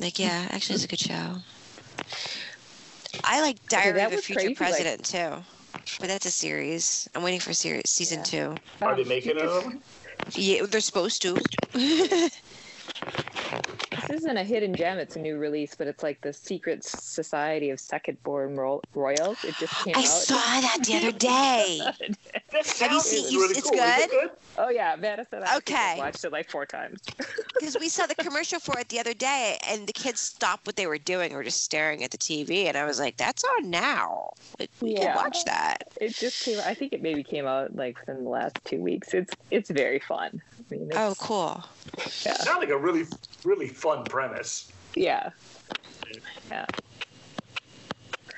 Like, 0.00 0.18
yeah, 0.18 0.46
actually, 0.50 0.76
it's 0.76 0.84
a 0.84 0.88
good 0.88 1.00
show. 1.00 1.34
I 3.24 3.40
like 3.42 3.56
Diary 3.68 3.92
that 3.94 4.12
of 4.12 4.18
a 4.18 4.22
Future 4.22 4.38
crazy, 4.40 4.48
like- 4.48 4.56
President 4.56 5.04
too, 5.04 5.44
but 6.00 6.08
that's 6.08 6.24
a 6.24 6.30
series. 6.30 7.08
I'm 7.14 7.22
waiting 7.22 7.40
for 7.40 7.52
series 7.52 7.90
season 7.90 8.22
two. 8.22 8.54
Are 8.80 8.96
they 8.96 9.04
making 9.04 9.32
another 9.32 9.60
one? 9.60 9.82
Yeah, 10.34 10.66
they're 10.66 10.80
supposed 10.80 11.22
to. 11.22 11.36
This 13.90 14.10
isn't 14.22 14.36
a 14.36 14.44
hidden 14.44 14.74
gem; 14.74 14.98
it's 14.98 15.16
a 15.16 15.18
new 15.18 15.38
release, 15.38 15.74
but 15.74 15.86
it's 15.86 16.02
like 16.02 16.20
the 16.20 16.32
Secret 16.32 16.84
Society 16.84 17.70
of 17.70 17.80
Second-Born 17.80 18.56
Ro- 18.56 18.80
Royals. 18.94 19.42
It 19.44 19.54
just 19.56 19.74
came 19.84 19.94
I 19.96 20.00
out. 20.00 20.04
I 20.04 20.08
saw 20.08 20.36
that 20.36 20.78
the 20.84 20.96
other 20.98 21.12
day. 21.12 21.80
Have 22.80 22.92
you 22.92 23.00
seen- 23.00 23.30
you- 23.32 23.40
really 23.40 23.58
it's 23.58 23.68
cool. 23.70 23.78
It 23.80 24.10
good? 24.10 24.30
Oh 24.56 24.68
yeah, 24.70 24.96
Madison. 24.98 25.42
I 25.42 25.46
think 25.46 25.50
I've 25.50 25.56
Okay. 25.58 25.94
watched 25.98 26.24
it 26.24 26.32
like 26.32 26.50
four 26.50 26.66
times. 26.66 27.00
Because 27.58 27.76
we 27.80 27.88
saw 27.88 28.06
the 28.06 28.14
commercial 28.14 28.60
for 28.60 28.78
it 28.78 28.88
the 28.88 29.00
other 29.00 29.14
day, 29.14 29.58
and 29.68 29.84
the 29.88 29.92
kids 29.92 30.20
stopped 30.20 30.64
what 30.64 30.76
they 30.76 30.86
were 30.86 30.96
doing, 30.98 31.34
or 31.34 31.42
just 31.42 31.64
staring 31.64 32.04
at 32.04 32.12
the 32.12 32.16
TV, 32.18 32.66
and 32.66 32.76
I 32.76 32.84
was 32.84 33.00
like, 33.00 33.16
"That's 33.16 33.42
on 33.42 33.68
now. 33.68 34.30
Like, 34.60 34.70
we 34.80 34.92
Yeah. 34.92 35.14
can 35.14 35.16
watch 35.16 35.44
that." 35.44 35.78
It 36.00 36.14
just 36.14 36.44
came. 36.44 36.60
I 36.64 36.72
think 36.74 36.92
it 36.92 37.02
maybe 37.02 37.24
came 37.24 37.46
out 37.48 37.74
like 37.74 37.98
within 37.98 38.22
the 38.22 38.30
last 38.30 38.56
two 38.64 38.80
weeks. 38.80 39.12
It's 39.12 39.34
it's 39.50 39.70
very 39.70 39.98
fun. 39.98 40.40
I 40.70 40.74
mean, 40.74 40.88
it's, 40.90 40.96
Oh, 40.98 41.14
cool. 41.18 41.64
yeah, 42.24 42.34
Sounds 42.34 42.60
like 42.60 42.70
a 42.70 42.78
really 42.78 43.04
really 43.44 43.68
fun 43.68 44.04
premise. 44.04 44.70
yeah, 44.94 45.30
yeah. 46.50 46.66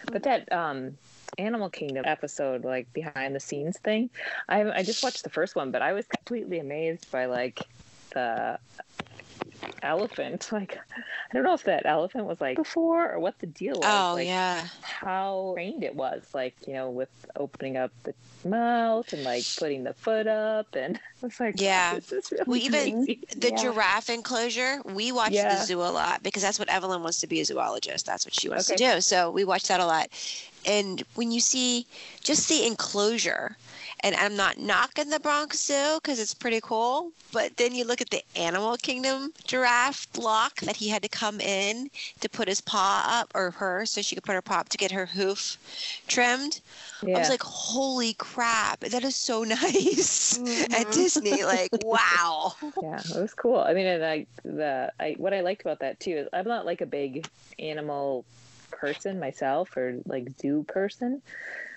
But 0.08 0.22
that 0.24 0.50
um, 0.52 0.98
Animal 1.38 1.70
Kingdom 1.70 2.04
episode, 2.06 2.64
like 2.64 2.92
behind 2.92 3.34
the 3.34 3.40
scenes 3.40 3.78
thing, 3.78 4.10
I 4.48 4.62
I 4.70 4.82
just 4.82 5.02
watched 5.02 5.22
the 5.22 5.30
first 5.30 5.56
one, 5.56 5.70
but 5.70 5.82
I 5.82 5.92
was 5.92 6.06
completely 6.06 6.58
amazed 6.58 7.10
by 7.10 7.26
like 7.26 7.60
the 8.14 8.58
elephant. 9.82 10.48
Like, 10.52 10.78
I 10.96 11.34
don't 11.34 11.42
know 11.44 11.54
if 11.54 11.64
that 11.64 11.86
elephant 11.86 12.26
was 12.26 12.40
like 12.40 12.56
before 12.56 13.12
or 13.12 13.18
what 13.18 13.38
the 13.38 13.46
deal 13.46 13.74
was. 13.76 13.84
Oh 13.84 14.14
like, 14.14 14.26
yeah. 14.26 14.66
How 14.82 15.52
trained 15.54 15.84
it 15.84 15.94
was, 15.94 16.22
like 16.34 16.54
you 16.66 16.74
know, 16.74 16.90
with 16.90 17.08
opening 17.36 17.76
up 17.76 17.90
the 18.04 18.14
mouth 18.44 19.12
and 19.12 19.22
like 19.24 19.44
putting 19.58 19.84
the 19.84 19.92
foot 19.94 20.26
up, 20.26 20.74
and 20.74 20.96
I 21.22 21.26
was 21.26 21.38
like, 21.40 21.60
Yeah. 21.60 21.94
this 21.94 22.12
is 22.12 22.30
really 22.32 22.44
We 22.46 22.60
even- 22.60 23.04
crazy. 23.04 23.20
The 23.36 23.50
Yeah. 23.50 23.56
giraffe 23.56 24.10
enclosure, 24.10 24.80
we 24.84 25.12
watch 25.12 25.32
Yeah. 25.32 25.54
the 25.54 25.64
zoo 25.64 25.80
a 25.82 25.90
lot 25.90 26.22
because 26.22 26.42
that's 26.42 26.58
what 26.58 26.68
Evelyn 26.68 27.02
wants 27.02 27.20
to 27.20 27.26
be 27.26 27.40
a 27.40 27.44
zoologist. 27.44 28.06
That's 28.06 28.24
what 28.26 28.34
she 28.34 28.48
wants 28.48 28.66
to 28.66 28.76
do. 28.76 29.00
So 29.00 29.30
we 29.30 29.44
watch 29.44 29.68
that 29.68 29.80
a 29.80 29.86
lot. 29.86 30.08
And 30.66 31.02
when 31.14 31.30
you 31.32 31.40
see 31.40 31.86
just 32.22 32.48
the 32.50 32.66
enclosure, 32.66 33.56
and 34.00 34.14
I'm 34.16 34.36
not 34.36 34.58
knocking 34.58 35.08
the 35.10 35.20
Bronx 35.20 35.58
Zoo 35.60 35.96
because 36.02 36.18
it's 36.18 36.34
pretty 36.34 36.60
cool, 36.62 37.12
but 37.32 37.56
then 37.56 37.74
you 37.74 37.84
look 37.84 38.00
at 38.02 38.10
the 38.10 38.22
Animal 38.36 38.76
Kingdom 38.76 39.32
giraffe 39.50 40.06
block 40.12 40.60
that 40.60 40.76
he 40.76 40.88
had 40.88 41.02
to 41.02 41.08
come 41.08 41.40
in 41.40 41.90
to 42.20 42.28
put 42.28 42.48
his 42.48 42.60
paw 42.60 43.04
up, 43.20 43.32
or 43.34 43.50
her, 43.50 43.84
so 43.84 44.00
she 44.00 44.14
could 44.14 44.24
put 44.24 44.34
her 44.34 44.42
paw 44.42 44.60
up 44.60 44.68
to 44.68 44.78
get 44.78 44.92
her 44.92 45.06
hoof 45.06 45.58
trimmed. 46.06 46.60
yeah. 47.02 47.16
I 47.16 47.18
was 47.18 47.28
like, 47.30 47.42
holy 47.42 48.14
crap, 48.14 48.80
that 48.80 49.02
is 49.04 49.16
so 49.16 49.42
nice 49.56 50.38
at 50.72 50.86
Mhm. 50.86 50.92
Disney. 50.92 51.42
Like, 51.44 51.70
wow. 51.82 52.52
yeah, 52.82 53.00
it 53.00 53.20
was 53.20 53.34
cool. 53.34 53.58
I 53.58 53.74
mean, 53.74 53.86
and 53.86 54.04
I 54.04 54.26
the 54.44 54.92
I 55.00 55.14
what 55.18 55.34
I 55.34 55.40
liked 55.40 55.62
about 55.62 55.80
that 55.80 55.98
too 56.00 56.12
is 56.12 56.28
I'm 56.32 56.46
not 56.46 56.64
like 56.66 56.80
a 56.80 56.86
big 56.86 57.26
animal 57.58 58.24
person 58.70 59.18
myself 59.18 59.76
or 59.76 59.98
like 60.06 60.28
zoo 60.40 60.64
person. 60.68 61.22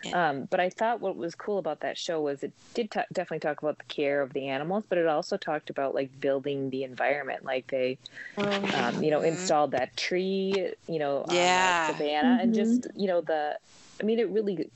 Yeah. 0.03 0.13
Um, 0.13 0.45
but 0.49 0.59
I 0.59 0.69
thought 0.69 1.01
what 1.01 1.15
was 1.15 1.35
cool 1.35 1.57
about 1.57 1.81
that 1.81 1.97
show 1.97 2.21
was 2.21 2.43
it 2.43 2.53
did 2.73 2.91
ta 2.91 3.05
definitely 3.13 3.39
talk 3.39 3.61
about 3.61 3.77
the 3.79 3.85
care 3.85 4.21
of 4.21 4.33
the 4.33 4.47
animals, 4.47 4.85
but 4.89 4.97
it 4.97 5.07
also 5.07 5.37
talked 5.37 5.69
about 5.69 5.95
like 5.95 6.19
building 6.19 6.69
the 6.69 6.83
environment. 6.83 7.43
Like 7.45 7.67
they, 7.69 7.99
um, 8.73 9.01
you 9.03 9.11
know, 9.11 9.21
Mhm. 9.21 9.23
installed 9.23 9.71
that 9.71 9.95
tree, 9.97 10.73
you 10.87 10.99
know, 10.99 11.25
on 11.29 11.53
Yeah. 11.53 11.55
the 11.55 11.75
savannah, 11.81 12.37
and 12.41 12.53
Mhm. 12.53 12.53
just 12.53 12.87
you 12.95 13.07
know 13.07 13.21
the. 13.21 13.59
I 14.01 14.05
mean, 14.05 14.19
it 14.19 14.29
really 14.29 14.71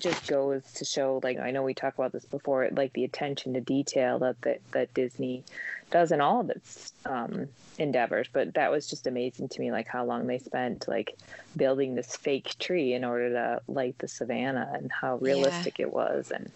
just 0.00 0.26
goes 0.26 0.72
to 0.74 0.84
show 0.84 1.20
like 1.24 1.38
I 1.38 1.50
know 1.52 1.62
we 1.62 1.74
talked 1.74 1.98
about 1.98 2.12
this 2.12 2.26
before 2.26 2.68
like 2.72 2.92
the 2.94 3.04
attention 3.04 3.54
to 3.54 3.60
detail 3.62 4.18
that 4.20 4.36
that, 4.42 4.60
that 4.72 4.94
Disney 4.94 5.44
does 5.90 6.12
in 6.12 6.20
all 6.20 6.40
of 6.40 6.50
its 6.50 6.92
um, 7.06 7.46
endeavors 7.78 8.26
but 8.32 8.54
that 8.54 8.70
was 8.70 8.88
just 8.88 9.06
amazing 9.06 9.48
to 9.48 9.60
me 9.60 9.70
like 9.70 9.86
how 9.86 10.04
long 10.04 10.26
they 10.26 10.38
spent 10.38 10.88
like 10.88 11.16
building 11.56 11.94
this 11.94 12.16
fake 12.16 12.54
tree 12.58 12.94
in 12.94 13.04
order 13.04 13.30
to 13.30 13.60
light 13.68 13.96
the 13.98 14.08
savannah 14.08 14.70
and 14.74 14.90
how 14.90 15.16
realistic 15.16 15.78
it 15.78 15.92
was 15.92 16.30
and 16.30 16.50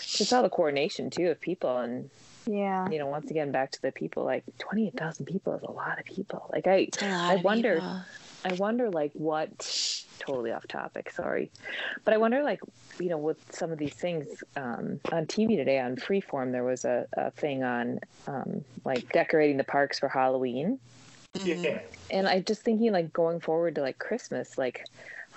just 0.00 0.32
all 0.32 0.42
the 0.42 0.48
coordination 0.50 1.10
too 1.10 1.28
of 1.28 1.40
people 1.40 1.78
and 1.78 2.10
Yeah. 2.46 2.88
you 2.90 2.98
know 2.98 3.06
once 3.06 3.30
again 3.30 3.52
back 3.52 3.70
to 3.72 3.82
the 3.82 3.92
people 3.92 4.24
like 4.24 4.42
28,000 4.58 5.26
people 5.26 5.54
is 5.54 5.62
a 5.62 5.70
lot 5.70 5.98
of 5.98 6.04
people 6.04 6.48
like 6.52 6.66
I 6.66 6.76
It's 6.88 7.02
a 7.02 7.08
lot 7.08 7.30
I 7.30 7.36
wonder- 7.36 7.74
people. 7.76 8.00
I 8.44 8.52
wonder 8.54 8.90
like 8.90 9.12
what 9.14 9.50
totally 10.18 10.52
off 10.52 10.66
topic, 10.68 11.10
sorry. 11.10 11.50
But 12.04 12.14
I 12.14 12.16
wonder 12.18 12.42
like, 12.42 12.60
you 12.98 13.08
know, 13.08 13.18
with 13.18 13.38
some 13.50 13.72
of 13.72 13.78
these 13.78 13.94
things 13.94 14.26
um, 14.56 15.00
on 15.12 15.26
TV 15.26 15.56
today 15.56 15.78
on 15.78 15.96
Freeform 15.96 16.52
there 16.52 16.64
was 16.64 16.84
a, 16.84 17.06
a 17.16 17.30
thing 17.32 17.62
on 17.62 17.98
um, 18.26 18.64
like 18.84 19.10
decorating 19.12 19.56
the 19.56 19.64
parks 19.64 19.98
for 19.98 20.08
Halloween. 20.08 20.78
Mhm. 21.36 21.64
Yeah. 21.64 21.78
And 22.10 22.28
I 22.28 22.40
just 22.40 22.62
thinking 22.62 22.92
like 22.92 23.12
going 23.12 23.40
forward 23.40 23.74
to 23.76 23.82
like 23.82 23.98
Christmas, 23.98 24.56
like 24.56 24.84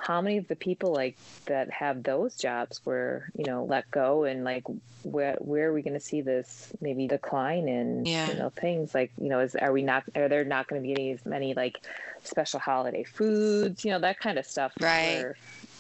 how 0.02 0.22
many 0.22 0.38
of 0.38 0.48
the 0.48 0.56
people 0.56 0.94
like 0.94 1.18
that 1.48 1.70
have 1.72 2.04
those 2.04 2.36
jobs 2.38 2.82
were, 2.86 3.26
you 3.36 3.46
know, 3.46 3.66
let 3.66 3.90
go 3.92 4.24
and 4.24 4.44
like 4.44 4.64
where 5.04 5.36
where 5.42 5.70
are 5.70 5.74
we 5.74 5.82
going 5.82 5.96
to 5.96 6.00
see 6.00 6.22
this 6.22 6.72
maybe 6.80 7.08
decline 7.08 7.68
in 7.68 8.06
Yeah. 8.06 8.28
you 8.28 8.36
know 8.36 8.52
things 8.60 8.94
like 8.94 9.12
you 9.18 9.30
know 9.30 9.40
is 9.40 9.56
are 9.56 9.72
we 9.72 9.82
not 9.82 10.04
are 10.16 10.30
there 10.30 10.46
not 10.46 10.68
going 10.68 10.80
to 10.80 10.86
be 10.86 10.92
any 10.92 11.12
as 11.12 11.26
many 11.26 11.56
like 11.56 11.80
special 12.24 12.60
holiday 12.60 13.04
foods 13.04 13.84
you 13.84 13.90
know 13.90 14.00
that 14.00 14.20
kind 14.20 14.38
of 14.38 14.46
stuff 14.46 14.74
Right. 14.80 15.26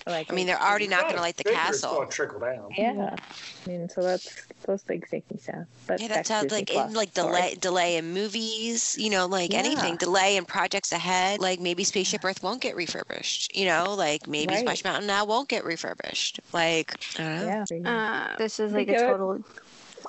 Where, 0.05 0.15
like 0.15 0.31
I 0.31 0.33
mean, 0.33 0.47
they're 0.47 0.61
already 0.61 0.87
not 0.87 1.03
going 1.03 1.15
to 1.15 1.21
light 1.21 1.37
the 1.37 1.43
castle. 1.43 1.95
going 1.95 2.09
to 2.09 2.15
trickle 2.15 2.39
down. 2.39 2.69
yeah 2.77 3.15
I 3.65 3.69
mean 3.69 3.89
so 3.89 4.01
that's 4.03 4.47
those 4.67 4.81
things 4.83 5.07
make 5.11 5.29
me 5.31 5.37
sad 5.39 5.65
but 5.87 5.99
Yeah, 6.01 6.07
back 6.07 6.15
that 6.15 6.27
sounds 6.27 6.51
like 6.51 6.69
in 6.71 6.93
like 6.93 7.13
Sorry. 7.13 7.31
delay 7.31 7.55
delay 7.55 7.97
in 7.97 8.13
movies, 8.13 8.95
you 8.97 9.09
know, 9.09 9.27
like 9.27 9.53
anything, 9.53 9.97
delay 9.97 10.37
in 10.37 10.45
projects 10.45 10.91
ahead. 10.91 11.39
Like 11.41 11.59
maybe 11.59 11.83
Spaceship 11.83 12.23
Earth 12.23 12.41
won't 12.41 12.61
get 12.61 12.75
refurbished, 12.75 13.55
you 13.55 13.65
know, 13.65 13.93
like 13.93 14.27
maybe 14.27 14.55
Right. 14.55 14.57
Splash 14.57 14.83
Mountain 14.83 15.07
now 15.07 15.25
won't 15.25 15.49
get 15.49 15.65
refurbished. 15.65 16.39
Like 16.53 16.95
I 17.17 17.23
don't 17.23 17.35
know. 17.35 17.47
yeah 17.47 17.65
Uh, 17.85 18.37
this 18.37 18.59
is 18.59 18.73
like 18.73 18.87
a 18.89 18.95
total. 18.95 19.39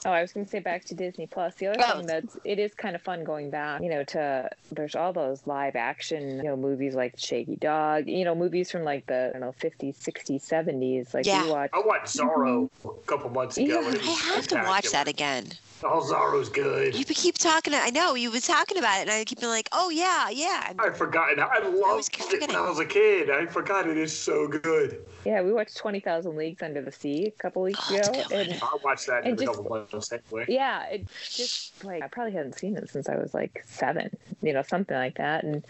Oh, 0.05 0.11
I 0.11 0.21
was 0.21 0.33
going 0.33 0.45
to 0.47 0.51
say 0.51 0.59
back 0.59 0.85
to 0.87 0.95
Disney 0.95 1.27
Plus. 1.27 1.55
The 1.57 1.69
other 1.69 1.79
Oh. 1.81 1.99
thing 1.99 2.07
that's 2.07 2.37
it 2.45 2.59
is 2.59 2.75
kind 2.75 2.97
of 2.97 3.03
fun 3.03 3.23
going 3.25 3.51
back, 3.51 3.81
you 3.83 3.89
know, 3.89 4.03
to 4.05 4.49
there's 4.71 4.95
all 4.97 5.13
those 5.13 5.47
live 5.47 5.77
action, 5.77 6.39
you 6.39 6.45
know, 6.45 6.57
movies 6.57 6.95
like 6.95 7.15
Shaggy 7.19 7.57
Dog, 7.57 8.09
you 8.09 8.25
know, 8.25 8.35
movies 8.35 8.71
from 8.71 8.83
like 8.85 9.07
the 9.07 9.29
I 9.29 9.39
don't 9.39 9.41
know 9.41 9.55
50s, 9.63 9.99
60s, 9.99 10.43
70s. 10.49 11.15
Like 11.15 11.27
Yeah. 11.27 11.45
we 11.45 11.51
watch. 11.51 11.71
I 11.73 11.81
watched 11.85 12.17
Zorro 12.17 12.69
a 12.85 12.89
couple 13.07 13.31
months 13.31 13.59
ago. 13.59 13.81
Yeah. 13.81 13.99
I 14.03 14.35
have 14.35 14.47
to 14.49 14.57
watch 14.57 14.91
that 14.91 15.07
again. 15.09 15.53
Oh, 15.85 16.01
Zorro's 16.01 16.49
good. 16.49 16.95
You 16.95 17.05
keep 17.05 17.39
talking. 17.39 17.75
I 17.75 17.91
know 17.91 18.15
you 18.15 18.31
were 18.31 18.39
talking 18.41 18.79
about 18.79 18.99
it, 18.99 19.03
and 19.03 19.11
I 19.11 19.25
keep 19.25 19.41
being 19.41 19.51
like, 19.51 19.69
"Oh 19.73 19.91
yeah, 19.91 20.29
yeah." 20.31 20.73
I'd 20.79 20.97
forgotten. 20.97 21.41
I 21.41 21.59
was 21.61 22.09
loved 22.21 22.35
it 22.35 22.41
when. 22.41 22.55
I 22.57 22.69
was 22.69 22.79
a 22.79 22.85
kid. 22.85 23.31
I 23.31 23.47
forgot 23.47 23.89
it 23.89 23.97
is 23.97 24.17
so 24.17 24.47
good. 24.47 25.05
Yeah, 25.25 25.43
we 25.43 25.53
watched 25.53 25.77
Twenty 25.77 25.99
Thousand 25.99 26.37
Leagues 26.37 26.63
Under 26.63 26.83
the 26.83 26.93
Sea 26.93 27.27
a 27.27 27.31
couple 27.43 27.63
weeks 27.63 27.81
Oh, 27.91 27.97
ago, 27.97 28.23
and 28.33 28.59
I 28.63 28.77
watched 28.85 29.07
that 29.09 29.25
And 29.25 29.29
in 29.29 29.33
a 29.35 29.37
just- 29.39 29.57
couple 29.59 29.71
months 29.91 30.13
anyway. 30.13 30.45
yeah, 30.49 30.85
it 30.87 31.07
just 31.29 31.85
like 31.85 32.03
I 32.03 32.09
probably 32.09 32.33
hadn't 32.33 32.55
seen 32.59 32.77
it 32.77 32.89
since 32.89 33.09
I 33.09 33.17
was 33.17 33.35
like 33.35 33.65
seven, 33.67 34.11
you 34.41 34.53
know, 34.53 34.63
something 34.63 34.97
like 34.97 35.17
that, 35.17 35.43
and 35.43 35.65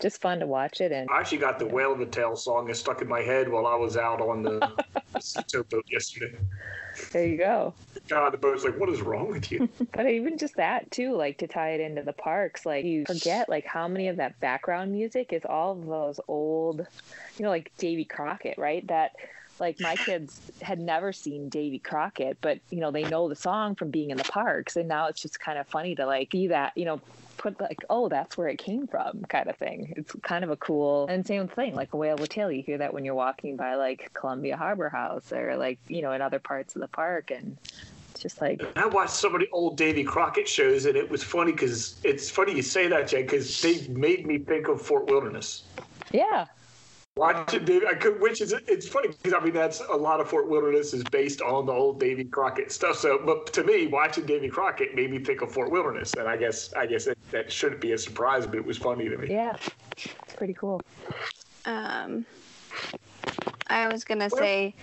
just 0.00 0.20
fun 0.20 0.40
to 0.40 0.46
watch 0.46 0.80
it. 0.82 0.92
And 0.92 1.08
I 1.10 1.20
actually 1.20 1.38
got 1.38 1.58
the 1.58 1.66
Whale 1.66 1.92
of 1.92 1.98
the 2.00 2.06
Tale 2.06 2.36
song 2.36 2.68
is 2.68 2.78
stuck 2.78 3.00
in 3.00 3.08
my 3.08 3.20
head 3.22 3.48
while 3.48 3.66
I 3.66 3.76
was 3.76 3.96
out 3.96 4.20
on 4.20 4.42
the 4.42 4.60
Sito 5.16 5.66
boat 5.70 5.84
yesterday. 5.88 6.36
There 7.12 7.26
you 7.26 7.38
go. 7.38 7.74
God, 8.08 8.32
the 8.32 8.38
boat's 8.38 8.64
like, 8.64 8.78
what 8.78 8.88
is 8.88 9.00
wrong 9.00 9.28
with 9.30 9.50
you? 9.50 9.68
But 9.92 10.06
even 10.06 10.38
just 10.38 10.56
that 10.56 10.90
too, 10.90 11.16
like 11.16 11.38
to 11.38 11.46
tie 11.46 11.70
it 11.70 11.80
into 11.80 12.02
the 12.02 12.12
parks, 12.12 12.66
like 12.66 12.84
you 12.84 13.04
forget 13.06 13.48
like 13.48 13.64
how 13.64 13.86
many 13.86 14.08
of 14.08 14.16
that 14.16 14.40
background 14.40 14.92
music 14.92 15.32
is 15.32 15.42
all 15.48 15.72
of 15.72 15.86
those 15.86 16.18
old, 16.26 16.80
you 17.38 17.44
know, 17.44 17.48
like 17.48 17.72
Davy 17.78 18.04
Crockett, 18.04 18.58
right? 18.58 18.86
That 18.88 19.12
like 19.60 19.76
my 19.80 19.94
kids 20.04 20.40
had 20.60 20.80
never 20.80 21.12
seen 21.12 21.48
Davy 21.48 21.78
Crockett, 21.78 22.38
but 22.40 22.58
you 22.70 22.80
know 22.80 22.90
they 22.90 23.04
know 23.04 23.28
the 23.28 23.36
song 23.36 23.76
from 23.76 23.90
being 23.90 24.10
in 24.10 24.16
the 24.16 24.24
parks, 24.24 24.76
and 24.76 24.88
now 24.88 25.06
it's 25.06 25.22
just 25.22 25.38
kind 25.38 25.58
of 25.58 25.68
funny 25.68 25.94
to 25.94 26.06
like 26.06 26.30
see 26.32 26.48
that, 26.48 26.72
you 26.74 26.84
know, 26.84 27.00
put 27.44 27.60
like, 27.60 27.84
oh, 27.90 28.08
that's 28.08 28.38
where 28.38 28.48
it 28.48 28.56
came 28.56 28.86
from, 28.86 29.22
kind 29.28 29.50
of 29.50 29.56
thing. 29.56 29.92
It's 29.98 30.12
kind 30.22 30.44
of 30.44 30.50
a 30.50 30.56
cool 30.56 31.06
and 31.08 31.26
same 31.26 31.46
thing, 31.46 31.74
like 31.74 31.92
a 31.92 31.96
whale 31.96 32.16
will 32.16 32.26
tell 32.26 32.50
you 32.50 32.62
hear 32.62 32.78
that 32.78 32.94
when 32.94 33.04
you're 33.04 33.14
walking 33.14 33.56
by 33.56 33.74
like 33.74 34.10
Columbia 34.14 34.56
Harbor 34.56 34.88
House 34.88 35.30
or 35.30 35.54
like 35.56 35.78
you 35.86 36.00
know 36.00 36.12
in 36.12 36.22
other 36.22 36.38
parts 36.38 36.74
of 36.74 36.80
the 36.80 36.88
park, 36.88 37.30
and 37.30 37.58
it's 38.10 38.22
just 38.22 38.40
like 38.40 38.62
I 38.76 38.86
watched 38.86 39.10
some 39.10 39.34
of 39.34 39.42
the 39.42 39.48
old 39.52 39.76
Davy 39.76 40.04
Crockett 40.04 40.48
shows, 40.48 40.86
and 40.86 40.96
it 40.96 41.10
was 41.10 41.22
funny 41.22 41.52
because 41.52 42.00
it's 42.02 42.30
funny 42.30 42.54
you 42.56 42.62
say 42.62 42.88
that, 42.88 43.08
Jen, 43.08 43.22
because 43.22 43.60
they 43.60 43.86
made 43.88 44.26
me 44.26 44.38
think 44.38 44.68
of 44.68 44.80
Fort 44.80 45.06
Wilderness. 45.10 45.64
yeah, 46.12 46.46
Watching 47.16 47.64
Davy, 47.64 47.86
I 47.86 47.94
could, 47.94 48.20
which 48.20 48.40
is 48.40 48.52
it's 48.66 48.88
funny 48.88 49.06
because 49.06 49.32
I 49.32 49.38
mean 49.38 49.54
that's 49.54 49.78
a 49.78 49.94
lot 49.94 50.18
of 50.18 50.28
Fort 50.28 50.48
Wilderness 50.48 50.92
is 50.92 51.04
based 51.04 51.40
on 51.42 51.64
the 51.64 51.70
old 51.70 52.00
Davy 52.00 52.24
Crockett 52.24 52.72
stuff. 52.72 52.96
So, 52.96 53.20
but 53.24 53.52
to 53.52 53.62
me, 53.62 53.86
watching 53.86 54.26
Davy 54.26 54.48
Crockett 54.48 54.96
made 54.96 55.12
me 55.12 55.20
think 55.20 55.40
of 55.40 55.52
Fort 55.52 55.70
Wilderness, 55.70 56.16
and 56.16 56.26
I 56.26 56.36
guess 56.36 56.74
I 56.74 56.86
guess 56.86 57.04
that, 57.04 57.16
that 57.30 57.52
shouldn't 57.52 57.80
be 57.80 57.92
a 57.92 57.98
surprise, 57.98 58.46
but 58.48 58.56
it 58.56 58.66
was 58.66 58.78
funny 58.78 59.08
to 59.08 59.16
me. 59.16 59.28
yeah, 59.30 59.54
it's 59.96 60.34
pretty 60.34 60.54
cool. 60.54 60.82
Um, 61.66 62.26
I 63.68 63.86
was 63.86 64.02
gonna 64.02 64.28
say, 64.28 64.74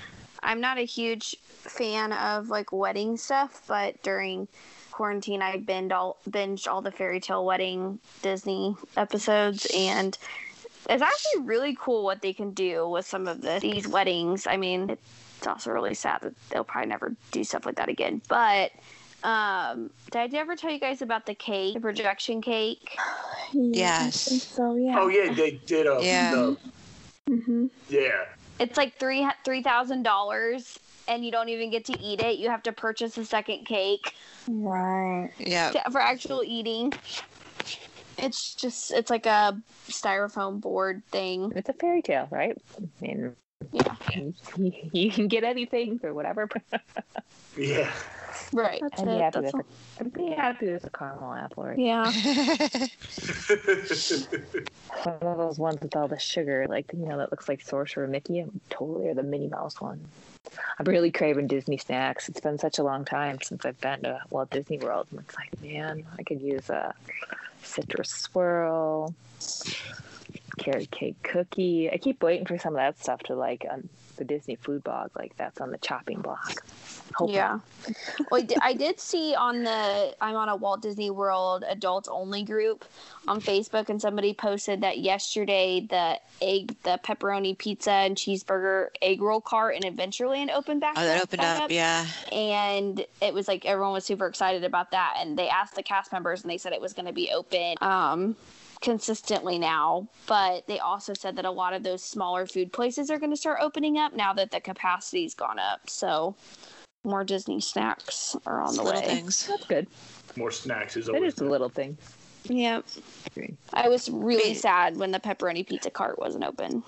I'm 0.41 0.61
not 0.61 0.77
a 0.77 0.85
huge 0.85 1.35
fan 1.43 2.13
of 2.13 2.47
like 2.47 2.71
wedding 2.71 3.17
stuff, 3.17 3.61
but 3.67 4.01
during 4.03 4.47
quarantine, 4.91 5.41
I 5.41 5.57
binged 5.57 5.91
all 5.91 6.15
binged 6.29 6.69
all 6.69 6.81
the 6.81 6.91
fairy 6.91 7.19
tale 7.19 7.45
wedding 7.45 7.99
Disney 8.21 8.77
episodes, 8.95 9.67
and 9.75 10.17
it's 10.91 11.01
actually 11.01 11.43
really 11.43 11.75
cool 11.79 12.03
what 12.03 12.21
they 12.21 12.33
can 12.33 12.51
do 12.51 12.87
with 12.87 13.05
some 13.05 13.27
of 13.27 13.41
the 13.41 13.59
these 13.61 13.87
weddings. 13.87 14.45
I 14.45 14.57
mean, 14.57 14.89
it's 14.89 15.47
also 15.47 15.71
really 15.71 15.93
sad 15.93 16.21
that 16.21 16.33
they'll 16.49 16.63
probably 16.63 16.89
never 16.89 17.15
do 17.31 17.43
stuff 17.43 17.65
like 17.65 17.75
that 17.77 17.89
again, 17.89 18.21
but. 18.27 18.71
Um, 19.23 19.91
did 20.09 20.33
I 20.33 20.37
ever 20.39 20.55
tell 20.55 20.71
you 20.71 20.79
guys 20.79 21.03
about 21.03 21.27
the 21.27 21.35
cake, 21.35 21.75
the 21.75 21.79
projection 21.79 22.41
cake? 22.41 22.97
Yes. 23.53 24.31
I 24.31 24.37
so 24.37 24.75
yeah. 24.75 24.95
Oh 24.97 25.09
yeah, 25.09 25.31
they 25.33 25.51
did 25.51 25.85
a 25.85 25.99
Yeah. 26.01 26.31
the- 26.31 26.57
hmm 27.27 27.65
yeah. 27.89 28.23
It's 28.59 28.77
like 28.77 28.97
three 28.97 29.27
three 29.45 29.61
thousand 29.61 30.03
dollars, 30.03 30.79
and 31.07 31.23
you 31.23 31.31
don't 31.31 31.49
even 31.49 31.69
get 31.69 31.85
to 31.85 31.99
eat 31.99 32.21
it. 32.21 32.39
You 32.39 32.49
have 32.49 32.63
to 32.63 32.71
purchase 32.71 33.17
a 33.17 33.25
second 33.25 33.65
cake 33.65 34.15
Right. 34.47 35.29
Yeah. 35.37 35.71
to, 35.71 35.91
for 35.91 36.01
actual 36.01 36.43
eating. 36.43 36.93
It's 38.17 38.55
just 38.55 38.91
it's 38.91 39.09
like 39.09 39.25
a 39.25 39.59
styrofoam 39.89 40.61
board 40.61 41.03
thing. 41.11 41.51
It's 41.55 41.69
a 41.69 41.73
fairy 41.73 42.01
tale, 42.01 42.27
right? 42.31 42.57
I 42.77 42.81
mean, 43.01 43.35
Yeah. 43.71 43.95
You, 44.13 44.33
you 44.91 45.11
can 45.11 45.27
get 45.27 45.43
anything 45.43 45.99
for 45.99 46.13
whatever. 46.13 46.49
Yeah. 47.57 47.91
Right. 48.53 48.81
I'd 48.83 48.95
be 48.97 49.05
That's 49.05 49.35
happy 49.35 49.47
it. 49.47 49.53
with 49.53 49.55
a, 49.55 49.63
I'd 49.99 50.13
be 50.13 50.29
happy 50.31 50.71
with 50.71 50.83
a 50.85 50.89
caramel 50.89 51.33
apple. 51.33 51.63
Right? 51.65 51.79
Yeah. 51.79 52.05
One 55.03 55.31
of 55.31 55.37
those 55.37 55.59
ones 55.59 55.81
with 55.81 55.95
all 55.95 56.07
the 56.07 56.19
sugar, 56.19 56.65
like 56.69 56.91
you 56.93 57.05
know, 57.05 57.17
that 57.17 57.31
looks 57.31 57.47
like 57.47 57.61
Sorcerer 57.61 58.07
Mickey. 58.07 58.39
I'm 58.39 58.59
totally 58.69 59.09
or 59.09 59.13
the 59.13 59.23
Minnie 59.23 59.47
Mouse 59.47 59.79
one. 59.79 60.01
I'm 60.79 60.85
really 60.85 61.11
craving 61.11 61.47
Disney 61.47 61.77
snacks. 61.77 62.27
It's 62.27 62.41
been 62.41 62.57
such 62.57 62.79
a 62.79 62.83
long 62.83 63.05
time 63.05 63.39
since 63.41 63.65
I've 63.65 63.79
been 63.79 64.01
to 64.01 64.19
Walt 64.31 64.49
Disney 64.49 64.79
World, 64.79 65.07
and 65.11 65.19
it's 65.19 65.35
like, 65.35 65.61
man, 65.61 66.03
I 66.17 66.23
could 66.23 66.41
use 66.41 66.69
a 66.69 66.93
citrus 67.63 68.09
swirl, 68.09 69.13
carrot 70.57 70.91
cake 70.91 71.21
cookie. 71.23 71.89
I 71.91 71.97
keep 71.97 72.21
waiting 72.23 72.45
for 72.45 72.57
some 72.57 72.73
of 72.73 72.79
that 72.79 72.99
stuff 72.99 73.21
to 73.23 73.35
like 73.35 73.65
on 73.69 73.89
the 74.15 74.23
Disney 74.23 74.55
food 74.55 74.83
blog, 74.83 75.11
like 75.15 75.35
that's 75.37 75.61
on 75.61 75.71
the 75.71 75.77
chopping 75.77 76.21
block. 76.21 76.63
Hoping. 77.15 77.35
Yeah. 77.35 77.59
Well, 78.29 78.39
I 78.39 78.43
did, 78.45 78.57
I 78.61 78.73
did 78.73 78.99
see 78.99 79.33
on 79.35 79.63
the 79.63 80.15
I'm 80.21 80.35
on 80.35 80.47
a 80.47 80.55
Walt 80.55 80.81
Disney 80.83 81.09
World 81.09 81.65
adults 81.67 82.07
only 82.07 82.43
group 82.43 82.85
on 83.27 83.41
Facebook, 83.41 83.89
and 83.89 83.99
somebody 83.99 84.33
posted 84.33 84.81
that 84.81 84.99
yesterday 84.99 85.81
the 85.81 86.19
egg, 86.41 86.75
the 86.83 86.99
pepperoni 87.03 87.57
pizza 87.57 87.91
and 87.91 88.15
cheeseburger 88.15 88.87
egg 89.01 89.21
roll 89.21 89.41
cart 89.41 89.75
in 89.75 89.81
Adventureland 89.81 90.51
opened 90.51 90.79
back. 90.81 90.93
oh, 90.97 91.03
that 91.03 91.21
opened 91.23 91.41
back 91.41 91.61
up. 91.63 91.71
Yeah. 91.71 92.05
and 92.31 93.03
it 93.21 93.33
was 93.33 93.47
like 93.47 93.65
everyone 93.65 93.93
was 93.93 94.05
super 94.05 94.27
excited 94.27 94.63
about 94.63 94.91
that 94.91 95.15
and 95.19 95.37
they 95.37 95.49
asked 95.49 95.75
the 95.75 95.83
cast 95.83 96.11
members 96.11 96.43
and 96.43 96.51
they 96.51 96.57
said 96.57 96.71
it 96.71 96.81
was 96.81 96.93
going 96.93 97.07
to 97.07 97.13
be 97.13 97.31
open 97.31 97.75
um 97.81 98.35
consistently 98.81 99.59
now 99.59 100.07
but 100.27 100.65
they 100.67 100.79
also 100.79 101.13
said 101.13 101.35
that 101.35 101.45
a 101.45 101.51
lot 101.51 101.73
of 101.73 101.83
those 101.83 102.03
smaller 102.03 102.45
food 102.47 102.73
places 102.73 103.09
are 103.11 103.19
going 103.19 103.29
to 103.31 103.37
start 103.37 103.59
opening 103.61 103.97
up 103.97 104.13
now 104.15 104.33
that 104.33 104.49
the 104.51 104.59
capacity's 104.59 105.33
gone 105.35 105.59
up 105.59 105.87
so 105.89 106.35
more 107.03 107.23
disney 107.23 107.61
snacks 107.61 108.35
are 108.45 108.61
on 108.61 108.75
the 108.75 108.81
Little 108.83 109.01
way 109.01 109.07
things. 109.07 109.47
That's 109.47 109.65
good. 109.65 109.87
More 110.35 110.51
snacks 110.51 110.97
is 110.97 111.07
It 111.09 111.15
always 111.15 111.33
is 111.33 111.39
the 111.39 111.45
little 111.45 111.69
thing. 111.69 111.97
yeah 112.45 112.81
i 113.73 113.87
was 113.87 114.09
really 114.09 114.49
Me- 114.49 114.55
sad 114.55 114.97
when 114.97 115.11
the 115.11 115.19
pepperoni 115.19 115.65
pizza 115.67 115.91
cart 115.91 116.17
wasn't 116.19 116.43
open 116.43 116.83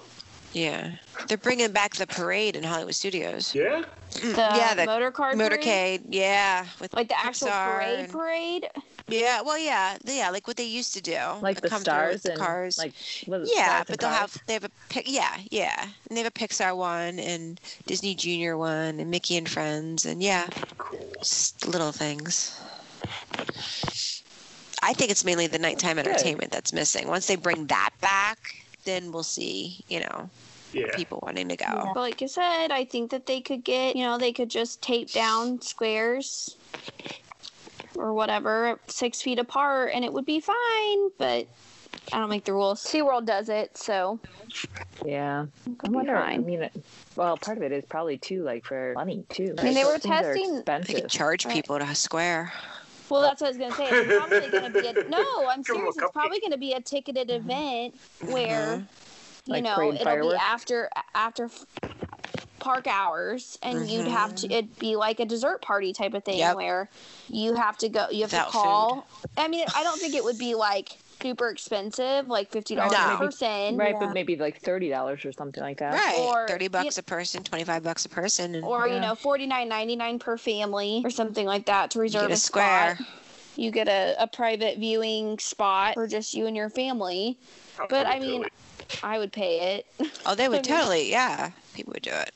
Yeah. 0.53 0.91
They're 1.27 1.37
bringing 1.37 1.71
back 1.71 1.95
the 1.95 2.05
parade 2.05 2.55
in 2.55 2.63
Hollywood 2.63 2.93
Studios. 2.93 3.55
Yeah. 3.55 3.83
The 4.21 4.29
yeah, 4.37 4.75
the 4.75 4.85
motor 4.85 5.09
car 5.09 5.33
parade? 5.35 5.51
motorcade. 5.51 6.01
Yeah. 6.09 6.67
With 6.79 6.93
like 6.93 7.07
the 7.07 7.17
actual 7.19 7.47
Pixar 7.47 7.73
parade 7.75 7.99
and- 8.01 8.11
parade 8.11 8.69
Yeah. 9.13 9.41
Well, 9.41 9.57
yeah. 9.57 9.97
Yeah. 10.05 10.29
Like 10.29 10.47
what 10.47 10.57
they 10.57 10.65
used 10.65 10.93
to 10.95 11.01
do. 11.01 11.17
Like 11.41 11.61
the 11.61 11.69
come 11.69 11.79
with 11.79 11.83
stars 11.83 12.21
the 12.23 12.31
and 12.31 12.39
cars. 12.39 12.77
like 12.77 12.93
what 13.25 13.41
is 13.41 13.51
yeah, 13.53 13.65
Stars 13.65 13.79
and 13.79 13.87
but 13.87 13.99
they'll 13.99 14.09
Cars? 14.09 14.19
have 14.33 14.43
they 14.47 14.53
have 14.53 14.63
a 14.63 14.71
pic. 14.89 15.05
Yeah, 15.11 15.37
yeah, 15.51 15.83
and 16.09 16.17
they 16.17 16.21
have 16.23 16.31
a 16.35 16.39
Pixar 16.39 16.75
one 16.75 17.19
and 17.19 17.59
Disney 17.85 18.15
Junior 18.15 18.57
one 18.57 18.99
and 18.99 19.09
Mickey 19.11 19.37
and 19.37 19.47
Friends 19.49 20.05
and 20.05 20.21
yeah, 20.23 20.47
just 21.19 21.67
little 21.67 21.91
things. 21.91 22.59
I 24.81 24.93
think 24.93 25.11
it's 25.11 25.23
mainly 25.23 25.47
the 25.47 25.59
nighttime 25.59 25.95
Good. 25.95 26.07
entertainment 26.07 26.51
that's 26.51 26.73
missing. 26.73 27.07
Once 27.07 27.27
they 27.27 27.35
bring 27.37 27.67
that 27.67 27.91
back, 28.01 28.37
then 28.83 29.11
we'll 29.11 29.23
see. 29.23 29.83
You 29.87 30.01
know, 30.01 30.29
Yeah. 30.73 30.93
people 30.95 31.19
wanting 31.23 31.47
to 31.49 31.55
go. 31.55 31.91
But 31.93 31.99
like 32.01 32.21
I 32.21 32.25
said, 32.25 32.71
I 32.71 32.83
think 32.83 33.11
that 33.11 33.25
they 33.25 33.39
could 33.39 33.63
get, 33.63 33.95
you 33.95 34.03
know, 34.03 34.17
they 34.17 34.33
could 34.33 34.49
just 34.49 34.81
tape 34.81 35.11
down 35.11 35.61
squares 35.61 36.57
or 37.95 38.13
whatever 38.13 38.79
six 38.87 39.21
feet 39.21 39.39
apart 39.39 39.91
and 39.93 40.03
it 40.05 40.11
would 40.13 40.25
be 40.25 40.39
fine. 40.39 41.09
But 41.17 41.47
I 42.11 42.17
don't 42.19 42.29
make 42.29 42.43
the 42.43 42.53
rules. 42.53 42.83
SeaWorld 42.83 43.25
does 43.25 43.49
it, 43.49 43.77
so 43.77 44.19
Yeah. 45.05 45.45
I 45.67 45.71
it'll 45.83 45.93
wonder. 45.93 46.17
I 46.17 46.37
mean, 46.37 46.63
it, 46.63 46.83
well, 47.15 47.37
part 47.37 47.57
of 47.57 47.63
it 47.63 47.71
is 47.71 47.85
probably 47.85 48.17
too 48.17 48.43
like 48.43 48.65
for 48.65 48.93
money 48.95 49.23
too. 49.29 49.55
I 49.57 49.63
mean, 49.63 49.73
they 49.73 49.83
were 49.85 49.97
things 49.99 50.05
are 50.05 50.23
testing- 50.23 50.63
They 50.65 51.01
could 51.01 51.09
charge 51.09 51.45
Right. 51.45 51.53
people 51.53 51.79
to 51.79 51.95
square. 51.95 52.51
Well, 53.09 53.21
that's 53.21 53.41
what 53.41 53.47
I 53.47 53.49
was 53.49 53.57
gonna 53.57 53.75
say. 53.75 53.87
It's 53.89 54.17
probably 54.17 54.49
gonna 54.49 54.69
be 54.71 54.87
a 54.87 54.93
no. 55.09 55.47
I'm 55.47 55.61
Give 55.61 55.75
'em 55.75 55.81
serious. 55.81 55.97
It's 55.97 56.11
probably 56.11 56.39
gonna 56.39 56.57
be 56.57 56.73
a 56.73 56.81
ticketed 56.81 57.29
mm-hmm. 57.29 57.49
event 57.49 57.95
mm-hmm. 57.95 58.31
where 58.31 58.75
you 59.45 59.53
Like 59.53 59.63
know 59.63 59.91
it'll 59.93 60.03
fireworks? 60.03 60.33
be 60.33 60.39
after 60.39 60.89
after 61.13 61.45
f- 61.45 61.65
park 62.63 62.87
hours, 62.87 63.59
and 63.61 63.89
you'd 63.89 64.07
have 64.07 64.33
to. 64.35 64.47
Mm-hmm. 64.47 64.51
It'd 64.53 64.79
be 64.79 64.95
like 64.95 65.19
a 65.19 65.25
dessert 65.25 65.61
party 65.61 65.91
type 65.93 66.13
of 66.13 66.23
thing 66.23 66.37
Yep. 66.39 66.55
where 66.55 66.89
you 67.29 67.53
have 67.55 67.77
to 67.79 67.89
go. 67.89 68.07
You 68.09 68.21
have 68.21 68.31
Without 68.31 68.45
to 68.47 68.51
call. 68.51 69.07
I 69.37 69.47
mean, 69.49 69.65
I 69.75 69.83
don't 69.83 69.99
think 69.99 70.15
it 70.15 70.23
would 70.23 70.37
be 70.37 70.55
like 70.55 70.97
super 71.21 71.49
expensive, 71.49 72.27
like 72.27 72.49
fifty 72.51 72.75
dollars 72.75 72.93
No. 72.93 73.15
a 73.15 73.17
person, 73.17 73.77
right, 73.77 73.95
but 73.99 74.13
maybe 74.13 74.35
like 74.37 74.61
thirty 74.61 74.89
dollars 74.89 75.25
or 75.25 75.31
something 75.33 75.61
like 75.61 75.77
that. 75.79 75.93
Right, 75.93 76.17
Or, 76.19 76.47
thirty 76.47 76.65
you- 76.65 76.69
bucks 76.69 76.97
a 76.97 77.03
person, 77.03 77.43
twenty-five 77.43 77.83
bucks 77.83 78.05
a 78.05 78.09
person, 78.09 78.55
and 78.55 78.63
or 78.63 78.87
you 78.87 78.95
Yeah. 78.95 79.01
know, 79.01 79.15
forty 79.15 79.45
nine 79.45 79.67
ninety 79.67 79.95
nine 79.97 80.17
per 80.17 80.37
family 80.37 81.01
or 81.03 81.09
something 81.09 81.45
like 81.45 81.65
that 81.65 81.91
to 81.91 81.97
you 81.99 82.03
reserve 82.03 82.29
get 82.29 82.31
a 82.31 82.37
spot. 82.37 82.95
square. 82.95 83.07
You 83.55 83.69
get 83.71 83.87
a, 83.87 84.15
a 84.19 84.25
private 84.27 84.79
viewing 84.79 85.37
spot 85.37 85.93
for 85.93 86.07
just 86.07 86.33
you 86.33 86.47
and 86.47 86.55
your 86.57 86.69
family. 86.71 87.37
But 87.89 88.07
I 88.07 88.19
mean, 88.19 88.45
I 89.01 89.19
would 89.19 89.31
pay 89.31 89.75
it. 89.75 89.85
Oh, 90.25 90.35
they 90.35 90.49
would 90.49 90.63
totally. 90.63 91.09
Yeah, 91.09 91.51
people 91.73 91.93
would 91.93 92.03
do 92.03 92.11
it. 92.11 92.31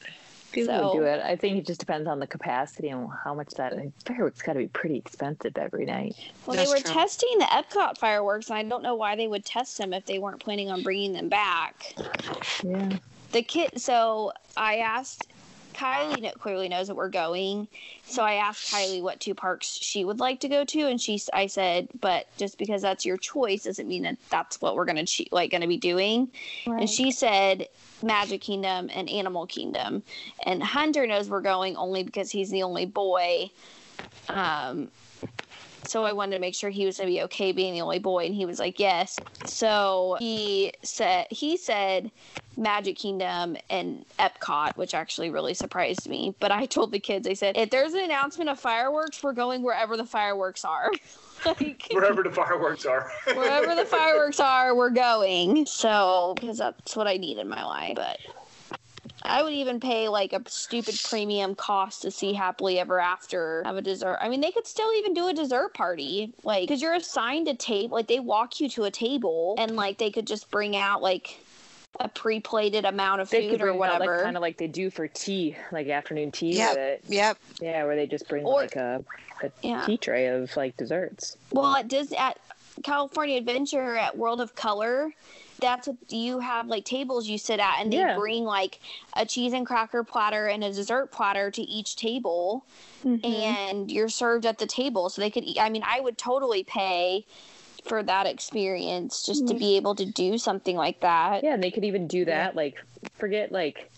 People 0.52 0.91
would 0.91 1.00
do 1.00 1.04
it. 1.04 1.22
I 1.24 1.36
think 1.36 1.58
it 1.58 1.66
just 1.68 1.80
depends 1.80 2.08
on 2.08 2.20
the 2.20 2.28
capacity 2.28 2.89
and 2.89 3.10
how 3.24 3.34
much 3.34 3.50
that. 3.58 3.74
Fireworks 4.06 4.41
got 4.41 4.54
to 4.54 4.60
be 4.60 4.68
pretty 4.68 4.95
expensive 4.95 5.58
every 5.58 5.86
night. 5.86 6.16
Well, 6.45 6.56
That's 6.56 6.70
they 6.70 6.78
were 6.78 6.82
true. 6.82 6.93
testing 6.93 7.38
the 7.38 7.45
Epcot 7.45 7.98
fireworks, 7.98 8.50
and 8.50 8.58
I 8.58 8.64
don't 8.64 8.82
know 8.82 8.95
why 8.95 9.16
they 9.16 9.28
would 9.28 9.45
test 9.45 9.78
them 9.78 9.93
if 9.93 10.06
they 10.06 10.20
weren't 10.20 10.39
planning 10.39 10.72
on 10.72 10.84
bringing 10.84 11.14
them 11.14 11.30
back. 11.30 11.95
Yeah. 12.64 12.98
The 13.34 13.41
kid, 13.43 13.80
so 13.80 14.32
I 14.56 14.78
asked 14.78 15.28
Kylie. 15.78 16.34
Clearly 16.40 16.70
knows 16.70 16.88
that 16.88 16.96
we're 16.96 17.10
going, 17.10 17.68
so 18.06 18.24
I 18.24 18.34
asked 18.36 18.72
Kylie 18.72 19.02
what 19.02 19.20
two 19.20 19.34
parks 19.36 19.68
she 19.68 20.04
would 20.04 20.20
like 20.20 20.40
to 20.42 20.50
go 20.50 20.66
to, 20.66 20.88
and 20.88 21.00
she, 21.00 21.22
I 21.34 21.48
said, 21.48 21.88
but 22.02 22.28
just 22.38 22.58
because 22.58 22.82
that's 22.82 23.06
your 23.06 23.18
choice 23.18 23.64
doesn't 23.64 23.88
mean 23.88 24.04
that 24.04 24.18
that's 24.30 24.60
what 24.62 24.76
we're 24.76 24.86
gonna 24.86 25.06
che- 25.06 25.30
like 25.32 25.52
gonna 25.52 25.68
be 25.68 25.78
doing. 25.78 26.30
And 26.80 26.90
she 26.90 27.12
said 27.12 27.68
Magic 28.04 28.42
Kingdom 28.42 28.90
and 28.94 29.10
Animal 29.10 29.46
Kingdom. 29.48 30.04
And 30.46 30.62
Hunter 30.62 31.08
knows 31.08 31.30
we're 31.30 31.42
going 31.42 31.76
only 31.78 32.04
because 32.04 32.32
he's 32.32 32.50
the 32.50 32.64
only 32.64 32.86
boy. 32.86 33.52
Um, 34.30 34.90
so 35.88 36.04
I 36.06 36.14
wanted 36.14 36.36
to 36.36 36.40
make 36.42 36.56
sure 36.56 36.70
he 36.70 36.86
was 36.86 36.98
gonna 36.98 37.10
be 37.10 37.22
okay 37.24 37.52
being 37.52 37.74
the 37.74 37.82
only 37.82 38.00
boy, 38.00 38.26
and 38.26 38.36
he 38.36 38.46
was 38.46 38.60
like, 38.60 38.80
yes. 38.80 39.20
So 39.46 40.18
he 40.20 40.74
said 40.84 41.28
he 41.32 41.58
said 41.58 42.12
Magic 42.58 42.98
Kingdom 42.98 43.56
and 43.70 44.04
Epcot, 44.20 44.76
which 44.78 44.94
actually 44.94 45.30
really 45.30 45.54
surprised 45.54 46.10
me. 46.10 46.36
But 46.40 46.52
I 46.52 46.66
told 46.66 46.92
the 46.92 47.00
kids, 47.00 47.28
I 47.28 47.34
said, 47.34 47.56
if 47.56 47.70
there's 47.70 47.94
an 47.94 48.04
announcement 48.04 48.50
of 48.50 48.60
fireworks, 48.60 49.22
we're 49.22 49.34
going 49.34 49.62
wherever 49.62 49.96
the 49.96 50.06
fireworks 50.06 50.66
are. 50.66 50.92
like 51.46 51.88
Wherever 51.92 52.24
the 52.24 52.32
fireworks 52.32 52.86
are. 52.86 53.12
wherever 53.34 53.76
the 53.76 53.86
fireworks 53.90 54.40
are, 54.40 54.76
we're 54.76 54.90
going. 54.90 55.68
So, 55.68 56.34
because 56.40 56.58
that's 56.58 56.96
what 56.96 57.08
I 57.08 57.18
need 57.18 57.38
in 57.38 57.48
my 57.48 57.64
life. 57.64 57.94
But 57.96 58.18
I 59.28 59.44
would 59.44 59.54
even 59.54 59.80
pay 59.80 60.08
like 60.08 60.34
a 60.34 60.42
stupid 60.48 61.00
premium 61.04 61.56
cost 61.56 62.02
to 62.04 62.12
see 62.12 62.34
Happily 62.34 62.80
Ever 62.80 63.00
After 63.00 63.62
have 63.66 63.76
a 63.78 63.82
dessert. 63.82 64.18
I 64.22 64.30
mean, 64.30 64.42
they 64.42 64.52
could 64.52 64.66
still 64.68 64.92
even 64.94 65.14
do 65.14 65.28
a 65.28 65.34
dessert 65.34 65.74
party, 65.74 66.34
like 66.44 66.62
because 66.68 66.82
you're 66.82 66.94
assigned 66.94 67.48
a 67.48 67.54
table. 67.54 67.96
Like 67.98 68.08
they 68.08 68.20
walk 68.20 68.60
you 68.60 68.70
to 68.70 68.86
a 68.86 68.92
table, 68.92 69.56
and 69.58 69.76
like 69.76 69.98
they 69.98 70.12
could 70.12 70.28
just 70.28 70.50
bring 70.52 70.76
out 70.76 71.02
like 71.02 71.38
a 72.00 72.08
pre-plated 72.08 72.86
amount 72.86 73.22
of 73.22 73.30
They 73.30 73.42
food 73.44 73.52
could 73.52 73.62
or 73.62 73.66
bring 73.74 73.76
out 73.76 74.00
whatever. 74.00 74.16
like 74.18 74.24
kind 74.24 74.38
of 74.38 74.42
like 74.42 74.58
they 74.58 74.68
do 74.68 74.90
for 74.90 75.08
tea, 75.08 75.56
like 75.72 75.88
afternoon 75.88 76.32
tea. 76.32 76.56
Yep. 76.58 77.02
Yep. 77.08 77.38
yeah, 77.60 77.84
where 77.86 77.96
they 77.96 78.06
just 78.06 78.28
bring 78.30 78.46
Or- 78.46 78.62
like 78.62 78.76
a, 78.76 79.04
a 79.42 79.52
Yeah. 79.64 79.84
tea 79.86 79.98
tray 79.98 80.28
of 80.28 80.56
like 80.56 80.78
desserts. 80.78 81.38
Well, 81.52 81.76
at 81.76 81.88
Disney, 81.88 82.18
at 82.18 82.38
California 82.84 83.38
Adventure, 83.38 83.96
at 83.96 84.18
World 84.18 84.42
of 84.42 84.56
Color, 84.56 85.14
that's 85.60 85.88
what 85.88 85.98
you 86.10 86.40
have 86.40 86.68
like 86.68 86.86
tables 86.86 87.28
you 87.28 87.38
sit 87.38 87.60
at, 87.60 87.80
and 87.80 87.92
they 87.92 87.98
Yeah. 87.98 88.16
bring 88.16 88.44
like 88.44 88.80
a 89.16 89.26
cheese 89.26 89.54
and 89.54 89.66
cracker 89.66 90.04
platter 90.04 90.48
and 90.48 90.64
a 90.64 90.72
dessert 90.72 91.12
platter 91.12 91.50
to 91.52 91.62
each 91.62 91.96
table, 91.96 92.66
mm-hmm. 93.04 93.26
and 93.26 93.92
you're 93.92 94.10
served 94.10 94.46
at 94.46 94.60
the 94.60 94.68
table. 94.68 95.10
So 95.10 95.22
they 95.22 95.32
could 95.32 95.44
eat. 95.44 95.60
I 95.60 95.70
mean, 95.70 95.84
I 95.86 96.00
would 96.00 96.18
totally 96.18 96.64
pay 96.64 97.26
for 97.86 98.04
that 98.04 98.28
experience 98.28 99.24
just 99.24 99.48
to 99.48 99.54
mm-hmm. 99.54 99.60
be 99.60 99.78
able 99.78 99.96
to 99.96 100.06
do 100.06 100.38
something 100.38 100.76
like 100.76 101.00
that. 101.00 101.44
Yeah, 101.44 101.54
and 101.54 101.64
they 101.64 101.72
could 101.72 101.86
even 101.86 102.06
do 102.08 102.26
that. 102.26 102.56
Like, 102.56 102.76
forget 103.16 103.52
like, 103.52 103.90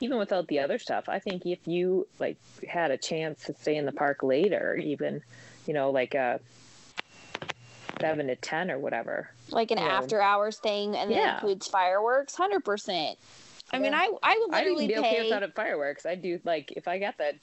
even 0.00 0.18
without 0.18 0.48
the 0.48 0.58
other 0.58 0.78
stuff. 0.78 1.08
I 1.08 1.18
think 1.18 1.46
if 1.46 1.66
you 1.66 2.06
like 2.18 2.36
had 2.68 2.90
a 2.90 2.98
chance 2.98 3.44
to 3.44 3.54
stay 3.54 3.76
in 3.76 3.86
the 3.86 3.92
park 3.92 4.22
later, 4.22 4.76
even, 4.76 5.22
you 5.66 5.74
know, 5.74 5.90
like 5.90 6.14
a 6.14 6.40
seven 8.00 8.26
to 8.28 8.36
ten 8.36 8.70
or 8.70 8.78
whatever. 8.78 9.30
Like 9.50 9.70
an 9.70 9.78
after 9.78 10.20
hours 10.20 10.58
thing, 10.58 10.96
and 10.96 11.10
then 11.10 11.18
Yeah. 11.18 11.34
includes 11.34 11.66
fireworks. 11.68 12.34
Hundred 12.34 12.64
percent. 12.64 13.18
I 13.72 13.78
mean, 13.78 13.94
I 13.94 14.08
I 14.22 14.38
would 14.40 14.54
I'd 14.54 14.64
literally 14.64 14.86
be 14.86 14.96
okay 14.98 15.16
pay. 15.16 15.22
without 15.24 15.42
it 15.42 15.54
fireworks. 15.54 16.06
I 16.06 16.14
do 16.14 16.40
like 16.44 16.72
if 16.72 16.86
I 16.86 16.98
got 16.98 17.18
that 17.18 17.34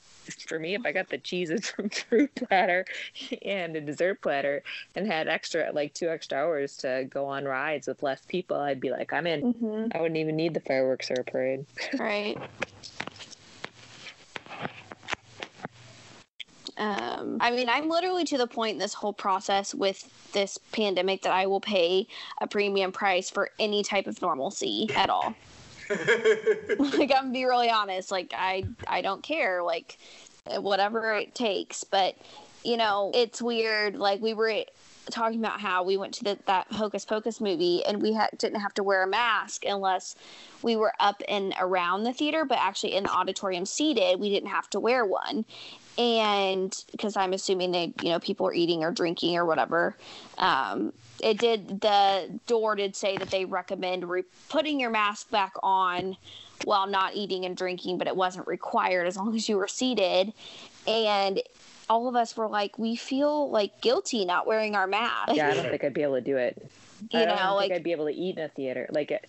for 0.48 0.58
me. 0.58 0.74
If 0.74 0.86
I 0.86 0.92
got 0.92 1.10
the 1.10 1.18
cheeses 1.18 1.68
from 1.70 1.90
fruit 1.90 2.34
platter 2.34 2.86
and 3.42 3.76
a 3.76 3.80
dessert 3.80 4.22
platter 4.22 4.62
and 4.96 5.06
had 5.06 5.28
extra 5.28 5.70
like 5.72 5.92
two 5.92 6.08
extra 6.08 6.38
hours 6.38 6.76
to 6.78 7.06
go 7.10 7.26
on 7.26 7.44
rides 7.44 7.86
with 7.86 8.02
less 8.02 8.22
people, 8.26 8.56
I'd 8.56 8.80
be 8.80 8.90
like, 8.90 9.12
I'm 9.12 9.26
in. 9.26 9.52
hmm 9.52 9.86
I 9.94 10.00
wouldn't 10.00 10.16
even 10.16 10.36
need 10.36 10.54
the 10.54 10.60
fireworks 10.60 11.10
or 11.10 11.20
a 11.20 11.24
parade. 11.24 11.66
Right. 11.98 12.38
Um, 16.76 17.38
I 17.40 17.50
mean, 17.52 17.68
I'm 17.68 17.88
literally 17.88 18.24
to 18.24 18.38
the 18.38 18.46
point 18.46 18.72
in 18.72 18.78
this 18.78 18.94
whole 18.94 19.12
process 19.12 19.74
with 19.74 20.10
this 20.32 20.58
pandemic 20.72 21.22
that 21.22 21.32
I 21.32 21.46
will 21.46 21.60
pay 21.60 22.08
a 22.40 22.46
premium 22.46 22.90
price 22.90 23.30
for 23.30 23.50
any 23.58 23.82
type 23.84 24.06
of 24.06 24.20
normalcy 24.20 24.90
at 24.94 25.08
all. 25.08 25.34
like 25.90 27.00
I'm 27.00 27.06
gonna 27.08 27.30
be 27.30 27.44
really 27.44 27.70
honest. 27.70 28.10
Like 28.10 28.32
I 28.36 28.64
I 28.86 29.02
don't 29.02 29.22
care. 29.22 29.62
Like 29.62 29.98
whatever 30.46 31.14
it 31.14 31.34
takes. 31.34 31.84
But 31.84 32.16
you 32.64 32.76
know, 32.76 33.10
it's 33.14 33.40
weird. 33.40 33.96
Like 33.96 34.20
we 34.20 34.34
were 34.34 34.64
talking 35.10 35.38
about 35.38 35.60
how 35.60 35.82
we 35.82 35.96
went 35.98 36.14
to 36.14 36.24
the, 36.24 36.38
that 36.46 36.66
Hocus 36.72 37.04
Pocus 37.04 37.40
movie 37.40 37.84
and 37.84 38.00
we 38.00 38.14
ha- 38.14 38.28
didn't 38.38 38.60
have 38.60 38.72
to 38.74 38.82
wear 38.82 39.02
a 39.02 39.06
mask 39.06 39.64
unless 39.66 40.16
we 40.62 40.76
were 40.76 40.94
up 40.98 41.22
and 41.28 41.54
around 41.60 42.04
the 42.04 42.12
theater, 42.12 42.46
but 42.46 42.58
actually 42.58 42.94
in 42.94 43.04
the 43.04 43.10
auditorium 43.10 43.66
seated, 43.66 44.18
we 44.18 44.30
didn't 44.30 44.48
have 44.48 44.70
to 44.70 44.80
wear 44.80 45.04
one. 45.04 45.44
And 45.98 46.76
because 46.92 47.16
I'm 47.16 47.32
assuming 47.32 47.70
they, 47.72 47.92
you 48.00 48.10
know, 48.10 48.18
people 48.18 48.46
are 48.46 48.54
eating 48.54 48.82
or 48.82 48.90
drinking 48.90 49.36
or 49.36 49.44
whatever. 49.44 49.96
Um, 50.38 50.92
it 51.22 51.38
did, 51.38 51.80
the 51.80 52.40
door 52.46 52.74
did 52.74 52.96
say 52.96 53.16
that 53.16 53.30
they 53.30 53.44
recommend 53.44 54.08
re- 54.08 54.24
putting 54.48 54.80
your 54.80 54.90
mask 54.90 55.30
back 55.30 55.52
on 55.62 56.16
while 56.64 56.86
not 56.86 57.14
eating 57.14 57.44
and 57.44 57.56
drinking, 57.56 57.98
but 57.98 58.06
it 58.08 58.16
wasn't 58.16 58.46
required 58.46 59.06
as 59.06 59.16
long 59.16 59.34
as 59.36 59.48
you 59.48 59.56
were 59.56 59.68
seated. 59.68 60.32
And 60.86 61.40
all 61.88 62.08
of 62.08 62.16
us 62.16 62.36
were 62.36 62.48
like, 62.48 62.78
we 62.78 62.96
feel 62.96 63.50
like 63.50 63.80
guilty 63.80 64.24
not 64.24 64.46
wearing 64.46 64.74
our 64.74 64.86
mask. 64.86 65.34
Yeah, 65.34 65.48
I 65.50 65.54
don't 65.54 65.64
think 65.70 65.84
I'd 65.84 65.94
be 65.94 66.02
able 66.02 66.14
to 66.14 66.20
do 66.20 66.36
it. 66.36 66.56
You 67.10 67.20
I 67.20 67.24
don't 67.26 67.36
know, 67.36 67.58
think 67.58 67.70
like- 67.70 67.72
I'd 67.72 67.84
be 67.84 67.92
able 67.92 68.06
to 68.06 68.14
eat 68.14 68.36
in 68.38 68.44
a 68.44 68.48
theater. 68.48 68.88
Like, 68.90 69.10
it, 69.10 69.28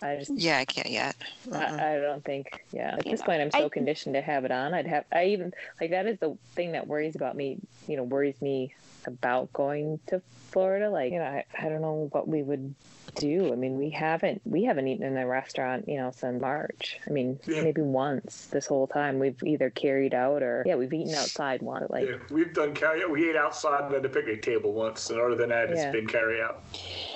I 0.00 0.16
just, 0.16 0.30
Yeah, 0.36 0.58
I 0.58 0.64
can't 0.64 0.90
yet. 0.90 1.16
I, 1.52 1.94
I 1.96 2.00
don't 2.00 2.24
think. 2.24 2.64
Yeah, 2.72 2.94
at 2.98 3.06
You 3.06 3.12
this 3.12 3.20
know, 3.20 3.26
point, 3.26 3.42
I'm 3.42 3.50
so 3.50 3.66
I- 3.66 3.68
conditioned 3.68 4.14
to 4.14 4.20
have 4.20 4.44
it 4.44 4.50
on. 4.50 4.74
I'd 4.74 4.86
have. 4.86 5.04
I 5.12 5.26
even 5.26 5.52
like 5.80 5.90
that 5.90 6.06
is 6.06 6.18
the 6.18 6.36
thing 6.54 6.72
that 6.72 6.86
worries 6.86 7.16
about 7.16 7.36
me. 7.36 7.58
You 7.86 7.96
know, 7.96 8.04
worries 8.04 8.40
me 8.40 8.74
about 9.06 9.52
going 9.52 9.98
to 10.08 10.20
Florida. 10.50 10.90
Like, 10.90 11.12
you 11.12 11.18
know, 11.18 11.24
I, 11.24 11.44
I 11.58 11.68
don't 11.68 11.80
know 11.82 12.08
what 12.12 12.28
we 12.28 12.42
would 12.42 12.74
do. 13.18 13.52
I 13.52 13.56
mean, 13.56 13.78
we 13.78 13.90
haven't 13.90 14.40
we 14.44 14.64
haven't 14.64 14.86
eaten 14.88 15.04
in 15.06 15.16
a 15.16 15.26
restaurant, 15.26 15.88
you 15.88 15.96
know, 15.96 16.10
since 16.14 16.40
March. 16.40 16.98
I 17.06 17.10
mean, 17.10 17.38
Yeah. 17.46 17.62
maybe 17.62 17.82
once 17.82 18.46
this 18.46 18.66
whole 18.66 18.86
time 18.86 19.18
we've 19.18 19.42
either 19.42 19.70
carried 19.70 20.14
out 20.14 20.42
or 20.42 20.62
yeah, 20.66 20.76
we've 20.76 20.92
eaten 20.92 21.14
outside 21.14 21.62
one. 21.62 21.86
Like, 21.90 22.08
Yeah, 22.08 22.16
we've 22.30 22.52
done 22.54 22.74
carry 22.74 23.02
out. 23.02 23.10
We 23.10 23.28
ate 23.28 23.36
outside 23.36 23.92
at 23.92 24.04
a 24.04 24.08
picnic 24.08 24.42
table 24.42 24.72
once, 24.72 25.10
and 25.10 25.20
other 25.20 25.34
than 25.34 25.50
that, 25.50 25.70
it's 25.70 25.84
been 25.92 26.06
carry 26.06 26.40
out. 26.40 26.62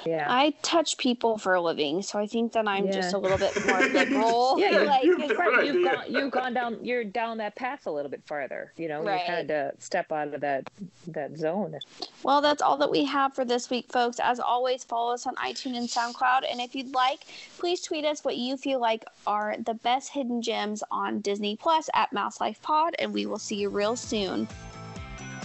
yeah. 0.05 0.26
I 0.28 0.55
touch 0.62 0.98
people 0.98 1.38
for 1.38 1.55
a 1.55 1.61
living, 1.62 2.03
so 2.03 2.18
I 2.18 2.26
think 2.26 2.53
that 2.53 2.66
I'm 2.66 2.90
just 2.90 3.14
a 3.14 3.18
little 3.18 3.38
bit 3.38 3.55
more 3.66 3.80
liberal. 3.80 4.59
Yeah, 4.59 4.70
you- 4.70 4.84
like, 4.84 5.05
you- 5.05 5.18
it's- 5.20 5.38
Right, 5.38 5.64
you've 5.66 5.76
idea. 5.76 5.92
gone 5.92 6.05
you've 6.09 6.30
gone 6.30 6.55
down 6.55 6.78
you're 6.84 7.05
down 7.05 7.38
that 7.38 7.55
path 7.57 7.86
a 7.86 7.90
little 7.90 8.11
bit 8.11 8.22
farther. 8.26 8.72
You 8.76 8.88
know, 8.88 9.03
Right. 9.03 9.18
you've 9.20 9.26
had 9.28 9.48
to 9.48 9.72
step 9.78 10.11
out 10.12 10.34
of 10.34 10.40
that 10.40 10.68
that 11.09 11.36
zone. 11.36 11.78
well, 12.22 12.40
that's 12.40 12.62
all 12.62 12.76
that 12.78 12.90
we 12.90 13.05
have 13.05 13.34
for 13.34 13.44
this 13.44 13.70
week, 13.70 13.90
folks. 13.92 14.18
As 14.22 14.40
always, 14.40 14.84
follow 14.84 15.12
us 15.14 15.26
on 15.26 15.34
iTunes 15.36 15.76
and 15.76 15.88
SoundCloud. 15.93 16.43
And 16.51 16.61
if 16.61 16.74
you'd 16.74 16.95
like, 16.95 17.20
please 17.59 17.80
tweet 17.80 18.05
us 18.05 18.24
what 18.24 18.36
you 18.36 18.57
feel 18.57 18.80
like 18.80 19.05
are 19.26 19.57
the 19.64 19.74
best 19.74 20.11
hidden 20.11 20.43
gems 20.43 20.82
on 20.90 21.20
Disney 21.20 21.57
Plus 21.57 21.88
at 21.95 22.12
Mouse 22.12 22.40
Life 22.40 22.61
Pod, 22.62 22.95
and 22.99 23.12
we 23.12 23.26
will 23.26 23.38
see 23.38 23.57
you 23.57 23.68
real 23.68 23.97
soon. 23.97 24.49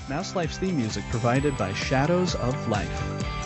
Mouse 0.09 0.35
Life's 0.35 0.57
theme 0.57 0.77
music 0.77 1.03
provided 1.09 1.57
by 1.57 1.73
Shadows 1.73 2.35
of 2.35 2.67
Life. 2.69 3.36